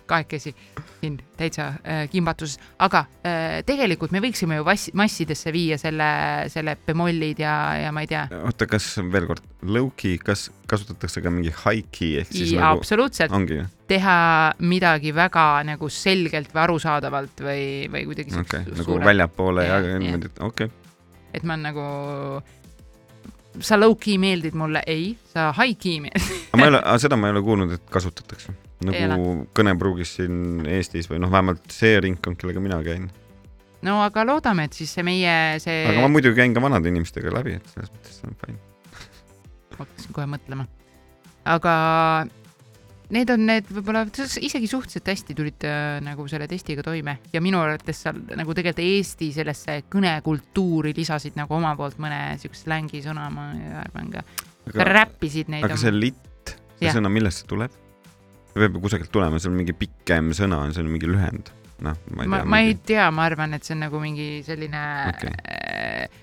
kahekesi 0.10 0.56
siin 1.00 1.18
täitsa 1.38 1.68
äh, 1.68 2.04
kimbatuses, 2.10 2.58
aga 2.82 3.04
äh, 3.26 3.60
tegelikult 3.66 4.14
me 4.14 4.22
võiksime 4.24 4.58
ju 4.60 4.66
vass-, 4.66 4.90
massidesse 4.98 5.54
viia 5.54 5.78
selle, 5.82 6.10
selle 6.54 6.76
bemollid 6.86 7.42
ja, 7.42 7.56
ja 7.82 7.92
ma 7.94 8.04
ei 8.06 8.10
tea. 8.10 8.26
oota, 8.42 8.68
kas 8.70 8.88
veel 9.14 9.28
kord, 9.30 9.46
low-key, 9.62 10.18
kas 10.22 10.50
kasutatakse 10.70 11.24
ka 11.24 11.34
mingi 11.34 11.54
high-key 11.54 12.22
ehk 12.24 12.34
siis 12.34 12.56
ja 12.56 12.66
nagu 12.66 12.82
absoluutselt, 12.82 13.34
ongi, 13.38 13.62
teha 13.92 14.18
midagi 14.66 15.14
väga 15.16 15.48
nagu 15.68 15.90
selgelt 15.94 16.54
või 16.56 16.64
arusaadavalt 16.66 17.46
või, 17.46 17.66
või 17.92 18.08
kuidagi 18.10 18.34
okei 18.34 18.66
okay., 18.66 18.80
nagu 18.82 19.02
väljapoole 19.06 19.68
ja, 19.68 19.82
ja 19.94 20.02
niimoodi, 20.02 20.34
okei 20.40 20.72
okay.. 20.72 20.98
et 21.38 21.46
ma 21.46 21.60
nagu, 21.60 21.86
sa 23.60 23.78
low-key 23.80 24.18
meeldid 24.22 24.56
mulle, 24.58 24.84
ei, 24.88 25.12
sa 25.34 25.50
high-key 25.56 26.00
meeldid. 26.04 26.44
aga 26.52 26.60
ma 26.60 26.68
ei 26.68 26.74
ole, 26.74 26.82
seda 27.04 27.20
ma 27.20 27.30
ei 27.30 27.36
ole 27.36 27.44
kuulnud, 27.46 27.74
et 27.78 27.88
kasutatakse. 27.92 28.56
Nagu 28.82 29.34
kõnepruugis 29.54 30.16
siin 30.18 30.66
Eestis 30.66 31.10
või 31.12 31.20
noh, 31.22 31.30
vähemalt 31.34 31.68
see 31.74 32.00
ringkond, 32.02 32.40
kellega 32.42 32.64
mina 32.64 32.80
käin. 32.86 33.12
no 33.86 34.00
aga 34.06 34.26
loodame, 34.26 34.66
et 34.70 34.78
siis 34.78 34.94
see 34.94 35.06
meie 35.06 35.60
see, 35.62 35.84
aga 35.90 36.02
ma 36.02 36.10
muidu 36.10 36.34
käin 36.38 36.54
ka 36.54 36.64
vanade 36.64 36.90
inimestega 36.90 37.34
läbi, 37.34 37.58
et 37.60 37.74
selles 37.74 37.92
mõttes 37.94 38.22
on 38.26 38.38
fine. 38.46 38.60
hakkasin 39.78 40.16
kohe 40.18 40.28
mõtlema. 40.34 40.68
aga 41.46 41.76
need 43.12 43.32
on 43.34 43.46
need 43.48 43.68
võib-olla 43.72 44.06
isegi 44.42 44.70
suhteliselt 44.70 45.12
hästi 45.12 45.36
tulid 45.38 45.66
äh, 45.68 46.00
nagu 46.04 46.26
selle 46.32 46.48
testiga 46.52 46.84
toime 46.86 47.18
ja 47.34 47.42
minu 47.44 47.60
arvates 47.62 48.04
sa 48.06 48.14
nagu 48.14 48.56
tegelikult 48.56 48.80
Eesti 48.82 49.30
sellesse 49.36 49.78
kõnekultuuri 49.92 50.94
lisasid 50.98 51.38
nagu 51.40 51.56
oma 51.58 51.74
poolt 51.80 52.00
mõne 52.02 52.38
siukse 52.42 52.66
slängisõna, 52.66 53.28
ma 53.34 53.52
arvan 53.84 54.12
ka. 54.16 54.26
räppisid 54.88 55.52
neid 55.52 55.68
aga 55.68 55.78
see 55.80 55.94
litt, 55.94 56.56
see 56.80 56.94
sõna, 56.96 57.12
millest 57.14 57.44
see 57.44 57.52
tuleb? 57.52 57.76
see 58.52 58.60
peab 58.60 58.76
ju 58.78 58.84
kusagilt 58.84 59.12
tulema, 59.14 59.40
see 59.40 59.52
on 59.52 59.58
mingi 59.60 59.76
pikem 59.78 60.34
sõna, 60.38 60.64
see 60.72 60.84
on 60.84 60.92
mingi 60.92 61.10
lühend. 61.10 61.54
noh, 61.82 61.98
ma 62.16 62.26
ei 62.26 62.32
ma, 62.32 62.42
tea. 62.42 62.52
ma 62.54 62.62
ei 62.66 62.76
tea, 62.92 63.08
ma 63.16 63.28
arvan, 63.30 63.56
et 63.58 63.68
see 63.68 63.76
on 63.78 63.86
nagu 63.88 64.02
mingi 64.04 64.30
selline 64.48 64.84
Okei. 65.14 65.34
äh, 65.52 66.22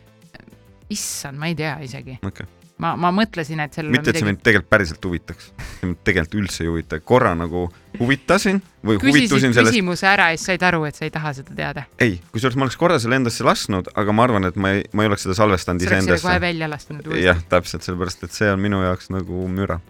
issand, 0.95 1.41
ma 1.41 1.51
ei 1.51 1.59
tea 1.59 1.77
isegi. 1.85 2.19
okei, 2.25 2.47
ma, 2.83 2.95
ma 3.01 3.11
mõtlesin, 3.15 3.61
et 3.63 3.75
sellel 3.77 3.93
mitte, 3.95 4.13
et 4.13 4.21
see 4.21 4.27
mind 4.29 4.41
tegelikult 4.45 4.71
päriselt 4.71 5.05
huvitaks. 5.05 5.51
mind 5.83 6.01
tegelikult 6.07 6.39
üldse 6.43 6.65
ei 6.65 6.71
huvita, 6.71 7.01
korra 7.01 7.35
nagu 7.39 7.67
huvitasin 7.99 8.61
või 8.85 8.99
küsisid 9.03 9.29
huvitusin 9.29 9.57
sellest, 9.57 9.75
küsimuse 9.75 10.09
ära 10.11 10.31
ja 10.33 10.39
siis 10.39 10.53
said 10.53 10.65
aru, 10.69 10.85
et 10.89 10.99
sa 10.99 11.07
ei 11.07 11.13
taha 11.15 11.35
seda 11.41 11.57
teada. 11.59 11.87
ei, 12.03 12.19
kusjuures 12.33 12.59
ma 12.59 12.69
oleks 12.69 12.79
korra 12.81 12.99
selle 13.03 13.19
endasse 13.21 13.47
lasknud, 13.47 13.93
aga 13.99 14.17
ma 14.17 14.27
arvan, 14.29 14.49
et 14.51 14.57
ma 14.57 14.75
ei, 14.77 14.85
ma 14.93 15.05
ei 15.05 15.13
oleks 15.13 15.27
seda 15.27 15.39
salvestanud 15.39 15.83
sa 15.83 15.91
oleks 15.91 16.05
selle 16.07 16.19
kohe 16.19 16.19
iseendasse. 16.21 16.47
välja 16.47 16.71
lasknud 16.71 17.13
jah, 17.23 17.45
täpselt, 17.51 17.87
sellepärast 17.87 18.29
et 18.29 18.37
see 18.37 18.51
on 18.53 18.63
minu 18.63 18.83
jaoks 18.85 19.13
nagu 19.15 19.47
müra. 19.53 19.81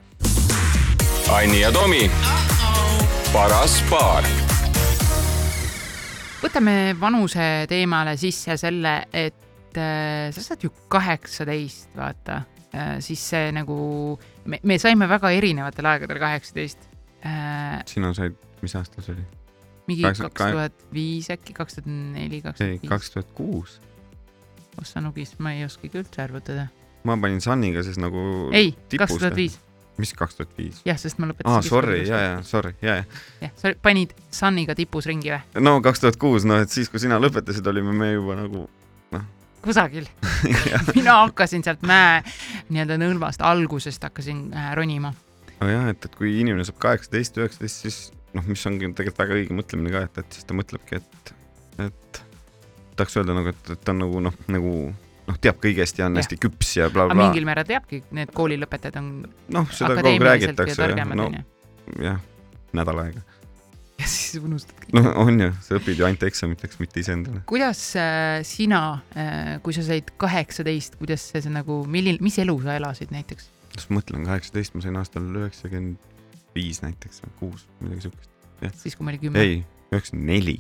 Anni 1.29 1.61
ja 1.61 1.73
Tomi, 1.73 2.07
paras 3.35 3.83
paar 3.91 4.25
võtame 6.39 6.95
vanuse 6.99 7.67
teemale 7.69 8.15
sisse 8.17 8.57
selle, 8.61 9.03
et 9.13 9.77
äh, 9.77 10.31
sa 10.33 10.45
saad 10.45 10.63
ju 10.65 10.71
kaheksateist, 10.89 11.91
vaata 11.99 12.45
siis 13.05 13.23
see 13.31 13.49
nagu, 13.57 13.79
me, 14.45 14.61
me 14.63 14.79
saime 14.79 15.09
väga 15.09 15.33
erinevatel 15.39 15.89
aegadel 15.89 16.21
kaheksateist 16.21 16.89
äh,. 17.25 17.81
sina 17.89 18.13
said, 18.17 18.37
mis 18.63 18.77
aasta 18.77 19.05
see 19.05 19.17
oli? 19.17 19.27
mingi 19.89 20.05
kaks 20.05 20.43
tuhat 20.53 20.83
viis 20.93 21.31
äkki, 21.33 21.55
kaks 21.57 21.79
tuhat 21.79 21.89
neli, 21.89 22.43
kaks 22.45 22.61
ei, 22.61 22.77
tuhat 22.77 22.83
viis. 22.83 22.91
kaks 22.91 23.15
tuhat 23.15 23.31
kuus. 23.37 23.79
ossa 24.81 25.01
nugis, 25.01 25.35
ma 25.43 25.55
ei 25.57 25.65
oskagi 25.65 26.03
üldse 26.03 26.23
arvutada. 26.23 26.69
ma 27.09 27.17
panin 27.17 27.41
Sunniga 27.45 27.83
siis 27.87 27.99
nagu 28.01 28.21
ei, 28.53 28.75
kaks 28.93 29.17
tuhat 29.17 29.37
viis, 29.39 29.59
mis 29.99 30.13
kaks 30.17 30.41
tuhat 30.41 30.53
viis? 30.59 30.83
jah, 30.87 30.99
sest 31.01 31.21
ma 31.23 31.31
lõpetasin. 31.31 31.57
aa, 31.57 31.65
sorry, 31.65 32.03
ja, 32.07 32.21
ja, 32.27 32.35
sorry, 32.47 32.75
ja, 32.85 33.01
ja. 33.01 33.23
jah, 33.47 33.55
sa 33.61 33.73
panid 33.83 34.13
Sunniga 34.35 34.77
tipus 34.79 35.09
ringi 35.09 35.33
või? 35.33 35.65
no 35.65 35.79
kaks 35.85 36.05
tuhat 36.05 36.21
kuus, 36.21 36.47
noh, 36.49 36.61
et 36.65 36.75
siis, 36.75 36.93
kui 36.93 37.01
sina 37.03 37.21
lõpetasid, 37.23 37.67
olime 37.73 37.97
me 37.97 38.13
juba 38.13 38.37
nagu 38.43 38.69
kusagil. 39.65 40.07
mina 40.97 41.19
hakkasin 41.25 41.65
sealt 41.67 41.83
mäe 41.87 42.21
nii-öelda 42.69 42.99
nõlvast 43.01 43.43
algusest 43.45 44.05
hakkasin 44.07 44.49
äh, 44.55 44.71
ronima. 44.79 45.13
nojah, 45.61 45.89
et, 45.93 46.05
et 46.05 46.15
kui 46.19 46.37
inimene 46.41 46.67
saab 46.67 46.79
kaheksateist, 46.85 47.41
üheksateist, 47.41 47.85
siis 47.87 47.99
noh, 48.37 48.47
mis 48.47 48.63
ongi 48.69 48.87
tegelikult 48.93 49.25
väga 49.25 49.39
õige 49.41 49.59
mõtlemine 49.59 49.93
ka, 49.95 50.07
et, 50.07 50.23
et 50.23 50.39
siis 50.39 50.47
ta 50.49 50.57
mõtlebki, 50.57 51.01
et, 51.03 51.35
et 51.89 52.23
tahaks 52.99 53.19
öelda 53.19 53.37
nagu, 53.37 53.53
et, 53.55 53.75
et 53.75 53.85
ta 53.85 53.95
on 53.95 54.03
nagu 54.05 54.23
noh, 54.29 54.41
nagu 54.53 54.73
noh, 55.29 55.39
teab 55.43 55.61
kõigest 55.63 56.01
ja 56.01 56.09
on 56.09 56.17
Jah. 56.17 56.25
hästi 56.25 56.41
küps 56.41 56.75
ja 56.79 56.89
blablabla. 56.93 57.29
mingil 57.29 57.47
määral 57.49 57.67
teabki, 57.69 58.03
need 58.17 58.33
koolilõpetajad 58.37 59.01
on 59.01 59.11
noh, 59.55 59.71
seda 59.75 59.97
kogu 59.99 60.13
aeg 60.13 60.23
ja 60.23 60.31
räägitakse, 60.31 60.79
targemad 60.79 61.21
no 61.21 61.29
jah, 62.05 62.23
nädal 62.77 63.03
aega. 63.05 63.25
Siis 64.29 64.45
unustad 64.45 64.77
kõik. 64.79 64.95
noh, 64.99 65.11
on 65.25 65.41
ju, 65.43 65.51
sa 65.65 65.79
õpid 65.79 66.01
ju 66.01 66.07
ainult 66.09 66.25
eksamiteks, 66.29 66.81
mitte 66.83 67.03
iseendale. 67.03 67.43
kuidas 67.51 67.83
äh, 67.99 68.41
sina 68.47 68.83
äh,, 69.15 69.55
kui 69.65 69.77
sa 69.77 69.85
said 69.87 70.13
kaheksateist, 70.21 70.99
kuidas 71.01 71.29
see, 71.31 71.43
see 71.45 71.55
nagu, 71.55 71.83
milline, 71.91 72.21
mis 72.25 72.39
elu 72.43 72.57
sa 72.65 72.77
elasid 72.79 73.15
näiteks? 73.15 73.51
siis 73.75 73.91
ma 73.91 74.01
mõtlen, 74.01 74.27
kaheksateist 74.29 74.77
ma 74.77 74.85
sain 74.85 74.99
aastal 75.01 75.27
üheksakümmend 75.43 76.09
viis 76.57 76.81
näiteks 76.83 77.23
kuus, 77.39 77.67
midagi 77.83 78.09
siukest. 78.09 78.81
siis, 78.83 78.97
kui 78.97 79.07
ma 79.07 79.15
olin 79.15 79.23
kümme. 79.23 79.45
ei, 79.45 79.61
üheksakümmend 79.93 80.33
neli. 80.33 80.57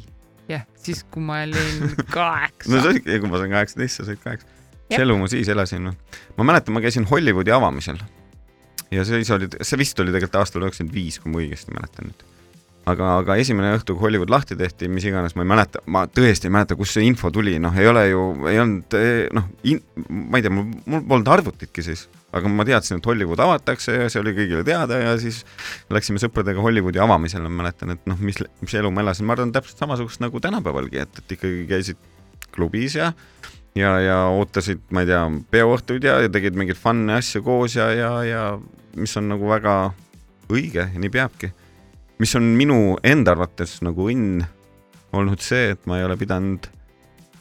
jah, 0.50 0.64
siis, 0.78 1.02
kui 1.10 1.24
ma 1.24 1.42
olin 1.46 1.96
kaheksa 2.18 2.72
no 2.72 2.82
see 2.82 2.94
oligi, 2.94 3.18
kui 3.24 3.32
ma 3.32 3.42
sain 3.42 3.56
kaheksateist, 3.56 4.00
sa 4.00 4.08
said 4.08 4.22
kaheksa. 4.22 4.54
Mis 4.88 5.02
elu 5.04 5.18
ma 5.20 5.26
siis 5.28 5.50
elasin, 5.52 5.90
noh. 5.90 6.22
ma 6.38 6.48
mäletan, 6.48 6.72
ma 6.72 6.80
käisin 6.84 7.04
Hollywoodi 7.08 7.52
avamisel. 7.52 8.00
ja 8.94 9.04
siis 9.04 9.30
oli, 9.34 9.50
see 9.60 9.80
vist 9.80 10.00
oli 10.00 10.14
tegelikult 10.14 10.40
aastal 10.40 10.64
üheksakümmend 10.64 10.96
viis, 10.96 11.20
kui 11.20 11.32
ma 11.32 11.42
õigesti 11.42 11.74
mäletan 11.76 12.12
nüüd. 12.12 12.26
aga, 12.88 13.10
aga 13.22 13.36
esimene 13.40 13.72
õhtu, 13.76 13.94
kui 13.94 14.06
Hollywood 14.06 14.32
lahti 14.32 14.56
tehti, 14.58 14.88
mis 14.92 15.06
iganes, 15.08 15.34
ma 15.36 15.44
ei 15.44 15.50
mäleta, 15.52 15.82
ma 15.92 16.04
tõesti 16.10 16.48
ei 16.48 16.54
mäleta, 16.54 16.76
kust 16.78 16.96
see 16.96 17.06
info 17.08 17.30
tuli, 17.34 17.56
noh, 17.62 17.74
ei 17.78 17.88
ole 17.90 18.04
ju, 18.10 18.22
ei 18.50 18.60
olnud 18.62 18.96
eh, 18.98 19.26
noh, 19.36 19.48
ma 20.08 20.40
ei 20.40 20.46
tea, 20.46 20.54
mul, 20.54 20.68
mul 20.88 21.04
polnud 21.12 21.32
arvutitki 21.36 21.84
siis, 21.86 22.06
aga 22.36 22.50
ma 22.52 22.66
teadsin, 22.68 23.02
et 23.02 23.10
Hollywood 23.10 23.42
avatakse 23.44 23.96
ja 23.96 24.08
see 24.12 24.22
oli 24.22 24.34
kõigile 24.36 24.64
teada 24.66 25.00
ja 25.02 25.14
siis 25.20 25.44
läksime 25.94 26.22
sõpradega 26.22 26.64
Hollywoodi 26.64 27.02
avamisele, 27.02 27.48
ma 27.48 27.64
mäletan, 27.64 27.96
et 27.96 28.08
noh, 28.08 28.18
mis, 28.22 28.40
mis 28.64 28.78
elu 28.80 28.92
ma 28.94 29.04
elasin, 29.06 29.28
ma 29.28 29.36
arvan, 29.36 29.54
täpselt 29.54 29.84
samasugust 29.84 30.24
nagu 30.24 30.42
tänapäevalgi, 30.44 31.04
et, 31.04 31.22
et 31.22 31.38
ikkagi 31.38 31.64
käisid 31.70 32.02
klubis 32.54 32.98
ja 32.98 33.12
ja, 33.78 33.92
ja 34.02 34.16
ootasid, 34.34 34.80
ma 34.94 35.04
ei 35.04 35.10
tea, 35.10 35.22
peoõhtuid 35.52 36.06
ja, 36.08 36.18
ja 36.24 36.30
tegid 36.32 36.56
mingeid 36.58 36.78
fun'e 36.80 37.18
asju 37.18 37.44
koos 37.46 37.76
ja, 37.78 37.88
ja, 37.94 38.10
ja 38.26 38.42
mis 38.98 39.14
on 39.20 39.28
nagu 39.30 39.48
väga 39.50 39.78
õige 40.48 40.88
ja 40.88 41.00
nii 41.00 41.12
peabki. 41.12 41.52
Mis 42.18 42.34
on 42.38 42.52
minu 42.58 42.96
enda 43.06 43.34
arvates 43.34 43.78
nagu 43.86 44.08
õnn 44.10 44.42
olnud 45.16 45.42
see, 45.42 45.72
et 45.74 45.86
ma 45.88 45.98
ei 45.98 46.06
ole 46.06 46.18
pidanud, 46.20 46.68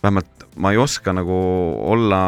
vähemalt 0.04 0.48
ma 0.58 0.72
ei 0.74 0.80
oska 0.82 1.14
nagu 1.16 1.38
olla, 1.92 2.22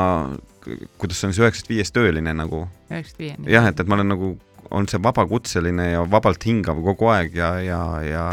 kuidas 0.97 1.21
see 1.21 1.29
on 1.29 1.35
see 1.35 1.45
üheksast 1.45 1.71
viiest 1.71 1.95
tööline 1.95 2.33
nagu 2.35 2.65
üheksast 2.89 3.21
viieni. 3.21 3.49
jah, 3.51 3.69
et, 3.69 3.79
et 3.79 3.89
ma 3.89 3.97
olen 3.99 4.13
nagu, 4.15 4.33
on 4.69 4.89
see 4.89 5.01
vabakutseline 5.03 5.91
ja 5.93 6.03
vabalt 6.09 6.45
hingav 6.45 6.81
kogu 6.85 7.09
aeg 7.13 7.37
ja, 7.39 7.53
ja, 7.63 7.81
ja, 8.05 8.25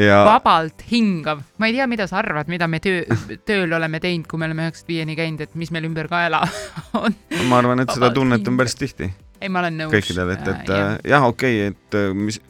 ja 0.00 0.20
vabalt 0.26 0.84
hingav, 0.90 1.44
ma 1.60 1.70
ei 1.70 1.76
tea, 1.76 1.88
mida 1.90 2.08
sa 2.10 2.18
arvad, 2.22 2.50
mida 2.52 2.68
me 2.70 2.80
töö, 2.84 3.04
tööl 3.46 3.72
oleme 3.76 4.00
teinud, 4.02 4.26
kui 4.30 4.40
me 4.40 4.48
oleme 4.50 4.66
üheksast 4.66 4.90
viieni 4.90 5.16
käinud, 5.18 5.44
et 5.44 5.54
mis 5.60 5.72
meil 5.74 5.86
ümber 5.88 6.10
kaela 6.12 6.42
on. 7.04 7.14
ma 7.48 7.62
arvan, 7.62 7.84
et 7.84 7.92
seda 7.92 8.08
Vabalt 8.08 8.20
tunnet 8.20 8.40
on 8.40 8.50
hingav. 8.50 8.64
päris 8.64 8.80
tihti 8.80 9.12
ei, 9.44 9.52
ma 9.52 9.60
olen 9.60 9.78
nõus. 9.82 9.92
kõikidel, 9.92 10.34
et, 10.34 10.50
et 10.50 10.74
äh, 10.74 10.96
jah, 11.12 11.28
okei 11.28 11.68
okay,, 11.68 11.72
et 11.74 11.96
äh, 12.00 12.10
mis, 12.16 12.40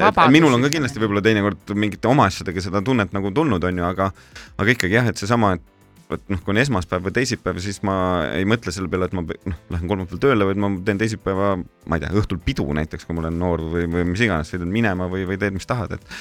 vabadus 0.00 0.34
minul 0.34 0.56
on 0.56 0.64
ka 0.64 0.72
kindlasti 0.72 1.02
võib-olla 1.02 1.22
teinekord 1.24 1.72
mingite 1.76 2.10
oma 2.10 2.28
asjadega 2.30 2.64
seda 2.64 2.82
tunnet 2.84 3.14
nagu 3.16 3.32
tulnud, 3.36 3.64
onju, 3.70 3.86
aga 3.86 4.10
aga 4.56 4.76
ikkagi 4.76 4.98
jah, 4.98 5.10
et 5.12 5.20
seesama, 5.20 5.56
et 5.58 5.72
et 6.14 6.28
noh, 6.30 6.38
kui 6.38 6.52
on 6.54 6.60
esmaspäev 6.62 7.02
või 7.02 7.16
teisipäev, 7.16 7.56
siis 7.58 7.80
ma 7.82 7.96
ei 8.30 8.46
mõtle 8.46 8.70
selle 8.70 8.86
peale, 8.86 9.08
et 9.08 9.14
ma 9.16 9.24
noh, 9.26 9.56
lähen 9.74 9.90
kolmapäeval 9.90 10.20
tööle, 10.22 10.46
vaid 10.46 10.60
ma 10.62 10.70
teen 10.86 11.00
teisipäeva, 11.00 11.48
ma 11.58 11.98
ei 11.98 12.04
tea, 12.04 12.12
õhtul 12.20 12.38
pidu 12.46 12.66
näiteks, 12.78 13.08
kui 13.08 13.16
ma 13.16 13.24
olen 13.24 13.34
noor 13.40 13.64
või, 13.72 13.88
või 13.90 14.04
mis 14.12 14.22
iganes, 14.22 14.52
sõidad 14.52 14.70
minema 14.70 15.10
või, 15.10 15.24
või 15.26 15.40
teed, 15.42 15.56
mis 15.58 15.66
tahad, 15.66 15.96
et 15.98 16.16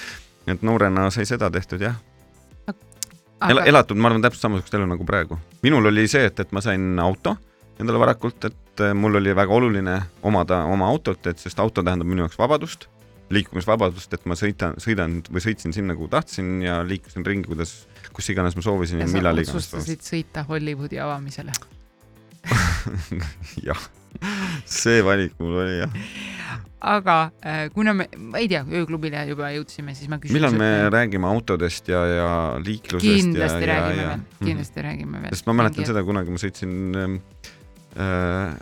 et 0.49 0.65
noorena 0.65 1.07
sai 1.13 1.25
seda 1.29 1.51
tehtud 1.53 1.81
jah 1.85 2.01
aga 3.39 3.65
elatud, 3.69 3.97
ma 3.97 4.09
arvan, 4.09 4.23
täpselt 4.25 4.47
samasugust 4.47 4.77
elu 4.77 4.87
nagu 4.89 5.05
praegu. 5.07 5.37
minul 5.65 5.89
oli 5.91 6.07
see, 6.09 6.25
et, 6.29 6.39
et 6.39 6.51
ma 6.55 6.61
sain 6.65 6.99
auto 7.01 7.35
endale 7.79 7.99
varakult, 8.01 8.49
et 8.49 8.57
äh, 8.83 8.93
mul 8.97 9.19
oli 9.21 9.35
väga 9.35 9.53
oluline 9.53 9.95
omada 10.23 10.63
oma 10.71 10.89
autot, 10.89 11.25
et 11.27 11.41
sest 11.41 11.59
auto 11.59 11.83
tähendab 11.83 12.09
minu 12.09 12.25
jaoks 12.25 12.37
vabadust, 12.39 12.87
liikumisvabadust, 13.33 14.13
et 14.13 14.25
ma 14.29 14.37
sõitan, 14.37 14.77
sõidan 14.81 15.19
või 15.31 15.43
sõitsin 15.43 15.73
sinna, 15.75 15.95
kuhu 15.97 16.09
tahtsin 16.11 16.59
ja 16.65 16.81
liikusin 16.85 17.25
ringi, 17.25 17.49
kuidas, 17.49 17.73
kus 18.13 18.29
iganes 18.33 18.57
ma 18.57 18.65
soovisin 18.65 19.01
ja 19.01 19.07
ja 19.07 19.13
millal 19.13 19.41
iganes 19.41 19.55
otsustasid 19.55 20.05
sõita 20.05 20.45
Hollywoodi 20.49 21.01
avamisele. 21.01 21.55
jah, 23.67 23.87
see 24.69 25.01
valik 25.05 25.33
mul 25.41 25.61
oli 25.63 25.79
jah. 25.79 25.95
aga 26.85 27.15
äh, 27.41 27.63
kuna 27.73 27.95
me, 27.97 28.05
ma 28.21 28.37
ei 28.43 28.49
tea, 28.51 28.61
ööklubile 28.69 29.23
juba 29.31 29.49
jõudsime, 29.55 29.95
siis 29.97 30.11
ma 30.11 30.19
küsin. 30.21 30.37
millal 30.37 30.53
me 30.59 30.69
räägime 30.93 31.25
autodest 31.31 31.89
ja, 31.89 32.03
ja 32.05 32.29
liiklusest 32.61 33.09
kindlasti 33.09 33.65
ja, 33.65 33.71
räägime 33.71 34.03
ja 34.03 34.09
veel, 34.11 34.25
kindlasti 34.51 34.85
räägime 34.85 35.23
veel. 35.23 35.33
sest 35.33 35.49
ma 35.49 35.57
mäletan 35.57 35.89
seda 35.89 36.05
kunagi 36.05 36.35
ma 36.35 36.43
sõitsin 36.45 36.75
ähm, 37.01 37.17
äh, 37.99 38.55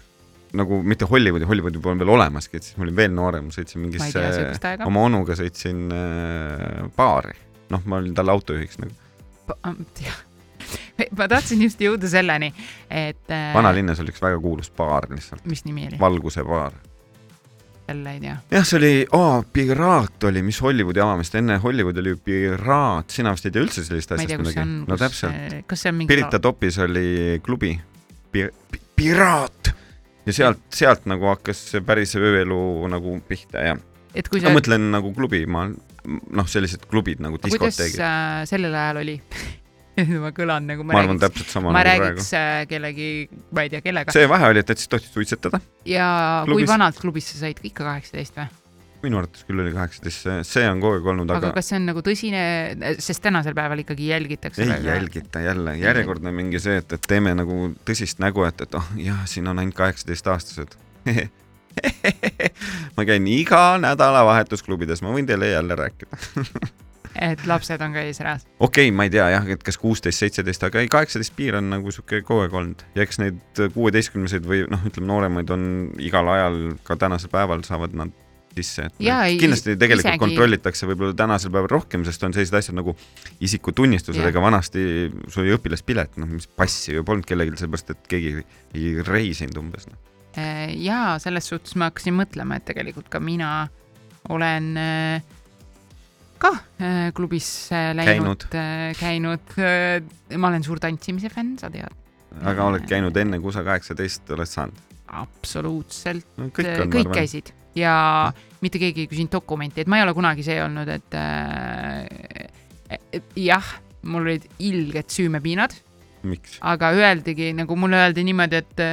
nagu 0.54 0.82
mitte 0.86 1.08
Hollywoodi, 1.10 1.48
Hollywoodi 1.50 1.82
polnud 1.82 2.04
veel 2.04 2.14
olemaski, 2.16 2.60
et 2.60 2.68
siis 2.68 2.78
ma 2.78 2.86
olin 2.86 2.98
veel 2.98 3.16
noorem, 3.16 3.50
sõitsin 3.54 3.82
mingisse 3.82 4.22
oma 4.86 5.08
onuga 5.08 5.38
sõitsin 5.38 5.88
äh, 5.94 6.84
baari, 6.98 7.34
noh, 7.74 7.82
ma 7.90 8.00
olin 8.02 8.14
talle 8.18 8.36
autojuhiks 8.36 8.80
nagu. 8.84 8.94
ma 11.18 11.28
tahtsin 11.30 11.66
just 11.66 11.82
jõuda 11.82 12.10
selleni, 12.10 12.54
et. 12.90 13.26
vanalinnas 13.56 14.02
oli 14.04 14.14
üks 14.14 14.24
väga 14.24 14.40
kuulus 14.42 14.70
baar 14.78 15.10
lihtsalt, 15.12 15.46
mis 15.50 15.66
nimi 15.66 15.88
oli? 15.90 16.00
Valguse 16.02 16.46
baar. 16.46 16.78
jälle 17.88 18.14
ei 18.14 18.22
tea. 18.22 18.36
jah, 18.54 18.68
see 18.68 18.78
oli 18.78 18.94
oh,, 19.18 19.42
Piraat 19.54 20.30
oli, 20.30 20.46
mis 20.46 20.62
Hollywoodi 20.62 21.02
avamist, 21.04 21.36
enne 21.42 21.58
Hollywoodi 21.64 22.04
oli 22.06 22.14
ju 22.14 22.22
Piraat, 22.30 23.10
sina 23.10 23.34
vist 23.34 23.50
ei 23.50 23.58
tea 23.58 23.66
üldse 23.66 23.84
sellist 23.88 24.14
asjast 24.14 24.38
kus 24.38 24.54
see 24.54 24.62
on 24.62 24.78
midagi?. 24.78 24.94
no 24.94 25.02
täpselt,. 25.02 25.76
see 25.82 25.90
on 25.90 26.00
mingi. 26.04 26.14
Pirita 26.14 26.40
topis 26.40 26.78
oli 26.86 27.42
klubi 27.44 27.74
Pi, 28.34 28.48
Pi, 28.72 28.80
Piraat 28.96 29.74
ja 30.28 30.36
sealt, 30.36 30.62
sealt 30.74 31.08
nagu 31.10 31.28
hakkas 31.32 31.60
see 31.74 31.82
päris 31.86 32.14
ööelu 32.20 32.60
nagu 32.92 33.18
pihta 33.28 33.66
ja 33.66 33.74
et 34.16 34.30
kui 34.30 34.42
ma 34.44 34.52
sa, 34.52 34.56
mõtlen 34.56 34.88
nagu 34.94 35.12
klubi, 35.16 35.44
ma 35.50 35.66
noh, 35.70 36.48
sellised 36.50 36.86
klubid 36.92 37.22
nagu 37.24 37.40
kuidas 37.40 37.58
diskoteegid, 37.58 38.00
äh, 38.04 38.40
sellel 38.50 38.76
ajal 38.78 39.02
oli? 39.04 39.18
ma 40.24 40.32
kõlan 40.34 40.66
nagu 40.70 40.86
ma 40.88 40.98
arvan 41.02 41.20
täpselt 41.22 41.52
sama 41.54 41.70
ma 41.70 41.82
nagu 41.82 41.90
praegu 41.90 42.08
räägiks. 42.08 42.32
äh, 42.38 42.64
kellegi, 42.70 43.10
ma 43.54 43.66
ei 43.66 43.74
tea 43.74 43.84
kellega 43.86 44.16
see 44.16 44.30
vahe 44.32 44.50
oli, 44.54 44.64
et, 44.64 44.74
et 44.74 44.82
siis 44.82 44.90
tohtis 44.92 45.14
suitsetada, 45.14 45.62
ja 45.90 46.08
klubis- 46.48 46.64
kui 46.66 46.72
vanalt 46.72 47.02
klubis 47.02 47.30
sa 47.34 47.44
said, 47.46 47.62
ikka 47.66 47.86
kaheksateist 47.90 48.40
või? 48.42 48.50
Minu 49.04 49.20
arvates 49.20 49.46
küll 49.48 49.62
oli 49.64 49.74
kaheksateist, 49.76 50.30
see, 50.48 50.66
on 50.70 50.82
kogu 50.84 50.98
aeg 50.98 51.10
olnud, 51.14 51.32
aga 51.34 51.50
aga 51.50 51.58
kas 51.60 51.72
see 51.72 51.80
on 51.80 51.88
nagu 51.92 52.04
tõsine, 52.06 52.44
sest 53.04 53.24
tänasel 53.26 53.56
päeval 53.58 53.84
ikkagi 53.84 54.10
jälgitakse 54.10 54.66
ei. 54.66 54.88
jälgita 54.88 55.44
jälle, 55.44 55.78
järjekordne 55.82 56.34
mingi 56.36 56.62
see, 56.64 56.80
et, 56.82 56.96
et 56.98 57.08
teeme 57.08 57.36
nagu 57.38 57.72
tõsist 57.88 58.22
nägu, 58.24 58.46
et, 58.48 58.66
et 58.66 58.78
oh 58.80 58.92
jah, 59.00 59.24
siin 59.30 59.50
on 59.52 59.60
ainult 59.64 59.78
kaheksateistaastased. 59.80 60.78
ma 62.96 63.06
käin 63.10 63.28
iga 63.28 63.66
nädalavahetus 63.82 64.64
klubides, 64.64 65.04
ma 65.04 65.12
võin 65.16 65.28
teile 65.28 65.52
jälle 65.52 65.78
rääkida. 65.80 66.22
et 67.32 67.46
lapsed 67.50 67.82
on 67.82 67.94
ka 67.94 68.04
eesreas. 68.08 68.48
okei 68.60 68.88
okay,, 68.88 68.96
ma 68.96 69.08
ei 69.08 69.14
tea 69.14 69.28
jah, 69.36 69.48
et 69.56 69.64
kas 69.66 69.78
kuusteist, 69.82 70.24
seitseteist, 70.24 70.64
aga 70.66 70.82
ei, 70.82 70.90
kaheksateist 70.92 71.36
piir 71.38 71.60
on 71.60 71.70
nagu 71.74 71.94
sihuke 71.94 72.24
kogu 72.26 72.46
aeg 72.46 72.58
olnud 72.58 72.84
ja 72.96 73.06
eks 73.06 73.20
neid 73.22 73.64
kuueteistkümneseid 73.76 74.48
või 74.48 74.64
noh, 74.72 74.82
ütleme 74.88 75.10
nooremaid 75.12 75.54
on 75.54 75.66
igal 76.02 76.30
ajal 76.34 76.60
ka 76.88 76.98
tänasel 77.06 77.32
päeval 77.34 77.66
saavad 77.68 77.96
nad 77.98 78.14
sisse, 78.58 78.88
et 78.90 79.04
ei, 79.04 79.38
kindlasti 79.42 79.76
tegelikult 79.80 80.08
isegi- 80.08 80.22
kontrollitakse 80.22 80.90
võib-olla 80.90 81.18
tänasel 81.18 81.54
päeval 81.54 81.72
rohkem, 81.72 82.06
sest 82.08 82.24
on 82.28 82.36
sellised 82.36 82.58
asjad 82.60 82.78
nagu 82.78 82.96
isikutunnistused, 83.44 84.24
ega 84.30 84.44
vanasti 84.44 84.86
sul 85.28 85.44
oli 85.46 85.56
õpilaspilet, 85.58 86.18
noh, 86.22 86.30
mis 86.38 86.48
passi 86.48 86.98
ju 86.98 87.06
polnud 87.08 87.28
kellelgi, 87.30 87.58
sellepärast 87.62 87.94
et 87.96 88.10
keegi 88.12 88.36
ei 88.78 88.96
reisinud 89.08 89.60
umbes 89.62 89.88
no.. 89.90 89.98
ja 90.78 91.16
selles 91.24 91.50
suhtes 91.50 91.78
ma 91.80 91.92
hakkasin 91.92 92.18
mõtlema, 92.18 92.60
et 92.60 92.68
tegelikult 92.70 93.10
ka 93.14 93.22
mina 93.24 93.54
olen 94.34 94.70
äh, 94.80 95.34
ka 96.42 96.54
äh, 96.54 97.10
klubis 97.16 97.50
äh, 97.74 97.92
läinud, 97.98 98.48
käinud, 99.00 99.58
ma 100.38 100.54
olen 100.54 100.66
suur 100.66 100.82
tantsimise 100.84 101.34
fänn, 101.34 101.58
sa 101.62 101.72
tead. 101.74 102.02
aga 102.42 102.70
oled 102.72 102.88
käinud 102.90 103.18
enne, 103.18 103.42
kui 103.44 103.54
sa 103.56 103.66
kaheksateist 103.66 104.32
oled 104.36 104.50
saanud 104.50 104.90
absoluutselt, 105.14 106.26
no,? 106.40 106.50
kõik 106.54 106.88
kõik 106.94 107.14
käisid 107.14 107.54
ja 107.76 107.94
mitte 108.64 108.80
keegi 108.82 109.06
ei 109.06 109.12
küsinud 109.12 109.34
dokumenti, 109.34 109.84
et 109.84 109.92
ma 109.92 110.00
ei 110.00 110.06
ole 110.06 110.14
kunagi 110.16 110.46
see 110.46 110.60
olnud, 110.64 110.90
et 110.94 111.18
äh, 111.20 113.00
jah, 113.40 113.74
mul 114.08 114.28
olid 114.28 114.48
ilged 114.64 115.12
süümepiinad, 115.12 115.76
aga 116.64 116.92
öeldigi 116.96 117.52
nagu 117.58 117.76
mulle 117.80 118.00
öeldi 118.06 118.24
niimoodi, 118.28 118.62
et, 118.64 118.84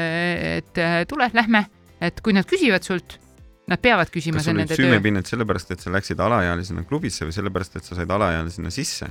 et 0.59 0.81
tule, 1.11 1.31
lähme, 1.37 1.65
et 2.03 2.21
kui 2.25 2.35
nad 2.35 2.49
küsivad 2.49 2.87
sult, 2.87 3.19
nad 3.71 3.83
peavad 3.83 4.11
küsima, 4.11 4.41
kas 4.41 4.51
sul 4.51 4.59
olid 4.59 4.75
süümepinnad 4.75 5.31
sellepärast, 5.31 5.75
et 5.77 5.83
sa 5.85 5.93
läksid 5.95 6.23
alaealisena 6.23 6.87
klubisse 6.89 7.29
või 7.29 7.37
sellepärast, 7.37 7.79
et 7.79 7.91
sa 7.91 7.99
said 7.99 8.17
alaealisena 8.19 8.73
sisse? 8.75 9.11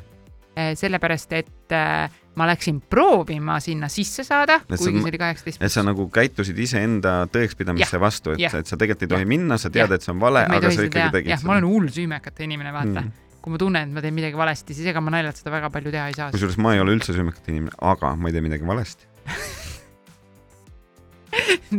sellepärast, 0.75 1.31
et 1.37 1.71
äh, 1.71 2.09
ma 2.37 2.45
läksin 2.49 2.77
proovima 2.89 3.57
sinna 3.63 3.89
sisse 3.91 4.23
saada, 4.23 4.59
kuigi 4.67 4.99
see 4.99 5.09
oli 5.09 5.21
kaheksateist 5.21 5.63
et 5.65 5.73
sa 5.73 5.81
nagu 5.83 6.05
käitusid 6.13 6.57
iseenda 6.61 7.23
tõekspidamisse 7.33 7.99
vastu, 8.01 8.35
et 8.35 8.53
et 8.61 8.69
sa 8.69 8.77
tegelikult 8.77 9.07
ei 9.07 9.13
tohi 9.15 9.25
jah, 9.25 9.31
minna, 9.33 9.57
sa 9.61 9.71
tead, 9.73 9.91
et 9.95 10.05
see 10.05 10.13
on 10.13 10.21
vale, 10.21 10.45
aga 10.45 10.71
sa 10.71 10.85
ikkagi 10.85 11.09
tegid 11.17 11.33
jah, 11.33 11.43
ma 11.47 11.57
olen 11.57 11.67
hull 11.69 11.89
süümekate 11.95 12.45
inimene, 12.47 12.73
vaata 12.75 13.07
Mm. 13.09 13.11
kui 13.41 13.53
ma 13.53 13.57
tunnen, 13.61 13.87
et 13.87 13.95
ma 13.95 14.01
teen 14.03 14.13
midagi 14.13 14.35
valesti, 14.37 14.75
siis 14.75 14.89
ega 14.91 14.99
ma 15.01 15.13
naljalt 15.13 15.37
seda 15.39 15.51
väga 15.53 15.69
palju 15.71 15.93
teha 15.95 16.09
ei 16.11 16.17
saa. 16.17 16.27
kusjuures 16.33 16.57
ma 16.59 16.73
ei 16.75 16.81
ole 16.83 16.97
üldse 16.97 17.15
süümekate 17.15 17.53
inimene, 17.53 17.71
aga 17.79 18.11
ma 18.19 18.27
ei 18.29 18.35
tee 18.35 18.43
midagi 18.43 18.67
valesti. 18.67 19.07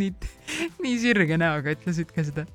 nii, 0.01 0.13
nii 0.83 0.97
sirge 1.03 1.39
näoga 1.41 1.75
ütlesid 1.75 2.11
ka 2.15 2.25
seda. 2.27 2.47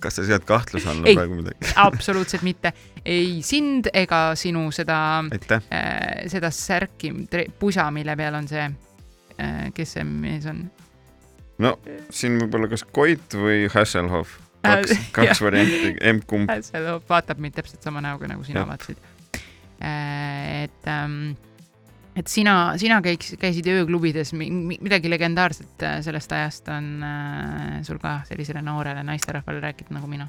kas 0.00 0.16
sa 0.16 0.24
sead 0.24 0.46
kahtluse 0.48 0.88
alla 0.90 1.12
praegu 1.14 1.40
midagi? 1.42 1.72
absoluutselt 1.80 2.44
mitte, 2.46 2.72
ei 3.04 3.40
sind 3.46 3.88
ega 3.94 4.34
sinu 4.38 4.68
seda 4.74 4.98
äh, 5.30 6.28
seda 6.30 6.50
särki, 6.54 7.12
pusa, 7.58 7.88
mille 7.94 8.16
peal 8.16 8.38
on 8.40 8.48
see 8.50 8.66
äh,, 8.66 9.68
kes 9.74 9.96
see 9.96 10.06
mees 10.06 10.46
on? 10.50 10.64
no 11.60 11.76
siin 12.10 12.38
võib 12.42 12.56
olla 12.58 12.70
kas 12.72 12.84
Koit 12.84 13.36
või 13.36 13.68
Hasselhoff. 13.72 14.38
Äh, 14.60 14.80
kaks, 14.80 15.06
kaks 15.16 15.44
varianti, 15.44 15.94
emb-kumb. 16.12 16.50
see 16.66 16.96
vaatab 17.08 17.40
mind 17.40 17.56
täpselt 17.56 17.84
sama 17.84 18.02
näoga, 18.04 18.28
nagu 18.28 18.44
sina 18.44 18.64
Jah. 18.64 18.68
vaatasid. 18.68 19.06
et 19.80 20.90
ähm,, 20.92 21.32
et 22.16 22.28
sina, 22.28 22.74
sina 22.80 22.98
käiks, 23.04 23.34
käisid 23.40 23.68
ööklubides, 23.70 24.34
midagi 24.36 25.10
legendaarset 25.12 25.84
äh, 25.86 25.98
sellest 26.04 26.32
ajast 26.36 26.68
on 26.72 26.90
äh, 27.06 27.80
sul 27.86 28.00
ka 28.02 28.20
sellisele 28.28 28.62
noorele 28.64 29.04
naisterahvale 29.06 29.62
rääkida 29.64 29.96
nagu 29.96 30.10
mina. 30.10 30.28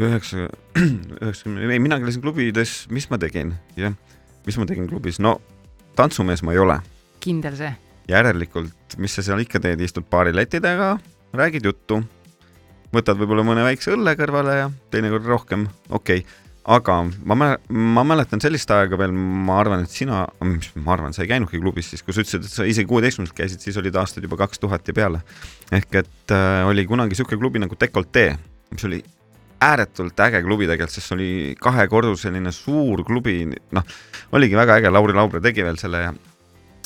üheksa, 0.00 0.48
üheksakümne, 0.76 1.66
ei 1.72 1.80
mina 1.82 1.98
käisin 2.02 2.24
klubides, 2.24 2.78
mis 2.92 3.08
ma 3.10 3.18
tegin, 3.20 3.54
jah, 3.78 3.96
mis 4.46 4.58
ma 4.60 4.68
tegin 4.68 4.88
klubis, 4.90 5.20
no 5.22 5.38
tantsumees 5.98 6.44
ma 6.46 6.54
ei 6.56 6.62
ole, 6.62 6.80
kindel 7.24 7.56
see? 7.58 7.72
järelikult, 8.10 8.98
mis 9.02 9.16
sa 9.16 9.24
seal 9.26 9.42
ikka 9.42 9.60
teed, 9.62 9.80
istud 9.82 10.06
baari 10.10 10.34
leti 10.36 10.60
taga, 10.62 10.94
räägid 11.36 11.66
juttu, 11.66 12.02
võtad 12.94 13.18
võib-olla 13.18 13.44
mõne 13.46 13.64
väikse 13.66 13.94
õlle 13.96 14.14
kõrvale 14.18 14.58
ja 14.60 14.68
teinekord 14.92 15.26
rohkem, 15.26 15.66
okei 15.90 16.22
okay., 16.22 16.42
aga 16.66 16.96
ma 17.22 17.36
mä-, 17.38 17.56
ma 17.70 18.02
mäletan 18.06 18.42
sellist 18.42 18.70
aega 18.74 18.98
veel, 18.98 19.12
ma 19.14 19.60
arvan, 19.62 19.84
et 19.86 19.92
sina, 19.92 20.24
ma 20.42 20.94
arvan, 20.96 21.14
sa 21.14 21.22
ei 21.22 21.30
käinudki 21.30 21.60
klubis 21.62 21.92
siis, 21.92 22.02
kui 22.02 22.14
sa 22.14 22.24
ütlesid, 22.24 22.46
et 22.46 22.52
sa 22.52 22.66
isegi 22.66 22.90
kuueteistkümneselt 22.90 23.38
käisid, 23.38 23.62
siis 23.62 23.78
olid 23.78 23.94
aastad 24.00 24.26
juba 24.26 24.38
kaks 24.40 24.62
tuhat 24.62 24.88
ja 24.90 24.94
peale. 24.96 25.22
ehk 25.70 26.00
et 26.02 26.34
äh, 26.34 26.66
oli 26.66 26.86
kunagi 26.86 27.18
sihuke 27.18 27.38
klubi 27.38 27.62
nagu 27.62 27.78
Decolte, 27.78 28.32
mis 28.72 28.88
oli 28.88 28.98
ääretult 29.62 30.20
äge 30.20 30.42
klubi 30.44 30.68
tegelikult, 30.68 30.94
sest 30.94 31.10
see 31.10 31.16
oli 31.16 31.30
kahekorruseline 31.60 32.52
suur 32.52 33.04
klubi, 33.06 33.38
noh, 33.76 33.94
oligi 34.36 34.58
väga 34.58 34.80
äge, 34.80 34.92
Lauri 34.92 35.16
Laubre 35.16 35.40
tegi 35.44 35.64
veel 35.64 35.78
selle 35.80 36.02
ja 36.02 36.14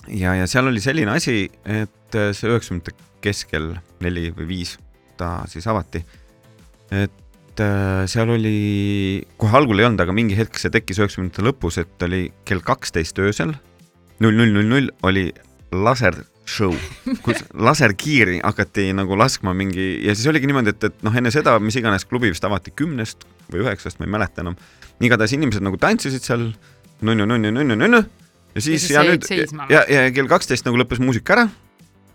ja, 0.08 0.34
ja 0.38 0.46
seal 0.50 0.70
oli 0.70 0.82
selline 0.82 1.14
asi, 1.16 1.44
et 1.64 2.16
äh, 2.18 2.30
see 2.36 2.50
üheksakümnendate 2.50 3.08
keskel 3.24 3.74
neli 4.04 4.30
või 4.36 4.48
viis 4.48 4.76
ta 5.20 5.40
siis 5.50 5.66
avati. 5.68 6.02
et 6.90 7.60
äh, 7.60 8.06
seal 8.10 8.32
oli, 8.32 9.26
kohe 9.40 9.58
algul 9.58 9.82
ei 9.82 9.88
olnud, 9.88 10.00
aga 10.00 10.14
mingi 10.16 10.38
hetk 10.38 10.58
see 10.58 10.72
tekkis 10.72 11.02
üheksakümnendate 11.02 11.44
lõpus, 11.46 11.80
et 11.82 12.06
oli 12.06 12.28
kell 12.48 12.64
kaksteist 12.64 13.18
öösel, 13.20 13.54
null 14.20 14.36
null 14.36 14.56
null 14.56 14.70
null 14.74 14.94
oli 15.06 15.28
lasershow, 16.40 16.74
kus 17.22 17.44
laserkiiri 17.54 18.40
hakati 18.42 18.92
nagu 18.96 19.16
laskma 19.16 19.54
mingi 19.54 20.00
ja 20.04 20.14
siis 20.14 20.26
oligi 20.26 20.46
niimoodi, 20.46 20.70
et, 20.70 20.84
et 20.84 21.02
noh, 21.02 21.14
enne 21.16 21.30
seda, 21.30 21.58
mis 21.60 21.76
iganes 21.76 22.04
klubi 22.04 22.30
vist 22.30 22.44
avati 22.44 22.70
kümnest 22.70 23.24
või 23.50 23.64
üheksast, 23.64 23.98
ma 23.98 24.06
ei 24.06 24.10
mäleta 24.10 24.42
enam. 24.42 24.56
igatahes 25.00 25.32
inimesed 25.32 25.62
nagu 25.62 25.76
tantsisid 25.76 26.22
seal 26.22 26.52
nunnu-nunnu-nunnu-nunnu 27.00 28.04
ja 28.54 28.60
siis 28.60 28.90
ja, 28.90 29.02
jäid 29.04 29.20
nüüd 29.20 29.28
seisma 29.28 29.66
ja, 29.70 29.84
ja 29.88 30.10
kell 30.12 30.28
kaksteist 30.28 30.66
nagu 30.66 30.76
lõppes 30.80 31.00
muusika 31.00 31.36
ära 31.36 31.48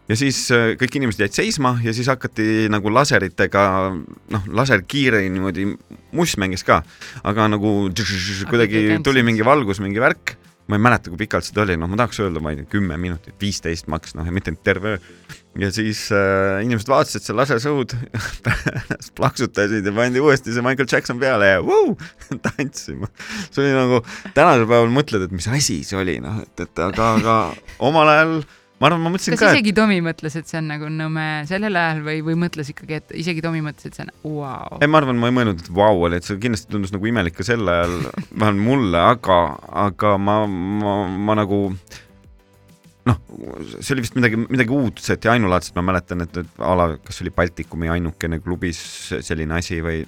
ja 0.09 0.17
siis 0.19 0.51
äh, 0.53 0.73
kõik 0.79 0.99
inimesed 0.99 1.25
jäid 1.25 1.35
seisma 1.35 1.75
ja 1.83 1.93
siis 1.95 2.09
hakati 2.11 2.67
nagu 2.69 2.91
laseritega, 2.93 3.65
noh, 4.35 4.49
laserkiire 4.53 5.23
niimoodi, 5.25 5.71
must 6.15 6.37
mängis 6.41 6.65
ka, 6.65 6.83
aga 7.23 7.47
nagu 7.49 7.75
kuidagi 7.89 8.89
tantsid. 8.91 9.05
tuli 9.07 9.23
mingi 9.25 9.45
valgus, 9.45 9.81
mingi 9.81 10.01
värk. 10.01 10.37
Ma 10.65 10.77
ei 10.77 10.81
mäleta, 10.81 11.11
kui 11.11 11.19
pikalt 11.19 11.45
seda 11.45 11.63
oli, 11.65 11.75
noh, 11.77 11.89
ma 11.91 11.99
tahaks 11.99 12.19
öelda, 12.23 12.41
ma 12.41 12.53
ei 12.53 12.59
tea, 12.59 12.69
kümme 12.71 12.97
minutit, 13.01 13.35
viisteist 13.41 13.89
maks, 13.91 14.15
noh, 14.17 14.25
ja 14.25 14.33
mitte 14.33 14.53
terve 14.65 14.95
öö. 14.95 15.13
ja 15.61 15.69
siis 15.73 16.07
äh, 16.15 16.63
inimesed 16.65 16.89
vaatasid 16.89 17.27
seal 17.27 17.37
lasershow'd, 17.39 17.93
plaksutasid 19.17 19.85
ja 19.85 19.93
pandi 19.95 20.23
uuesti 20.23 20.55
see 20.55 20.65
Michael 20.65 20.89
Jackson 20.91 21.21
peale 21.21 21.51
ja 21.53 21.63
vuu, 21.65 21.95
tantsima. 22.49 23.11
see 23.51 23.61
oli 23.63 23.73
nagu, 23.77 24.01
tänasel 24.33 24.65
päeval 24.65 24.93
mõtled, 24.95 25.27
et 25.27 25.35
mis 25.35 25.49
asi 25.53 25.81
see 25.85 26.01
oli, 26.01 26.17
noh, 26.23 26.41
et, 26.43 26.65
et 26.65 26.85
aga, 26.89 27.13
aga 27.19 27.39
omal 27.85 28.13
ajal 28.15 28.37
ma 28.79 28.89
arvan, 28.89 29.03
ma 29.05 29.11
mõtlesin 29.13 29.35
kas 29.35 29.41
ka, 29.41 29.49
et 29.51 29.59
isegi 29.59 29.73
Tomi 29.77 29.99
mõtles, 30.03 30.37
et 30.39 30.49
see 30.49 30.59
on 30.59 30.69
nagu 30.71 30.89
nõme 30.91 31.25
sellel 31.49 31.79
ajal 31.79 32.01
või, 32.05 32.17
või 32.27 32.37
mõtles 32.45 32.71
ikkagi, 32.73 32.99
et 32.99 33.13
isegi 33.23 33.43
Tomi 33.45 33.63
mõtles, 33.65 33.87
et 33.87 33.97
see 33.97 34.05
on 34.05 34.11
vau. 34.23 34.79
Ei, 34.81 34.89
ma 34.91 34.99
arvan, 35.01 35.19
ma 35.21 35.31
ei 35.31 35.37
mõelnud, 35.37 35.61
et 35.63 35.69
vau 35.75 36.01
oli, 36.07 36.19
et 36.19 36.27
see 36.27 36.39
kindlasti 36.41 36.71
tundus 36.71 36.91
nagu 36.95 37.07
imelik 37.11 37.37
ka 37.37 37.45
sel 37.47 37.63
ajal, 37.63 37.95
vähemalt 38.41 38.65
mulle, 38.65 39.05
aga, 39.15 39.39
aga 39.85 40.15
ma, 40.21 40.41
ma, 40.49 40.97
ma 41.29 41.37
nagu 41.39 41.61
noh, 43.05 43.21
see 43.77 43.93
oli 43.95 44.03
vist 44.03 44.17
midagi, 44.17 44.39
midagi 44.43 44.75
uudset 44.75 45.25
ja 45.27 45.35
ainulaadset, 45.35 45.75
ma 45.77 45.85
mäletan, 45.91 46.25
et, 46.25 46.41
et 46.41 46.61
a 46.63 46.75
la, 46.77 46.89
kas 47.05 47.21
oli 47.23 47.33
Baltikumi 47.35 47.91
ainukene 47.93 48.41
klubis 48.43 48.81
selline 49.21 49.59
asi 49.59 49.79
või 49.85 50.03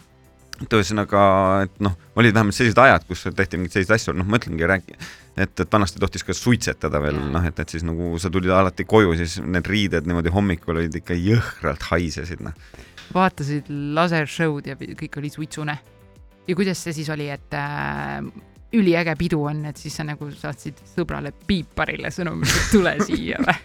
et 0.57 0.73
ühesõnaga, 0.73 1.21
et 1.67 1.75
noh, 1.85 1.93
olid 2.17 2.33
vähemalt 2.33 2.57
sellised 2.57 2.79
ajad, 2.81 3.05
kus 3.07 3.27
tehti 3.29 3.59
mingeid 3.59 3.75
selliseid 3.77 3.99
asju, 3.99 4.15
noh, 4.17 4.25
ma 4.27 4.39
ütlengi, 4.41 4.65
räägi-, 4.69 4.97
et, 5.37 5.53
et 5.59 5.73
vanasti 5.73 6.01
tohtis 6.01 6.25
ka 6.25 6.35
suitsetada 6.35 7.01
veel, 7.03 7.19
noh, 7.31 7.45
et, 7.45 7.59
et 7.61 7.75
siis 7.75 7.85
nagu 7.87 8.15
sa 8.21 8.31
tulid 8.33 8.51
alati 8.53 8.87
koju, 8.89 9.13
siis 9.19 9.37
need 9.45 9.69
riided 9.69 10.09
niimoodi 10.09 10.33
hommikul 10.33 10.81
olid 10.81 10.97
ikka 10.99 11.17
jõhkralt 11.17 11.87
haisesid, 11.91 12.41
noh. 12.45 12.57
vaatasid 13.13 13.69
lasershow'd 13.69 14.71
ja 14.71 14.77
kõik 14.77 15.21
oli 15.21 15.31
suitsune. 15.33 15.77
ja 16.47 16.55
kuidas 16.55 16.81
see 16.83 16.95
siis 16.99 17.09
oli, 17.13 17.29
et 17.33 17.53
äh, 17.57 18.23
üliäge 18.77 19.15
pidu 19.19 19.43
on, 19.47 19.63
et 19.69 19.79
siis 19.79 19.95
sa 19.95 20.05
nagu 20.07 20.29
saatsid 20.33 20.81
sõbrale 20.95 21.31
piiparile 21.47 22.11
sõnumi, 22.13 22.47
et 22.49 22.71
tule 22.73 22.95
siia 23.07 23.39
või? 23.43 23.57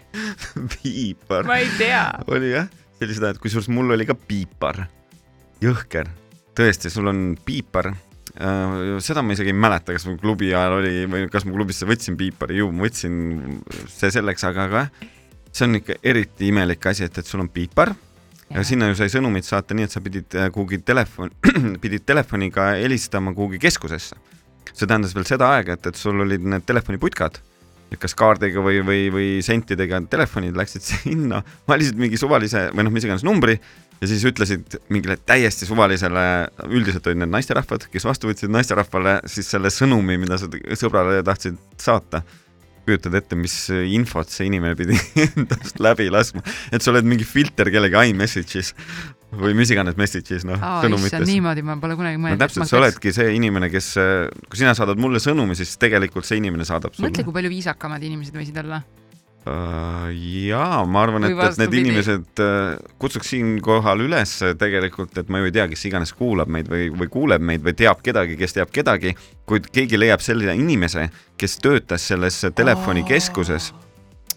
piipar 0.77 1.49
ma 1.49 1.59
ei 1.63 1.71
tea. 1.79 2.05
oli 2.31 2.53
jah, 2.53 2.71
sellised 3.01 3.27
ajad, 3.27 3.41
kusjuures 3.43 3.71
mul 3.73 3.97
oli 3.97 4.07
ka 4.09 4.17
piipar, 4.19 4.85
jõhker, 5.65 6.11
tõesti, 6.59 6.93
sul 6.93 7.11
on 7.11 7.33
piipar. 7.45 7.93
Seda 8.33 9.23
ma 9.23 9.35
isegi 9.37 9.53
ei 9.53 9.57
mäleta, 9.57 9.93
kas 9.93 10.07
mul 10.09 10.17
klubi 10.21 10.53
ajal 10.55 10.79
oli 10.79 11.05
või 11.11 11.27
kas 11.33 11.45
ma 11.45 11.53
klubisse 11.53 11.89
võtsin 11.89 12.17
piipari, 12.17 12.63
ju 12.63 12.71
ma 12.73 12.87
võtsin, 12.87 13.19
see 13.93 14.13
selleks, 14.15 14.47
aga, 14.49 14.69
aga 14.71 14.87
see 15.53 15.67
on 15.67 15.81
ikka 15.83 15.99
eriti 16.09 16.49
imelik 16.49 16.87
asi, 16.89 17.05
et, 17.05 17.19
et 17.21 17.29
sul 17.29 17.45
on 17.45 17.51
piipar 17.53 17.93
ja 18.53 18.65
sinna 18.65 18.89
ju 18.89 18.97
sai 18.97 19.13
sõnumit 19.13 19.47
saata 19.49 19.77
nii, 19.77 19.89
et 19.89 19.95
sa 19.95 20.01
pidid 20.05 20.37
äh, 20.39 20.49
kuhugi 20.53 20.81
telefon, 20.85 21.33
pidid 21.85 22.07
telefoniga 22.09 22.73
helistama 22.81 23.35
kuhugi 23.37 23.61
keskusesse. 23.63 24.17
see 24.73 24.89
tähendas 24.89 25.13
veel 25.13 25.27
seda 25.29 25.51
aega, 25.53 25.77
et, 25.77 25.87
et 25.91 25.99
sul 25.99 26.25
olid 26.25 26.45
need 26.49 26.65
telefoniputkad, 26.65 27.37
kas 28.01 28.15
kaardiga 28.17 28.63
või, 28.65 28.79
või, 28.81 29.01
või 29.13 29.31
sentidega 29.45 30.01
telefonid 30.09 30.57
läksid 30.57 30.89
sinna, 30.93 31.43
valisid 31.69 32.01
mingi 32.01 32.21
suvalise 32.21 32.71
või 32.73 32.89
noh, 32.89 32.95
mis 32.95 33.05
iganes 33.05 33.25
numbri 33.29 33.59
ja 34.03 34.11
siis 34.11 34.25
ütlesid 34.27 34.79
mingile 34.91 35.17
täiesti 35.17 35.69
suvalisele, 35.69 36.23
üldiselt 36.67 37.07
olid 37.07 37.23
need 37.23 37.33
naisterahvad, 37.33 37.87
kes 37.93 38.07
vastu 38.09 38.31
võtsid 38.31 38.51
naisterahvale 38.51 39.21
siis 39.31 39.51
selle 39.55 39.71
sõnumi, 39.71 40.19
mida 40.19 40.41
sa 40.41 40.51
sõbrale 40.79 41.23
tahtsid 41.27 41.61
saata 41.81 42.25
kujutad 42.83 43.15
ette, 43.15 43.39
mis 43.39 43.55
infot 43.95 44.27
see 44.27 44.49
inimene 44.49 44.75
pidi 44.79 44.97
endast 45.29 45.79
läbi 45.83 46.09
laskma, 46.11 46.43
et 46.75 46.83
sa 46.83 46.91
oled 46.91 47.07
mingi 47.07 47.27
filter 47.27 47.71
kellegi 47.71 48.11
iMessage'is 48.11 48.73
või 49.39 49.55
mis 49.57 49.71
iganes 49.73 49.95
message'is, 49.97 50.43
noh, 50.49 50.59
sõnumites. 50.83 51.23
niimoodi 51.29 51.63
ma 51.65 51.79
pole 51.81 51.95
kunagi 51.97 52.19
no 52.19 52.27
mõelnud. 52.27 52.43
täpselt, 52.43 52.69
sa 52.69 52.81
oledki 52.81 53.15
see 53.15 53.31
inimene, 53.37 53.71
kes, 53.73 53.93
kui 54.49 54.61
sina 54.61 54.75
saadad 54.77 54.99
mulle 55.01 55.23
sõnumi, 55.23 55.55
siis 55.59 55.79
tegelikult 55.81 56.27
see 56.29 56.43
inimene 56.43 56.67
saadab 56.69 56.97
mõtle, 56.99 57.15
sulle. 57.15 57.29
kui 57.29 57.39
palju 57.39 57.55
viisakamad 57.55 58.11
inimesed 58.11 58.37
võisid 58.37 58.59
olla. 58.65 58.83
jaa, 59.43 60.83
ma 60.87 61.03
arvan, 61.03 61.27
et, 61.27 61.35
et 61.35 61.61
need 61.65 61.75
inimesed 61.81 62.43
äh, 62.45 62.77
kutsuks 63.03 63.33
siinkohal 63.33 64.05
üles 64.05 64.37
tegelikult, 64.59 65.17
et 65.19 65.31
ma 65.33 65.41
ju 65.41 65.49
ei 65.51 65.55
tea, 65.57 65.67
kes 65.73 65.83
iganes 65.89 66.15
kuulab 66.15 66.51
meid 66.53 66.71
või, 66.71 66.87
või 66.95 67.11
kuuleb 67.11 67.43
meid 67.43 67.65
või 67.67 67.75
teab 67.79 68.05
kedagi, 68.07 68.37
kes 68.39 68.55
teab 68.59 68.71
kedagi, 68.75 69.17
kuid 69.49 69.67
keegi 69.75 69.99
leiab 69.99 70.23
selle 70.23 70.55
inimese, 70.55 71.09
kes 71.41 71.59
töötas 71.63 72.07
selles 72.13 72.39
telefonikeskuses. 72.55 73.73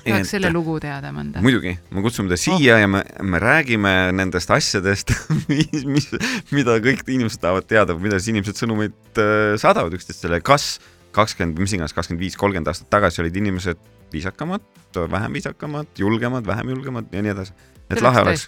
tahaks 0.07 0.33
selle 0.33 0.49
lugu 0.53 0.79
teada 0.81 1.13
mõnda. 1.13 1.41
muidugi, 1.45 1.75
me 1.93 2.01
kutsume 2.05 2.33
ta 2.33 2.39
siia 2.41 2.79
ja 2.81 2.89
me, 2.89 3.03
me 3.21 3.41
räägime 3.41 3.93
nendest 4.17 4.49
asjadest, 4.57 5.13
mis, 5.51 5.85
mis, 5.85 6.09
mida 6.49 6.79
kõik 6.81 7.05
inimesed 7.05 7.45
tahavad 7.45 7.69
teada, 7.69 7.93
kuidas 7.93 8.25
inimesed 8.33 8.57
sõnumeid 8.57 9.21
äh, 9.21 9.53
saadavad 9.61 9.93
üksteisele, 9.93 10.41
kas 10.41 10.79
kakskümmend, 11.15 11.61
mis 11.61 11.77
iganes, 11.77 11.93
kakskümmend 11.95 12.25
viis, 12.25 12.35
kolmkümmend 12.39 12.73
aastat 12.73 12.89
tagasi 12.91 13.21
olid 13.23 13.37
inimesed 13.39 13.93
viisakamad, 14.16 14.66
vähem 15.11 15.38
viisakamad, 15.38 15.91
julgemad, 15.99 16.47
vähem 16.47 16.74
julgemad 16.76 17.11
ja 17.13 17.24
nii 17.24 17.34
edasi. 17.36 17.53
et 17.89 18.01
lahe 18.01 18.24
oleks 18.24 18.47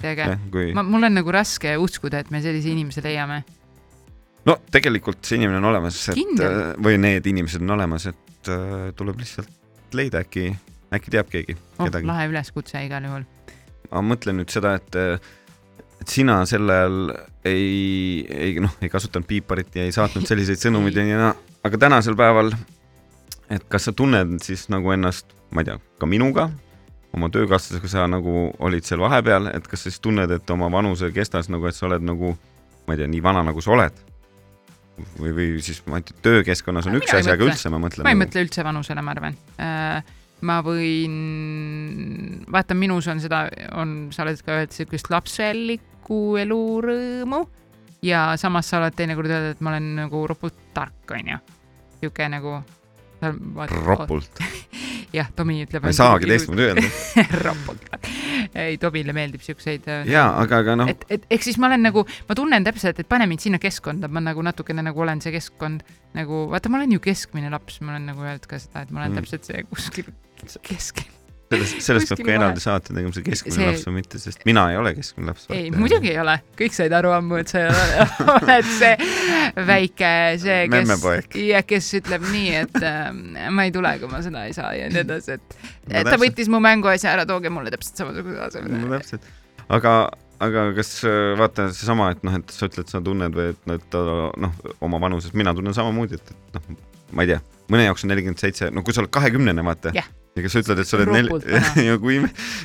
kui 0.51 0.71
ma, 0.73 0.83
mul 0.83 1.09
on 1.09 1.17
nagu 1.19 1.33
raske 1.33 1.75
uskuda, 1.77 2.23
et 2.23 2.31
me 2.33 2.41
sellise 2.41 2.71
inimese 2.71 3.03
leiame. 3.05 3.43
no 4.47 4.57
tegelikult 4.71 5.23
see 5.27 5.39
inimene 5.41 5.61
on 5.61 5.71
olemas, 5.73 5.99
et 6.13 6.43
äh, 6.43 6.61
või 6.83 6.99
need 7.01 7.27
inimesed 7.33 7.63
on 7.65 7.75
olemas, 7.77 8.07
et 8.13 8.53
äh, 8.53 8.91
tuleb 8.97 9.19
lihtsalt 9.23 9.95
leida 9.97 10.23
äkki, 10.25 10.51
äkki 10.93 11.13
teab 11.13 11.31
keegi 11.31 11.57
oh, 11.57 11.85
kedagi. 11.85 12.07
lahe 12.07 12.29
üleskutse 12.31 12.83
igal 12.85 13.07
juhul. 13.07 13.27
ma 13.91 14.05
mõtlen 14.13 14.41
nüüd 14.41 14.53
seda, 14.53 14.75
et, 14.79 14.97
et 16.01 16.15
sina 16.15 16.41
sel 16.49 16.69
ajal 16.71 17.11
ei, 17.47 18.25
ei 18.27 18.57
noh, 18.63 18.73
ei 18.81 18.91
kasutanud 18.91 19.27
piiparit 19.27 19.75
ja 19.77 19.87
ei 19.87 19.95
saatnud 19.95 20.27
selliseid 20.29 20.61
sõnumeid 20.63 20.97
ja 20.99 21.07
nii, 21.07 21.31
aga 21.67 21.81
tänasel 21.87 22.17
päeval, 22.19 22.53
et 23.53 23.65
kas 23.71 23.89
sa 23.89 23.95
tunned 23.95 24.39
siis 24.45 24.67
nagu 24.73 24.91
ennast, 24.95 25.36
ma 25.51 25.63
ei 25.63 25.69
tea, 25.69 25.77
ka 25.99 26.09
minuga, 26.09 26.49
oma 27.15 27.29
töökaaslasega 27.33 27.91
sa 27.91 28.05
nagu 28.11 28.49
olid 28.63 28.85
seal 28.87 29.01
vahepeal, 29.03 29.51
et 29.53 29.67
kas 29.67 29.85
sa 29.85 29.91
siis 29.91 30.03
tunned, 30.03 30.31
et 30.31 30.53
oma 30.53 30.69
vanuse 30.73 31.11
kestas 31.15 31.49
nagu, 31.53 31.67
et 31.69 31.77
sa 31.77 31.87
oled 31.89 32.05
nagu, 32.05 32.35
ma 32.87 32.95
ei 32.95 33.01
tea, 33.01 33.09
nii 33.11 33.23
vana, 33.23 33.45
nagu 33.47 33.63
sa 33.63 33.75
oled? 33.77 34.05
või, 35.19 35.33
või 35.35 35.47
siis 35.63 35.81
ma 35.89 35.99
ei 35.99 36.05
tea, 36.07 36.17
töökeskkonnas 36.25 36.87
on 36.89 36.95
Mina 36.95 37.03
üks 37.03 37.13
asi, 37.13 37.31
aga 37.31 37.45
üldse 37.47 37.71
ma 37.73 37.81
mõtlen. 37.81 38.07
ma 38.07 38.13
ei 38.13 38.19
mõtle 38.19 38.43
üldse 38.45 38.65
vanusele, 38.65 39.03
ma 39.05 39.13
arvan. 39.13 39.37
ma 40.47 40.57
võin, 40.65 41.17
vaata, 42.53 42.77
minus 42.77 43.09
on 43.11 43.21
seda, 43.21 43.45
on, 43.77 43.97
sa 44.15 44.25
oled 44.25 44.41
ka 44.45 44.57
öelnud 44.59 44.75
siukest 44.75 45.11
lapselikku 45.13 46.21
elurõõmu 46.41 47.43
ja 48.05 48.29
samas 48.41 48.69
sa 48.69 48.81
oled 48.81 48.97
teinekord 48.97 49.31
öelnud, 49.31 49.57
et 49.57 49.63
ma 49.65 49.75
olen 49.75 49.93
nagu 50.03 50.25
ropult 50.29 50.57
tark, 50.73 50.99
onju. 51.13 51.39
siuke 52.01 52.29
nagu. 52.33 52.59
ropult, 53.21 54.41
jah, 55.15 55.29
Tomi 55.35 55.59
ütleb. 55.65 55.83
ma 55.83 55.91
ei 55.91 55.97
saagi 55.97 56.29
teistmoodi 56.29 56.67
öelda. 56.67 56.83
ropult. 57.45 57.87
ei, 58.53 58.77
Tomile 58.81 59.15
meeldib 59.15 59.43
siukseid. 59.45 59.87
jaa, 60.09 60.27
aga, 60.43 60.61
aga 60.63 60.77
noh, 60.83 60.91
et, 60.91 61.05
et 61.13 61.27
ehk 61.37 61.47
siis 61.47 61.59
ma 61.61 61.69
olen 61.71 61.85
nagu, 61.89 62.05
ma 62.29 62.37
tunnen 62.37 62.67
täpselt, 62.67 62.99
et 63.03 63.09
pane 63.09 63.27
mind 63.29 63.43
sinna 63.43 63.61
keskkonda, 63.61 64.11
ma 64.11 64.23
nagu 64.23 64.45
natukene 64.45 64.85
nagu 64.85 65.05
olen 65.05 65.23
see 65.23 65.35
keskkond 65.35 65.85
nagu, 66.17 66.45
vaata, 66.53 66.71
ma 66.71 66.81
olen 66.81 66.97
ju 66.97 67.03
keskmine 67.03 67.51
laps, 67.53 67.81
ma 67.83 67.95
olen 67.95 68.09
nagu 68.13 68.25
öelnud 68.25 68.49
ka 68.49 68.61
seda, 68.61 68.85
et 68.85 68.93
ma 68.93 69.03
olen 69.03 69.15
mm. 69.15 69.21
täpselt 69.21 69.51
see 69.51 69.67
kuskil 69.69 70.11
keskel. 70.65 71.16
Sellest, 71.51 71.79
sellest 71.87 72.11
peab 72.11 72.23
ka 72.27 72.33
eraldi 72.35 72.63
saate 72.63 72.93
tegema, 72.93 73.13
see 73.15 73.25
keskmine 73.25 73.55
See- 73.55 73.69
laps 73.69 73.85
või 73.87 73.95
mitte, 73.99 74.21
sest 74.21 74.43
mina 74.47 74.65
ei 74.73 74.79
ole 74.79 74.93
keskmine 74.97 75.31
laps. 75.31 75.47
ei, 75.55 75.71
muidugi 75.75 76.11
ei 76.13 76.19
ole, 76.23 76.37
kõik 76.59 76.75
said 76.77 76.95
aru 76.97 77.13
ammu, 77.17 77.39
et 77.41 77.53
sa 77.53 77.65
oled 78.35 78.69
see 78.77 78.93
väike, 79.67 80.11
see, 80.43 80.59
kes 80.73 81.39
ja 81.41 81.63
kes 81.67 81.89
ütleb 82.01 82.27
nii, 82.31 82.53
et 82.65 82.79
äh, 82.83 83.09
ma 83.53 83.67
ei 83.67 83.73
tule, 83.75 83.95
kui 84.01 84.11
ma 84.11 84.21
seda 84.25 84.45
ei 84.49 84.55
saa 84.57 84.73
ja 84.77 84.91
nii 84.91 85.03
edasi, 85.05 85.37
et 85.39 85.59
No 85.87 85.95
et 86.01 86.09
ta 86.11 86.17
võttis 86.19 86.49
mu 86.51 86.59
mänguasja 86.59 87.13
ära, 87.15 87.23
tooge 87.27 87.47
mulle 87.53 87.71
täpselt 87.71 88.01
samasuguse 88.01 88.35
no 88.35 88.43
aseme. 88.49 88.81
täpselt, 88.97 89.27
aga, 89.71 89.93
aga 90.43 90.65
kas 90.75 90.91
vaata 91.39 91.69
seesama, 91.71 92.09
et 92.11 92.25
noh, 92.27 92.35
et 92.41 92.51
sa 92.51 92.67
ütled, 92.67 92.91
sa 92.91 92.99
tunned 93.03 93.37
või 93.37 93.53
et 93.53 93.61
noh, 93.69 93.79
et 93.79 93.87
ta 93.93 94.01
noh, 94.35 94.57
oma 94.83 94.99
vanuses, 94.99 95.31
mina 95.37 95.53
tunnen 95.55 95.75
samamoodi, 95.77 96.19
et, 96.19 96.33
et 96.35 96.57
noh, 96.59 96.81
ma 97.15 97.23
ei 97.23 97.31
tea, 97.31 97.39
mõne 97.71 97.87
jaoks 97.87 98.03
on 98.03 98.11
nelikümmend 98.11 98.43
seitse, 98.43 98.67
no 98.75 98.83
kui 98.83 98.95
sa 98.95 99.03
oled 99.05 99.13
kahekümnene, 99.15 99.63
vaata 99.63 99.95
Jah. 99.95 100.09
Ja 100.37 100.45
kes 100.45 100.55
sa 100.55 100.63
ütled, 100.63 100.83
et 100.83 100.89
sa 100.89 100.99
oled 100.99 101.11
neli 101.13 101.57
ja 101.89 101.97
kui, 102.01 102.19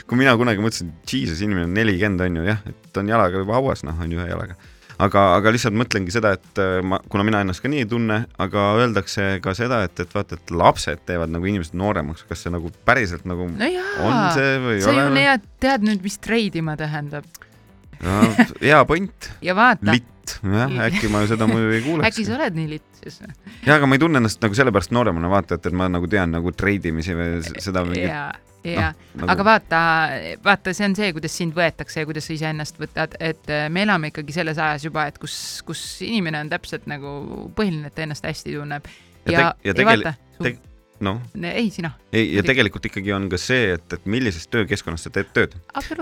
kui 0.08 0.20
mina 0.20 0.36
kunagi 0.40 0.62
mõtlesin, 0.64 0.92
jesus, 1.08 1.40
inimene 1.44 1.68
on 1.68 1.74
nelikümmend 1.76 2.26
on 2.26 2.38
ju 2.40 2.46
jah, 2.50 2.62
et 2.68 3.02
on 3.02 3.10
jalaga 3.10 3.42
juba 3.42 3.58
hauas, 3.58 3.84
noh, 3.86 3.98
on 4.00 4.12
ju 4.12 4.20
ühe 4.20 4.28
jalaga. 4.28 4.58
Aga, 5.02 5.22
aga 5.38 5.50
lihtsalt 5.54 5.74
mõtlengi 5.74 6.12
seda, 6.14 6.34
et 6.36 6.60
äh, 6.62 6.76
ma, 6.86 7.00
kuna 7.10 7.24
mina 7.26 7.40
ennast 7.42 7.62
ka 7.64 7.70
nii 7.70 7.82
ei 7.82 7.88
tunne, 7.90 8.18
aga 8.42 8.66
öeldakse 8.78 9.38
ka 9.42 9.54
seda, 9.58 9.80
et, 9.88 9.98
et 10.04 10.12
vaata, 10.14 10.38
et 10.38 10.52
lapsed 10.54 11.02
teevad 11.08 11.32
nagu 11.32 11.48
inimesed 11.48 11.74
nooremaks, 11.78 12.26
kas 12.28 12.44
see 12.44 12.52
nagu 12.54 12.70
päriselt 12.86 13.24
nagu 13.26 13.48
no 13.50 13.56
on 13.56 13.72
jaa, 13.72 14.28
see 14.36 14.52
või 14.62 14.76
ei 14.76 14.84
sa 14.84 14.94
ju 14.94 15.06
ole? 15.08 15.24
tead, 15.24 15.48
tead 15.64 15.88
nüüd, 15.88 16.04
mis 16.04 16.20
treidima 16.22 16.76
tähendab. 16.78 17.26
No, 18.02 18.20
hea 18.60 18.82
point, 18.86 19.30
ja 19.48 19.56
vaata, 19.58 19.96
litt, 20.22 20.36
jah, 20.54 20.78
äkki 20.86 21.10
ma 21.12 21.24
seda 21.30 21.48
muidu 21.50 21.72
ei 21.74 21.82
kuuleks 21.84 22.12
äkki. 22.12 22.24
sa 22.28 22.36
oled 22.38 22.56
nii 22.58 22.70
litt 22.70 23.02
siis. 23.02 23.18
jaa, 23.66 23.76
aga 23.76 23.88
ma 23.90 23.98
ei 23.98 24.02
tunne 24.02 24.22
ennast 24.22 24.40
nagu 24.44 24.56
sellepärast 24.58 24.94
nooremana, 24.94 25.30
vaata, 25.32 25.58
et, 25.58 25.68
et 25.68 25.76
ma 25.76 25.88
nagu 25.90 26.08
tean 26.10 26.32
nagu 26.34 26.54
treidimisi 26.54 27.16
või 27.18 27.42
seda 27.62 27.84
mingit 27.88 28.08
ja, 28.08 28.24
ja, 28.64 28.88
nagu, 29.18 29.30
aga 29.34 29.46
vaata, 29.50 29.82
vaata, 30.44 30.74
see 30.76 30.88
on 30.88 30.96
see, 30.98 31.12
kuidas 31.16 31.36
sind 31.42 31.56
võetakse 31.58 32.02
ja 32.02 32.08
kuidas 32.08 32.28
sa 32.30 32.36
iseennast 32.36 32.80
võtad, 32.80 33.16
et 33.20 33.50
äh, 33.52 33.68
me 33.72 33.86
elame 33.86 34.12
ikkagi 34.12 34.34
selles 34.38 34.60
ajas 34.62 34.86
juba, 34.88 35.08
et 35.10 35.18
kus, 35.22 35.36
kus 35.66 35.82
inimene 36.06 36.44
on 36.46 36.52
täpselt 36.52 36.86
nagu 36.90 37.48
põhiline, 37.56 37.90
et 37.90 37.96
ta 37.98 38.06
ennast 38.06 38.26
hästi 38.28 38.54
tunneb. 38.58 38.86
Ja 39.26 39.32
ja, 39.32 39.48
ja 39.66 39.74
ja, 39.74 39.86
vaata, 39.86 40.14
teg- 40.42 40.62
noh, 41.04 41.20
ei 41.48 41.68
sina, 41.74 41.92
ei 42.14 42.30
ja 42.36 42.44
tegelikult 42.46 42.88
ikkagi 42.88 43.14
on 43.16 43.28
ka 43.32 43.40
see, 43.40 43.76
et, 43.76 43.86
et 43.96 44.08
millises 44.10 44.46
töökeskkonnas 44.52 45.06
sa 45.08 45.12
teed 45.14 45.30
tööd, 45.36 45.56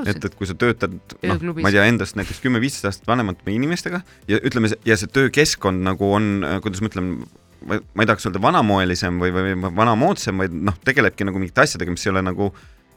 et, 0.05 0.25
et 0.31 0.39
kui 0.39 0.49
sa 0.49 0.57
töötad, 0.59 0.97
noh, 1.25 1.45
ma 1.61 1.71
ei 1.71 1.77
tea, 1.79 1.87
endast 1.91 2.19
näiteks 2.21 2.43
kümme-viisteist 2.45 2.91
aastat 2.91 3.11
vanemate 3.11 3.53
inimestega 3.53 4.03
ja 4.31 4.41
ütleme, 4.47 4.73
ja 4.87 4.99
see 5.01 5.11
töökeskkond 5.13 5.87
nagu 5.87 6.13
on, 6.15 6.33
kuidas 6.65 6.85
ma 6.85 6.93
ütlen, 6.93 7.15
ma 7.21 7.31
ma 7.61 8.05
ei 8.05 8.09
tahaks 8.09 8.27
öelda 8.29 8.43
vanamoelisem 8.43 9.19
või, 9.21 9.33
või 9.35 9.55
vanamoodsam, 9.77 10.41
vaid 10.41 10.55
noh, 10.55 10.77
tegelebki 10.85 11.27
nagu 11.29 11.41
mingite 11.41 11.65
asjadega, 11.65 11.93
mis 11.93 12.07
ei 12.07 12.13
ole 12.15 12.23
nagu 12.25 12.51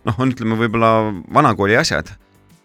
noh, 0.07 0.19
on 0.19 0.31
ütleme 0.33 0.57
võib-olla 0.59 0.91
vanakooli 1.33 1.77
asjad, 1.79 2.13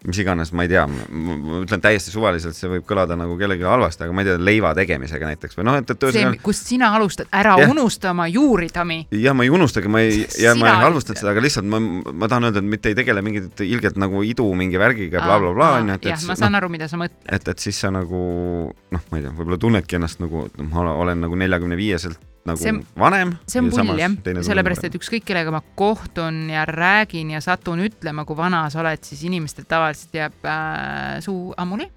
mis 0.07 0.19
iganes, 0.23 0.53
ma 0.55 0.63
ei 0.63 0.69
tea, 0.71 0.85
ma 0.87 1.59
ütlen 1.63 1.81
täiesti 1.83 2.13
suvaliselt, 2.13 2.55
see 2.55 2.69
võib 2.71 2.85
kõlada 2.87 3.17
nagu 3.19 3.33
kellelegi 3.39 3.65
halvasti, 3.67 4.05
aga 4.05 4.13
ma 4.15 4.23
ei 4.23 4.29
tea, 4.29 4.37
leiva 4.39 4.71
tegemisega 4.77 5.27
näiteks 5.27 5.57
või 5.59 5.65
noh, 5.67 5.75
et, 5.81 5.89
et 5.91 6.05
see 6.05 6.11
ühesõnaga, 6.13 6.43
kust 6.45 6.69
sina 6.71 6.91
alustad, 6.95 7.27
ära 7.35 7.57
Jah. 7.59 7.73
unusta 7.73 8.13
oma 8.13 8.29
juuri, 8.31 8.69
Tami. 8.71 8.99
jah, 9.11 9.35
ma 9.35 9.43
ei 9.43 9.51
unustagi, 9.51 9.91
ma 9.91 9.99
ei, 10.05 10.21
ja 10.45 10.55
ma 10.55 10.69
ei 10.71 10.85
halvustanud 10.85 11.19
seda, 11.19 11.33
aga 11.35 11.43
lihtsalt 11.43 11.67
ma, 11.67 11.81
ma 11.83 12.31
tahan 12.31 12.47
öelda, 12.47 12.63
et 12.63 12.71
mitte 12.77 12.93
ei 12.93 12.97
tegele 13.01 13.23
mingit 13.25 13.59
ilgelt 13.67 13.99
nagu 13.99 14.23
idu 14.23 14.47
mingi 14.55 14.79
värgiga 14.79 15.19
blablabla 15.25 15.69
onju, 15.81 15.99
et, 15.99 16.07
jah, 16.13 16.15
et 16.21 16.29
ma 16.29 16.35
noh, 16.37 16.41
saan 16.45 16.59
aru, 16.61 16.71
mida 16.71 16.87
sa 16.87 17.01
mõtled. 17.01 17.19
et, 17.27 17.51
et 17.51 17.67
siis 17.67 17.83
sa 17.83 17.91
nagu 17.91 18.23
noh, 18.71 19.03
ma 19.11 19.19
ei 19.19 19.25
tea, 19.27 19.35
võib-olla 19.35 19.59
tunnedki 19.59 19.99
ennast 19.99 20.23
nagu, 20.23 20.47
et 20.47 20.57
noh, 20.63 20.71
ma 20.71 20.83
olen- 20.85 20.97
olen 21.03 21.25
nagu 21.27 21.35
neljakümne 21.43 21.75
viieselt 21.79 22.19
nagu 22.47 22.61
See 22.61 22.73
vanem. 22.99 23.33
see 23.47 23.61
on 23.61 23.69
pull 23.71 23.99
jah, 23.99 24.15
sellepärast 24.45 24.87
et 24.87 24.97
ükskõik 24.99 25.25
kellega 25.27 25.53
ma 25.53 25.61
kohtun 25.79 26.47
ja 26.53 26.65
räägin 26.69 27.33
ja 27.35 27.41
satun 27.43 27.83
ütlema, 27.83 28.25
kui 28.27 28.37
vana 28.37 28.65
sa 28.71 28.81
oled, 28.83 29.03
siis 29.05 29.23
inimestel 29.27 29.67
tavaliselt 29.69 30.15
jääb 30.15 30.45
äh, 30.47 31.19
suu 31.25 31.53
ammuli 31.59 31.89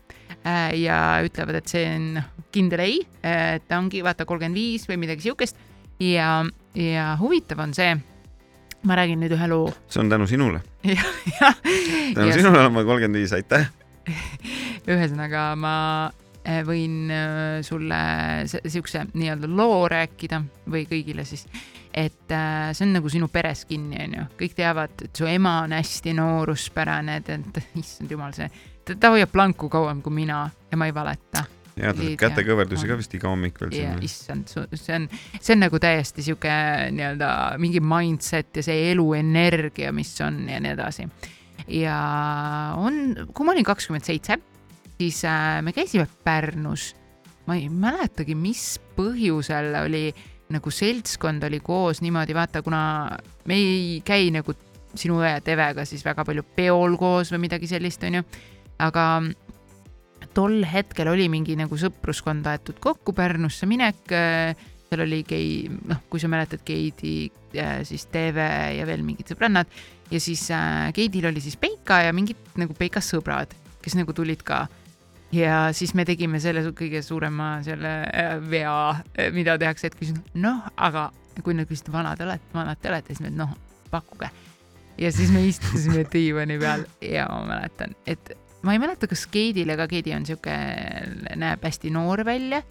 äh, 0.43 0.72
ja 0.80 0.99
ütlevad, 1.24 1.61
et 1.62 1.72
see 1.72 1.84
on 1.88 2.22
kindel 2.53 2.84
ei, 2.84 3.03
et 3.24 3.68
ta 3.68 3.78
ongi 3.80 4.03
vaata 4.05 4.26
kolmkümmend 4.28 4.59
viis 4.59 4.88
või 4.90 5.01
midagi 5.05 5.28
siukest 5.28 5.61
ja, 6.03 6.40
ja 6.76 7.12
huvitav 7.20 7.62
on 7.64 7.76
see, 7.76 7.95
ma 8.88 8.99
räägin 8.99 9.22
nüüd 9.22 9.36
ühe 9.36 9.53
loo. 9.53 9.70
see 9.88 10.03
on 10.03 10.11
tänu 10.12 10.26
sinule, 10.30 10.64
tänu 12.16 12.26
ja 12.28 12.34
sinule 12.34 12.59
olen 12.59 12.74
ma 12.74 12.84
kolmkümmend 12.88 13.22
viis, 13.22 13.36
aitäh. 13.36 13.70
ühesõnaga 14.90 15.53
ma 15.55 15.76
äh, 16.11 16.21
võin 16.66 17.11
äh, 17.14 17.61
sulle 17.62 17.99
se- 18.51 18.62
siukse 18.66 19.05
nii-öelda 19.12 19.51
loo 19.51 19.84
rääkida 19.90 20.43
või 20.70 20.84
kõigile 20.90 21.24
siis, 21.28 21.47
et 21.95 22.32
äh, 22.34 22.72
see 22.74 22.86
on 22.88 22.97
nagu 22.97 23.11
sinu 23.12 23.28
peres 23.30 23.64
kinni, 23.68 24.01
onju, 24.09 24.26
kõik 24.40 24.57
teavad, 24.59 24.95
et 25.07 25.16
su 25.16 25.28
ema 25.30 25.61
on 25.66 25.74
hästi 25.76 26.14
nooruspärane, 26.18 27.20
et, 27.22 27.62
issand 27.82 28.11
jumal, 28.11 28.34
see, 28.36 28.49
ta, 28.90 29.12
hoiab 29.14 29.30
planku 29.32 29.70
kauem 29.72 30.03
kui 30.03 30.14
mina 30.22 30.45
ja 30.70 30.78
ma 30.80 30.88
ei 30.90 30.95
valeta. 30.97 31.45
ja 31.76 31.93
ta 31.95 32.03
teeb 32.03 32.18
kätekõverdusi 32.20 32.88
ka 32.90 32.99
vist 33.01 33.14
iga 33.16 33.30
hommik 33.30 33.61
veel 33.62 33.70
sinna. 33.72 33.99
issand, 34.05 34.51
see 34.51 34.97
on, 34.97 35.07
see 35.38 35.55
on 35.55 35.62
nagu 35.62 35.78
täiesti 35.80 36.24
sihuke 36.26 36.53
nii-öelda 36.93 37.28
mingi 37.62 37.80
mindset 37.80 38.59
ja 38.61 38.66
see 38.66 38.90
eluenergia, 38.90 39.93
mis 39.95 40.11
on 40.20 40.43
ja 40.51 40.59
nii 40.61 40.74
edasi. 40.74 41.07
ja 41.78 42.01
on, 42.76 43.28
kui 43.32 43.47
ma 43.47 43.55
olin 43.55 43.64
kakskümmend 43.64 44.05
seitse, 44.05 44.40
siis 45.03 45.24
äh, 45.24 45.62
me 45.62 45.72
käisime 45.72 46.07
Pärnus. 46.24 46.94
ma 47.46 47.57
ei 47.59 47.66
mäletagi, 47.68 48.36
mis 48.38 48.78
põhjusel 48.94 49.74
oli 49.80 50.12
nagu 50.53 50.70
seltskond 50.70 51.42
oli 51.42 51.59
koos 51.64 51.98
niimoodi, 52.05 52.34
vaata, 52.36 52.62
kuna 52.62 52.82
me 53.50 53.57
ei 53.59 54.03
käi 54.07 54.28
nagu 54.30 54.55
sinu 54.94 55.16
õe 55.18 55.40
Tevega 55.42 55.82
siis 55.88 56.05
väga 56.07 56.22
palju 56.28 56.44
peol 56.55 56.94
koos 57.00 57.32
või 57.32 57.48
midagi 57.48 57.66
sellist, 57.66 58.05
onju. 58.07 58.22
aga 58.78 59.07
tol 60.36 60.61
hetkel 60.68 61.11
oli 61.11 61.26
mingi 61.32 61.57
nagu 61.59 61.78
sõpruskond 61.78 62.46
aetud 62.46 62.78
kokku 62.78 63.14
Pärnusse 63.16 63.66
minek. 63.66 64.05
seal 64.07 65.03
oli 65.03 65.22
Kei, 65.26 65.66
noh, 65.88 66.05
kui 66.12 66.20
sa 66.20 66.28
mäletad 66.28 66.62
Keidi, 66.64 67.32
siis 67.88 68.07
TV 68.12 68.46
ja 68.76 68.86
veel 68.86 69.03
mingid 69.03 69.32
sõbrannad 69.32 69.66
ja 70.12 70.20
siis 70.20 70.44
äh, 70.55 70.92
Keidil 70.94 71.26
oli 71.26 71.40
siis 71.40 71.57
Peika 71.57 72.03
ja 72.07 72.12
mingid 72.12 72.55
nagu 72.61 72.76
Peika 72.78 73.00
sõbrad, 73.03 73.57
kes 73.82 73.96
nagu 73.98 74.14
tulid 74.14 74.44
ka 74.46 74.66
ja 75.32 75.56
siis 75.72 75.94
me 75.94 76.04
tegime 76.08 76.40
selle 76.40 76.64
kõige 76.76 77.02
suurema 77.04 77.54
selle 77.66 77.96
äh, 78.08 78.36
vea, 78.50 78.76
mida 79.34 79.56
tehakse, 79.60 79.88
et 79.88 79.98
küsin, 79.98 80.20
noh, 80.34 80.62
aga 80.76 81.10
kui 81.42 81.56
nad 81.56 81.68
küsisid, 81.68 81.92
vanad 81.92 82.20
te 82.20 82.26
olete, 82.26 82.48
vanad 82.54 82.80
te 82.80 82.92
olete, 82.92 83.14
siis 83.14 83.24
me, 83.24 83.32
noh, 83.36 83.54
pakkuge. 83.90 84.28
ja 85.00 85.12
siis 85.12 85.32
me 85.32 85.44
istusime 85.48 86.04
diivani 86.12 86.58
peal 86.60 86.86
ja 87.06 87.26
ma 87.30 87.42
mäletan, 87.48 87.96
et 88.06 88.34
ma 88.62 88.76
ei 88.76 88.82
mäleta, 88.82 89.08
kas 89.10 89.24
Keidil, 89.32 89.72
aga 89.74 89.88
Keidi 89.90 90.14
on 90.14 90.26
sihuke, 90.28 90.54
näeb 91.40 91.64
hästi 91.64 91.90
noor 91.90 92.24
välja. 92.28 92.62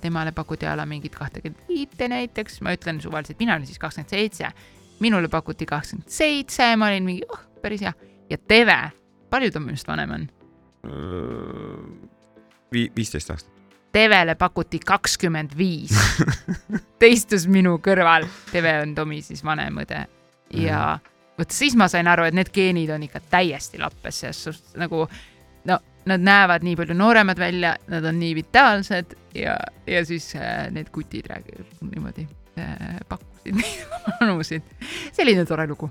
temale 0.00 0.32
pakuti 0.32 0.66
a 0.66 0.76
la 0.76 0.86
mingit 0.86 1.16
kahtekümmet 1.18 1.68
viite 1.68 2.08
näiteks, 2.08 2.60
ma 2.62 2.72
ütlen 2.76 3.02
suvaliselt, 3.02 3.40
mina 3.40 3.56
olin 3.56 3.66
siis 3.66 3.78
kakskümmend 3.78 4.14
seitse. 4.14 4.52
minule 5.00 5.28
pakuti 5.28 5.66
kakskümmend 5.66 6.08
seitse, 6.08 6.76
ma 6.76 6.88
olin 6.88 7.04
mingi, 7.04 7.22
oh, 7.28 7.44
päris 7.62 7.82
hea. 7.82 7.92
ja 8.30 8.38
Teve, 8.38 8.78
palju 9.30 9.50
ta 9.50 9.60
minust 9.60 9.88
vanem 9.88 10.10
on? 10.10 10.28
Vi-, 12.72 12.90
viisteist 12.96 13.30
aastat. 13.30 13.54
Tevele 13.92 14.34
pakuti 14.38 14.78
kakskümmend 14.84 15.56
viis. 15.56 15.94
ta 17.00 17.08
istus 17.08 17.48
minu 17.50 17.78
kõrval, 17.82 18.28
Teve 18.52 18.76
on 18.82 18.94
Tomi 18.94 19.22
siis 19.24 19.44
vanem 19.44 19.80
õde 19.82 20.04
ja 20.54 20.98
vot 21.38 21.50
siis 21.50 21.76
ma 21.76 21.88
sain 21.88 22.08
aru, 22.08 22.28
et 22.28 22.36
need 22.36 22.50
geenid 22.54 22.90
on 22.94 23.04
ikka 23.06 23.20
täiesti 23.30 23.80
lappes 23.80 24.22
selles 24.22 24.42
suhtes 24.48 24.76
nagu 24.80 25.04
no 25.68 25.78
nad 26.08 26.24
näevad 26.24 26.64
nii 26.64 26.76
palju 26.76 26.96
nooremad 26.96 27.38
välja, 27.38 27.74
nad 27.92 28.04
on 28.04 28.18
nii 28.20 28.34
vitaalsed 28.38 29.14
ja, 29.34 29.56
ja 29.86 30.04
siis 30.04 30.30
äh, 30.36 30.70
need 30.72 30.90
kutid 30.92 31.28
räägivad 31.28 31.66
niimoodi 31.90 32.26
äh,, 32.58 33.00
pakkusid 33.08 33.58
neid 33.60 34.14
vanusid. 34.20 34.62
selline 35.12 35.44
tore 35.44 35.66
lugu. 35.66 35.90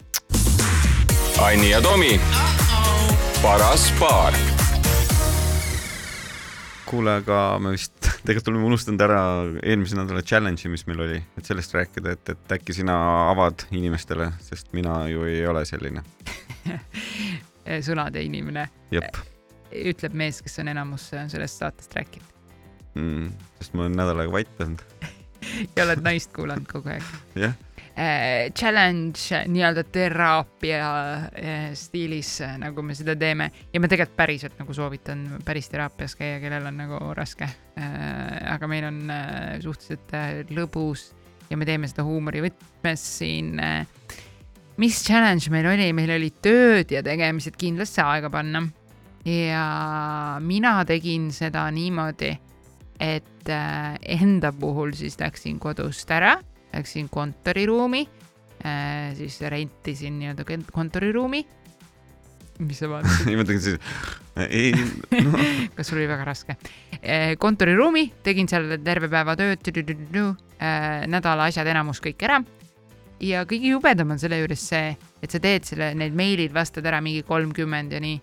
Anni 1.41 1.69
ja 1.69 1.81
Tomi, 1.81 2.19
paras 3.41 3.91
paar 3.99 4.33
kuule, 6.87 7.17
aga 7.21 7.39
me 7.63 7.73
vist 7.75 7.95
tegelikult 8.25 8.51
oleme 8.53 8.69
unustanud 8.69 9.03
ära 9.05 9.21
eelmise 9.61 9.97
nädala 9.99 10.23
challenge'i, 10.25 10.71
mis 10.71 10.85
meil 10.89 11.03
oli, 11.05 11.19
et 11.39 11.49
sellest 11.49 11.75
rääkida, 11.77 12.15
et, 12.17 12.33
et 12.33 12.55
äkki 12.57 12.75
sina 12.77 12.97
avad 13.31 13.67
inimestele, 13.75 14.31
sest 14.43 14.71
mina 14.77 15.03
ju 15.11 15.27
ei 15.27 15.43
ole 15.47 15.65
selline. 15.67 16.03
sõnade 17.87 18.23
inimene, 18.23 18.67
ütleb 19.91 20.15
mees, 20.15 20.41
kes 20.43 20.61
on 20.63 20.71
enamus 20.71 21.09
sellest 21.11 21.59
saatest 21.63 21.95
rääkinud 21.97 22.37
mm,, 22.97 23.31
sest 23.59 23.75
ma 23.75 23.85
olen 23.85 23.97
nädal 23.97 24.23
aega 24.23 24.33
vait 24.33 24.61
olnud. 24.63 24.83
ja 25.75 25.85
oled 25.85 26.03
naist 26.05 26.33
kuulanud 26.35 26.67
kogu 26.69 26.93
aeg. 26.93 27.11
jah, 27.37 27.55
challenge 28.53 29.39
nii-öelda 29.49 29.83
teraapia 29.89 30.89
äh, 31.33 31.69
stiilis, 31.73 32.35
nagu 32.61 32.83
me 32.85 32.93
seda 32.97 33.15
teeme. 33.17 33.49
Ja 33.73 33.81
ma 33.81 33.89
tegelikult 33.89 34.17
päriselt 34.19 34.59
nagu 34.59 34.73
soovitan 34.75 35.23
päris 35.45 35.71
teraapias 35.73 36.13
käia, 36.19 36.37
kellel 36.43 36.67
on 36.69 36.77
nagu 36.77 36.99
raske. 37.17 37.47
Aga 37.77 38.69
meil 38.69 38.87
on 38.87 39.03
suhteliselt 39.61 40.49
lõbus 40.53 41.11
ja 41.49 41.57
me 41.57 41.65
teeme 41.65 41.89
seda 41.89 42.05
huumorivõtmes 42.05 43.03
siin 43.19 43.61
mis 44.77 44.99
challenge 45.05 45.49
meil 45.53 45.69
oli, 45.71 45.87
meil 45.93 46.13
olid 46.17 46.37
tööd 46.45 46.93
ja 46.93 47.01
tegemised 47.05 47.57
kindlasti 47.57 48.01
aega 48.03 48.29
panna. 48.33 48.67
ja 49.25 49.63
mina 50.39 50.83
tegin 50.87 51.31
seda 51.35 51.65
niimoodi, 51.73 52.29
et 53.01 53.49
enda 53.49 54.53
puhul 54.53 54.93
siis 54.95 55.17
läksin 55.19 55.57
kodust 55.59 56.11
ära, 56.11 56.37
läksin 56.77 57.09
kontoriruumi, 57.11 58.05
äh, 58.63 59.13
siis 59.17 59.39
rentisin 59.41 60.19
nii-öelda 60.21 60.47
kontoriruumi. 60.73 61.45
mis 62.59 62.79
sa 62.79 62.89
vaatasid? 62.89 63.27
ei, 63.29 63.35
ma 63.37 63.45
tegin 63.45 63.61
siis, 63.61 63.79
ei 64.49 64.71
no. 64.73 65.37
kas 65.77 65.91
sul 65.91 65.99
oli 65.99 66.07
väga 66.09 66.25
raske? 66.25 66.57
Äh, 67.01 67.35
kontoriruumi, 67.37 68.07
tegin 68.25 68.49
seal 68.49 68.77
terve 68.83 69.09
päeva 69.13 69.37
tööd, 69.37 69.65
nädala 71.07 71.51
asjad 71.51 71.67
enamus 71.69 72.01
kõik 72.01 72.23
ära 72.25 72.39
ja 73.23 73.43
kõige 73.49 73.73
jubedam 73.73 74.13
on 74.13 74.21
selle 74.21 74.39
juures 74.41 74.63
see, 74.71 74.93
et 75.23 75.33
sa 75.33 75.41
teed 75.41 75.67
selle, 75.67 75.91
need 75.97 76.15
meilid 76.17 76.53
vastad 76.55 76.85
ära 76.87 77.01
mingi 77.03 77.23
kolmkümmend 77.27 77.95
ja 77.95 78.01
nii. 78.03 78.19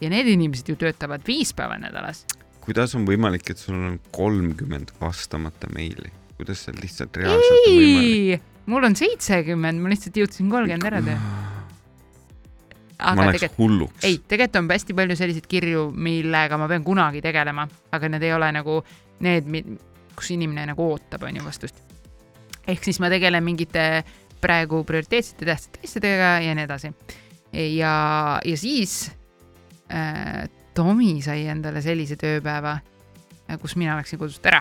ja 0.00 0.10
need 0.12 0.28
inimesed 0.28 0.68
ju 0.68 0.76
töötavad 0.76 1.24
viis 1.26 1.52
päeva 1.56 1.78
nädalas. 1.80 2.24
kuidas 2.60 2.94
on 2.94 3.06
võimalik, 3.06 3.50
et 3.50 3.58
sul 3.58 3.76
on 3.78 4.00
kolmkümmend 4.10 4.92
vastamata 5.00 5.70
meili? 5.74 6.10
Kuidas 6.36 6.62
see 6.66 6.76
lihtsalt 6.80 7.16
reaalselt 7.16 7.66
ei, 7.66 7.72
on 7.72 7.80
võimalik? 7.80 8.52
mul 8.66 8.88
on 8.88 8.96
seitsekümmend, 8.98 9.82
ma 9.82 9.92
lihtsalt 9.92 10.20
jõudsin 10.20 10.52
kolmkümmend 10.52 10.88
ära 10.90 11.02
teha. 11.06 11.34
ma 13.16 13.26
läheks 13.30 13.56
hulluks. 13.58 14.04
ei, 14.04 14.20
tegelikult 14.28 14.62
on 14.62 14.70
hästi 14.74 14.96
palju 15.00 15.18
selliseid 15.18 15.50
kirju, 15.50 15.88
millega 15.92 16.60
ma 16.60 16.68
pean 16.70 16.86
kunagi 16.86 17.24
tegelema, 17.24 17.66
aga 17.92 18.12
need 18.12 18.26
ei 18.26 18.32
ole 18.36 18.52
nagu 18.58 18.80
need, 19.24 19.50
kus 20.16 20.32
inimene 20.34 20.70
nagu 20.72 20.88
ootab, 20.92 21.24
on 21.28 21.40
ju, 21.40 21.44
vastust 21.46 21.84
ehk 22.66 22.84
siis 22.84 22.98
ma 23.02 23.10
tegelen 23.12 23.44
mingite 23.46 23.86
praegu 24.42 24.82
prioriteetsete 24.86 25.46
tähtsate 25.48 25.86
asjadega 25.86 26.30
ja 26.44 26.54
nii 26.56 26.66
edasi. 26.66 26.92
ja, 27.76 27.94
ja 28.44 28.56
siis 28.56 29.10
äh, 29.92 30.48
Tomi 30.76 31.22
sai 31.24 31.46
endale 31.48 31.80
sellise 31.80 32.18
tööpäeva, 32.20 32.74
kus 33.62 33.78
mina 33.80 33.94
läksin 33.96 34.20
kodust 34.20 34.44
ära 34.44 34.60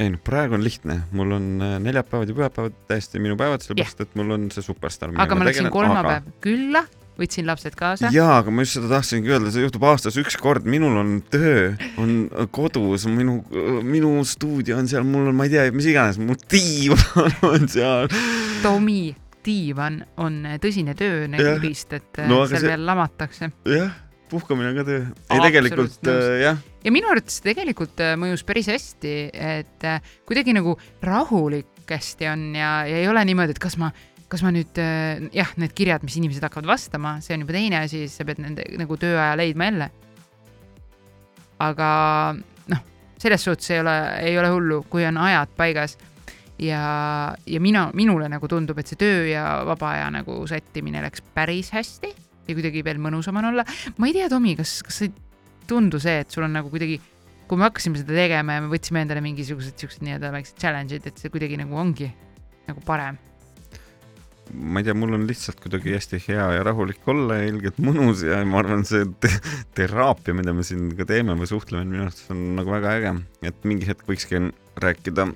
ei 0.00 0.10
noh, 0.12 0.22
praegu 0.24 0.56
on 0.56 0.64
lihtne, 0.64 1.02
mul 1.16 1.36
on 1.36 1.52
äh, 1.62 1.76
neljapäevad 1.82 2.30
ja 2.30 2.38
pühapäevad 2.38 2.80
täiesti 2.88 3.20
minu 3.22 3.36
päevad, 3.40 3.64
sellepärast 3.64 4.00
yeah. 4.00 4.08
et 4.08 4.18
mul 4.18 4.34
on 4.38 4.50
see 4.54 4.64
superstaar. 4.64 5.12
aga 5.20 5.38
ma 5.38 5.48
läksin 5.48 5.70
kolmapäev 5.72 6.18
aga... 6.22 6.36
külla 6.44 6.84
võtsin 7.18 7.48
lapsed 7.48 7.76
kaasa. 7.78 8.10
jaa, 8.14 8.38
aga 8.40 8.52
ma 8.54 8.64
just 8.64 8.78
seda 8.78 8.90
tahtsingi 8.94 9.32
öelda, 9.32 9.52
see 9.52 9.64
juhtub 9.66 9.84
aastas 9.88 10.16
üks 10.20 10.38
kord, 10.40 10.66
minul 10.68 10.96
on 11.00 11.16
töö, 11.32 11.72
on 12.00 12.14
kodus, 12.54 13.06
minu, 13.10 13.40
minu 13.84 14.14
stuudio 14.28 14.78
on 14.80 14.88
seal, 14.90 15.04
mul 15.08 15.28
on, 15.30 15.36
ma 15.38 15.48
ei 15.48 15.54
tea, 15.56 15.66
mis 15.76 15.88
iganes, 15.92 16.20
mu 16.22 16.36
diivan 16.52 17.36
on 17.52 17.68
seal. 17.72 18.08
Tomi, 18.64 19.12
diivan 19.44 20.00
on 20.22 20.40
tõsine 20.62 20.96
töö 20.98 21.26
nagu 21.30 21.58
vist, 21.62 21.92
et 21.98 22.24
no, 22.30 22.44
seal 22.46 22.64
see... 22.64 22.72
veel 22.72 22.88
lamatakse. 22.88 23.52
jah, 23.68 23.92
puhkamine 24.32 24.72
on 24.72 24.80
ka 24.80 24.88
töö. 24.88 25.06
ei, 25.28 25.42
tegelikult 25.46 26.10
äh, 26.10 26.36
jah 26.42 26.60
ja 26.84 26.92
minu 26.94 27.10
arvates 27.10 27.40
tegelikult 27.44 28.00
äh, 28.02 28.14
mõjus 28.20 28.44
päris 28.46 28.68
hästi, 28.72 29.14
et 29.32 29.86
äh, 29.86 30.14
kuidagi 30.28 30.54
nagu 30.56 30.74
rahulik 31.04 31.68
hästi 31.92 32.28
on 32.30 32.46
ja, 32.56 32.70
ja 32.88 33.02
ei 33.02 33.08
ole 33.10 33.24
niimoodi, 33.28 33.54
et 33.54 33.62
kas 33.62 33.76
ma 33.80 33.92
kas 34.32 34.40
ma 34.44 34.52
nüüd 34.54 34.78
äh, 34.80 35.26
jah, 35.36 35.50
need 35.60 35.74
kirjad, 35.76 36.04
mis 36.06 36.16
inimesed 36.16 36.44
hakkavad 36.46 36.70
vastama, 36.70 37.18
see 37.24 37.36
on 37.36 37.44
juba 37.44 37.56
teine 37.56 37.82
asi, 37.82 38.06
siis 38.06 38.16
sa 38.16 38.26
pead 38.28 38.40
nende 38.42 38.64
nagu 38.80 38.96
tööaja 39.00 39.36
leidma 39.38 39.68
jälle. 39.68 39.90
aga 41.62 41.90
noh, 42.72 42.80
selles 43.22 43.44
suhtes 43.44 43.70
ei 43.70 43.82
ole, 43.82 43.98
ei 44.24 44.38
ole 44.40 44.50
hullu, 44.54 44.80
kui 44.90 45.04
on 45.06 45.20
ajad 45.20 45.52
paigas 45.56 45.98
ja, 46.58 46.82
ja 47.46 47.60
mina, 47.62 47.90
minule 47.94 48.26
nagu 48.32 48.48
tundub, 48.48 48.80
et 48.80 48.90
see 48.90 48.98
töö 48.98 49.26
ja 49.28 49.44
vaba 49.68 49.92
aja 49.98 50.10
nagu 50.14 50.40
sättimine 50.48 51.04
läks 51.04 51.22
päris 51.36 51.70
hästi 51.76 52.14
ja 52.48 52.56
kuidagi 52.56 52.84
veel 52.86 53.00
mõnusam 53.02 53.38
on 53.40 53.50
olla. 53.52 53.66
ma 53.98 54.10
ei 54.10 54.16
tea, 54.16 54.28
Tomi, 54.32 54.54
kas, 54.58 54.80
kas 54.86 55.02
ei 55.06 55.12
tundu 55.68 56.00
see, 56.02 56.22
et 56.24 56.30
sul 56.30 56.46
on 56.46 56.56
nagu 56.58 56.70
kuidagi, 56.72 57.00
kui 57.48 57.60
me 57.60 57.68
hakkasime 57.68 58.00
seda 58.00 58.16
tegema 58.16 58.58
ja 58.58 58.64
me 58.64 58.72
võtsime 58.72 59.04
endale 59.04 59.24
mingisugused 59.24 59.78
siuksed 59.78 60.06
nii-öelda 60.06 60.32
väiksed 60.34 60.58
challenge'id, 60.62 61.06
et 61.08 61.20
see 61.20 61.32
kuidagi 61.32 61.60
nagu 61.60 61.78
ongi 61.78 62.10
nagu 62.68 62.82
parem 62.86 63.20
ma 64.52 64.80
ei 64.80 64.84
tea, 64.84 64.94
mul 64.98 65.14
on 65.16 65.24
lihtsalt 65.28 65.60
kuidagi 65.62 65.94
hästi 65.94 66.18
hea 66.26 66.44
ja 66.56 66.64
rahulik 66.66 67.06
olla 67.08 67.38
ja 67.38 67.48
ilgelt 67.48 67.78
mõnus 67.82 68.24
ja 68.26 68.40
ma 68.48 68.60
arvan, 68.60 68.84
see 68.88 69.06
te 69.22 69.30
teraapia, 69.78 70.34
mida 70.36 70.52
me 70.56 70.64
siin 70.66 70.90
ka 70.98 71.06
teeme 71.08 71.36
või 71.38 71.48
suhtleme, 71.48 71.86
minu 71.88 72.04
arvates 72.04 72.28
on 72.34 72.42
nagu 72.58 72.74
väga 72.74 72.96
äge, 72.98 73.14
et 73.48 73.64
mingi 73.68 73.88
hetk 73.88 74.04
võikski 74.08 74.42
rääkida, 74.82 75.30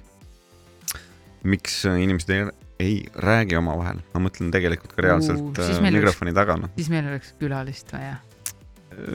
miks 1.47 1.85
inimesed 1.89 2.53
ei, 2.83 2.97
räägi 3.25 3.57
omavahel, 3.59 4.03
ma 4.13 4.23
mõtlen 4.27 4.51
tegelikult 4.55 4.93
ka 4.97 5.05
reaalselt 5.07 5.61
uh, 5.63 5.71
mikrofoni 5.85 6.33
oleks, 6.33 6.39
taga. 6.39 6.73
siis 6.77 6.91
meil 6.93 7.09
oleks 7.11 7.33
külalist 7.41 7.93
vaja. 7.95 8.19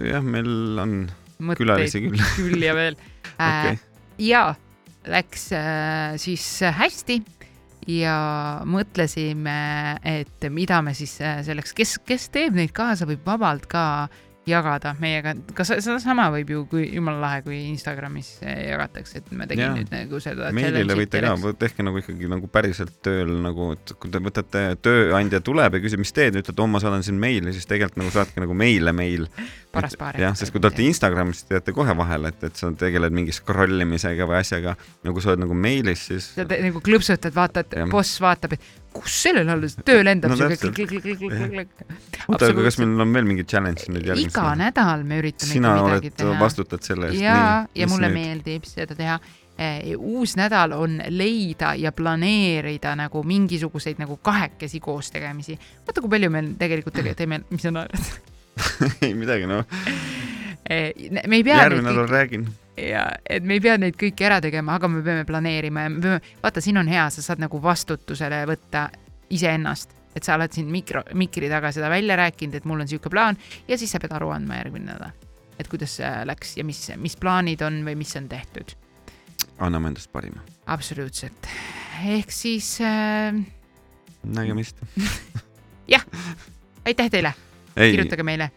jah, 0.07 0.25
meil 0.25 0.79
on 0.81 0.95
Mõtteid 1.41 1.63
külalisi 1.63 2.03
küll. 2.05 2.25
küll 2.39 2.65
ja 2.65 2.73
veel 2.77 2.97
okay. 3.35 3.77
äh,. 3.77 3.85
ja 4.21 4.43
läks 5.09 5.47
äh, 5.57 6.17
siis 6.21 6.45
hästi 6.61 7.21
ja 7.89 8.15
mõtlesime, 8.69 9.97
et 10.05 10.49
mida 10.53 10.81
me 10.85 10.93
siis 10.97 11.15
äh, 11.23 11.41
selleks, 11.45 11.73
kes, 11.77 11.97
kes 12.05 12.29
teeb 12.33 12.57
neid 12.57 12.73
kaasa, 12.77 13.07
võib 13.09 13.25
vabalt 13.25 13.65
ka 13.69 13.83
jagada 14.51 14.93
meiega, 15.01 15.33
kas 15.57 15.71
sedasama 15.77 16.27
võib 16.35 16.51
ju, 16.53 16.63
kui 16.71 16.85
jumala 16.91 17.21
lahe, 17.23 17.41
kui 17.45 17.57
Instagramis 17.69 18.33
jagatakse, 18.41 19.21
et 19.21 19.31
ma 19.37 19.47
tegin 19.49 19.65
ja. 19.65 19.71
nüüd 19.77 19.91
nagu 19.93 20.21
seda. 20.23 20.51
meilile 20.55 20.97
võite 20.97 21.21
ka, 21.23 21.53
tehke 21.61 21.85
nagu 21.85 22.01
ikkagi 22.01 22.29
nagu 22.31 22.49
päriselt 22.51 22.99
tööl 23.05 23.31
nagu, 23.43 23.71
et 23.77 23.95
kui 24.01 24.11
te 24.13 24.21
võtate, 24.23 24.65
tööandja 24.83 25.41
tuleb 25.45 25.77
ja 25.77 25.83
küsib, 25.83 26.03
mis 26.03 26.13
teed, 26.15 26.39
ütlete, 26.41 26.57
oh 26.61 26.69
ma 26.71 26.81
saadan 26.83 27.05
siin 27.05 27.19
meili, 27.21 27.53
siis 27.55 27.69
tegelikult 27.69 28.01
nagu 28.03 28.13
saatke 28.13 28.43
nagu 28.43 28.57
meile 28.57 28.93
meil. 28.95 29.27
paras 29.71 29.95
paari. 29.99 30.23
jah, 30.25 30.35
sest 30.37 30.51
kui 30.53 30.61
te 30.61 30.67
olete 30.69 30.85
Instagramis, 30.85 31.45
te 31.45 31.55
teate 31.55 31.75
kohe 31.75 31.95
vahele, 31.97 32.33
et, 32.33 32.43
et 32.49 32.59
sa 32.59 32.71
tegeled 32.75 33.15
mingi 33.15 33.35
scroll 33.35 33.85
imisega 33.85 34.27
või 34.29 34.41
asjaga. 34.41 34.75
no 35.05 35.15
kui 35.15 35.23
sa 35.23 35.33
oled 35.33 35.45
nagu 35.45 35.57
meilis, 35.57 36.07
siis. 36.11 36.31
nagu 36.37 36.83
klõpsutad, 36.83 37.33
vaatad, 37.35 37.77
boss 37.91 38.19
vaatab, 38.23 38.57
et 38.57 38.80
kus 38.93 39.17
sellel 39.23 39.49
alles 39.53 39.77
töö 39.87 40.03
lendab 40.03 40.33
no, 40.33 40.37
siuke. 40.37 40.71
oota, 42.27 42.49
aga 42.51 42.65
kas 42.65 42.79
meil 42.81 43.03
on 43.05 43.13
veel 43.15 43.27
mingi 43.27 43.45
challenge 43.47 43.87
nüüd 43.91 44.09
järgmisel? 44.09 44.31
iga 44.31 44.55
nädal 44.59 45.05
me 45.07 45.19
üritame 45.21 45.51
sina 45.55 45.75
oled, 45.85 46.23
vastutad 46.39 46.83
selle 46.85 47.11
eest. 47.11 47.21
ja, 47.23 47.67
ja 47.75 47.89
mulle 47.91 48.09
nüüd? 48.11 48.19
meeldib 48.19 48.67
seda 48.69 48.97
teha. 48.97 49.19
Eh, 49.61 49.91
uus 49.99 50.33
nädal 50.39 50.71
on 50.73 50.95
leida 51.11 51.73
ja 51.77 51.91
planeerida 51.93 52.95
nagu 52.97 53.21
mingisuguseid 53.27 53.99
nagu 54.01 54.15
kahekesi 54.23 54.79
koos 54.81 55.11
tegemisi. 55.13 55.57
vaata, 55.85 56.01
kui 56.01 56.09
palju 56.09 56.31
me 56.33 56.43
tegelikult 56.59 57.01
teeme, 57.19 57.43
mis 57.49 57.67
sa 57.67 57.73
naerad 57.75 58.11
ei 59.05 59.13
midagi, 59.15 59.47
noh. 59.49 59.65
me 60.67 61.35
ei 61.35 61.43
pea. 61.43 61.61
järgmine 61.63 61.91
nädal 61.91 62.09
räägin 62.09 62.47
ja 62.77 63.05
et 63.29 63.43
me 63.43 63.57
ei 63.57 63.63
pea 63.63 63.77
neid 63.79 63.97
kõiki 63.99 64.25
ära 64.25 64.39
tegema, 64.43 64.75
aga 64.77 64.89
me 64.91 65.01
peame 65.05 65.25
planeerima 65.27 65.85
ja 65.85 65.93
me 65.93 66.03
peame, 66.03 66.35
vaata, 66.43 66.63
siin 66.63 66.79
on 66.81 66.89
hea, 66.91 67.07
sa 67.13 67.23
saad 67.25 67.41
nagu 67.43 67.59
vastutusele 67.63 68.43
võtta 68.49 68.87
iseennast, 69.31 69.95
et 70.15 70.27
sa 70.27 70.35
oled 70.37 70.53
siin 70.55 70.69
mikro, 70.71 71.03
mikri 71.17 71.49
taga 71.51 71.71
seda 71.75 71.89
välja 71.91 72.17
rääkinud, 72.19 72.55
et 72.57 72.67
mul 72.67 72.81
on 72.81 72.87
niisugune 72.87 73.13
plaan 73.13 73.41
ja 73.67 73.77
siis 73.79 73.91
sa 73.93 74.01
pead 74.03 74.15
aru 74.15 74.31
andma 74.35 74.59
järgmine 74.61 74.91
nädal, 74.91 75.13
et 75.59 75.69
kuidas 75.71 75.97
see 75.99 76.11
läks 76.27 76.55
ja 76.59 76.65
mis, 76.67 76.83
mis 77.01 77.17
plaanid 77.19 77.63
on 77.67 77.81
või 77.87 77.97
mis 77.99 78.15
on 78.19 78.29
tehtud. 78.31 78.75
anname 79.59 79.93
endast 79.93 80.11
parima. 80.11 80.43
absoluutselt, 80.65 81.51
ehk 82.07 82.31
siis 82.31 82.77
äh.... 82.81 83.35
nägemist. 84.23 84.81
Jah, 85.91 86.05
aitäh 86.87 87.09
teile, 87.11 87.33
kirjutage 87.75 88.23
meile 88.23 88.51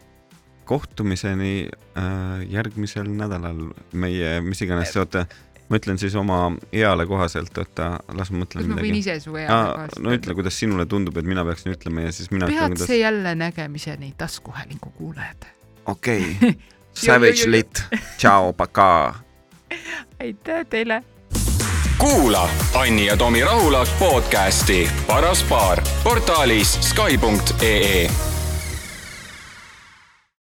kohtumiseni 0.65 1.67
äh, 1.97 2.45
järgmisel 2.49 3.09
nädalal 3.09 3.67
meie, 3.93 4.39
mis 4.45 4.61
iganes, 4.65 4.93
oota, 4.99 5.25
ma 5.69 5.79
ütlen 5.79 5.99
siis 6.01 6.15
oma 6.19 6.39
eale 6.73 7.07
kohaselt, 7.09 7.57
oota, 7.61 7.95
las 8.13 8.31
ma 8.33 8.43
mõtlen 8.43 8.63
kas 8.63 8.69
midagi. 8.69 8.81
ma 8.81 8.87
võin 8.87 8.99
ise 8.99 9.17
su 9.23 9.37
eale 9.39 9.49
kohaselt? 9.71 10.03
no 10.05 10.13
ütle, 10.17 10.37
kuidas 10.37 10.59
sinule 10.61 10.85
tundub, 10.89 11.17
et 11.21 11.27
mina 11.29 11.45
peaksin 11.47 11.75
ütlema 11.75 12.07
ja 12.07 12.13
siis 12.15 12.31
mina 12.33 12.49
peatse 12.51 12.85
kuidas... 12.85 12.95
jälle 12.99 13.35
nägemiseni, 13.41 14.13
taskuhäälingu 14.17 14.93
kuulajad. 14.97 15.49
okei 15.85 16.23
okay. 16.37 16.55
Savage 16.95 17.51
lit, 17.51 17.83
tšau, 18.17 18.53
pakaa. 18.53 19.19
aitäh 20.21 20.65
teile. 20.69 21.03
kuula 21.97 22.49
Anni 22.75 23.05
ja 23.05 23.17
Tomi 23.17 23.43
Rahula 23.43 23.85
podcasti 23.99 24.89
Paras 25.07 25.43
paar 25.43 25.81
portaalis 26.03 26.77
Skype.ee 26.81 28.34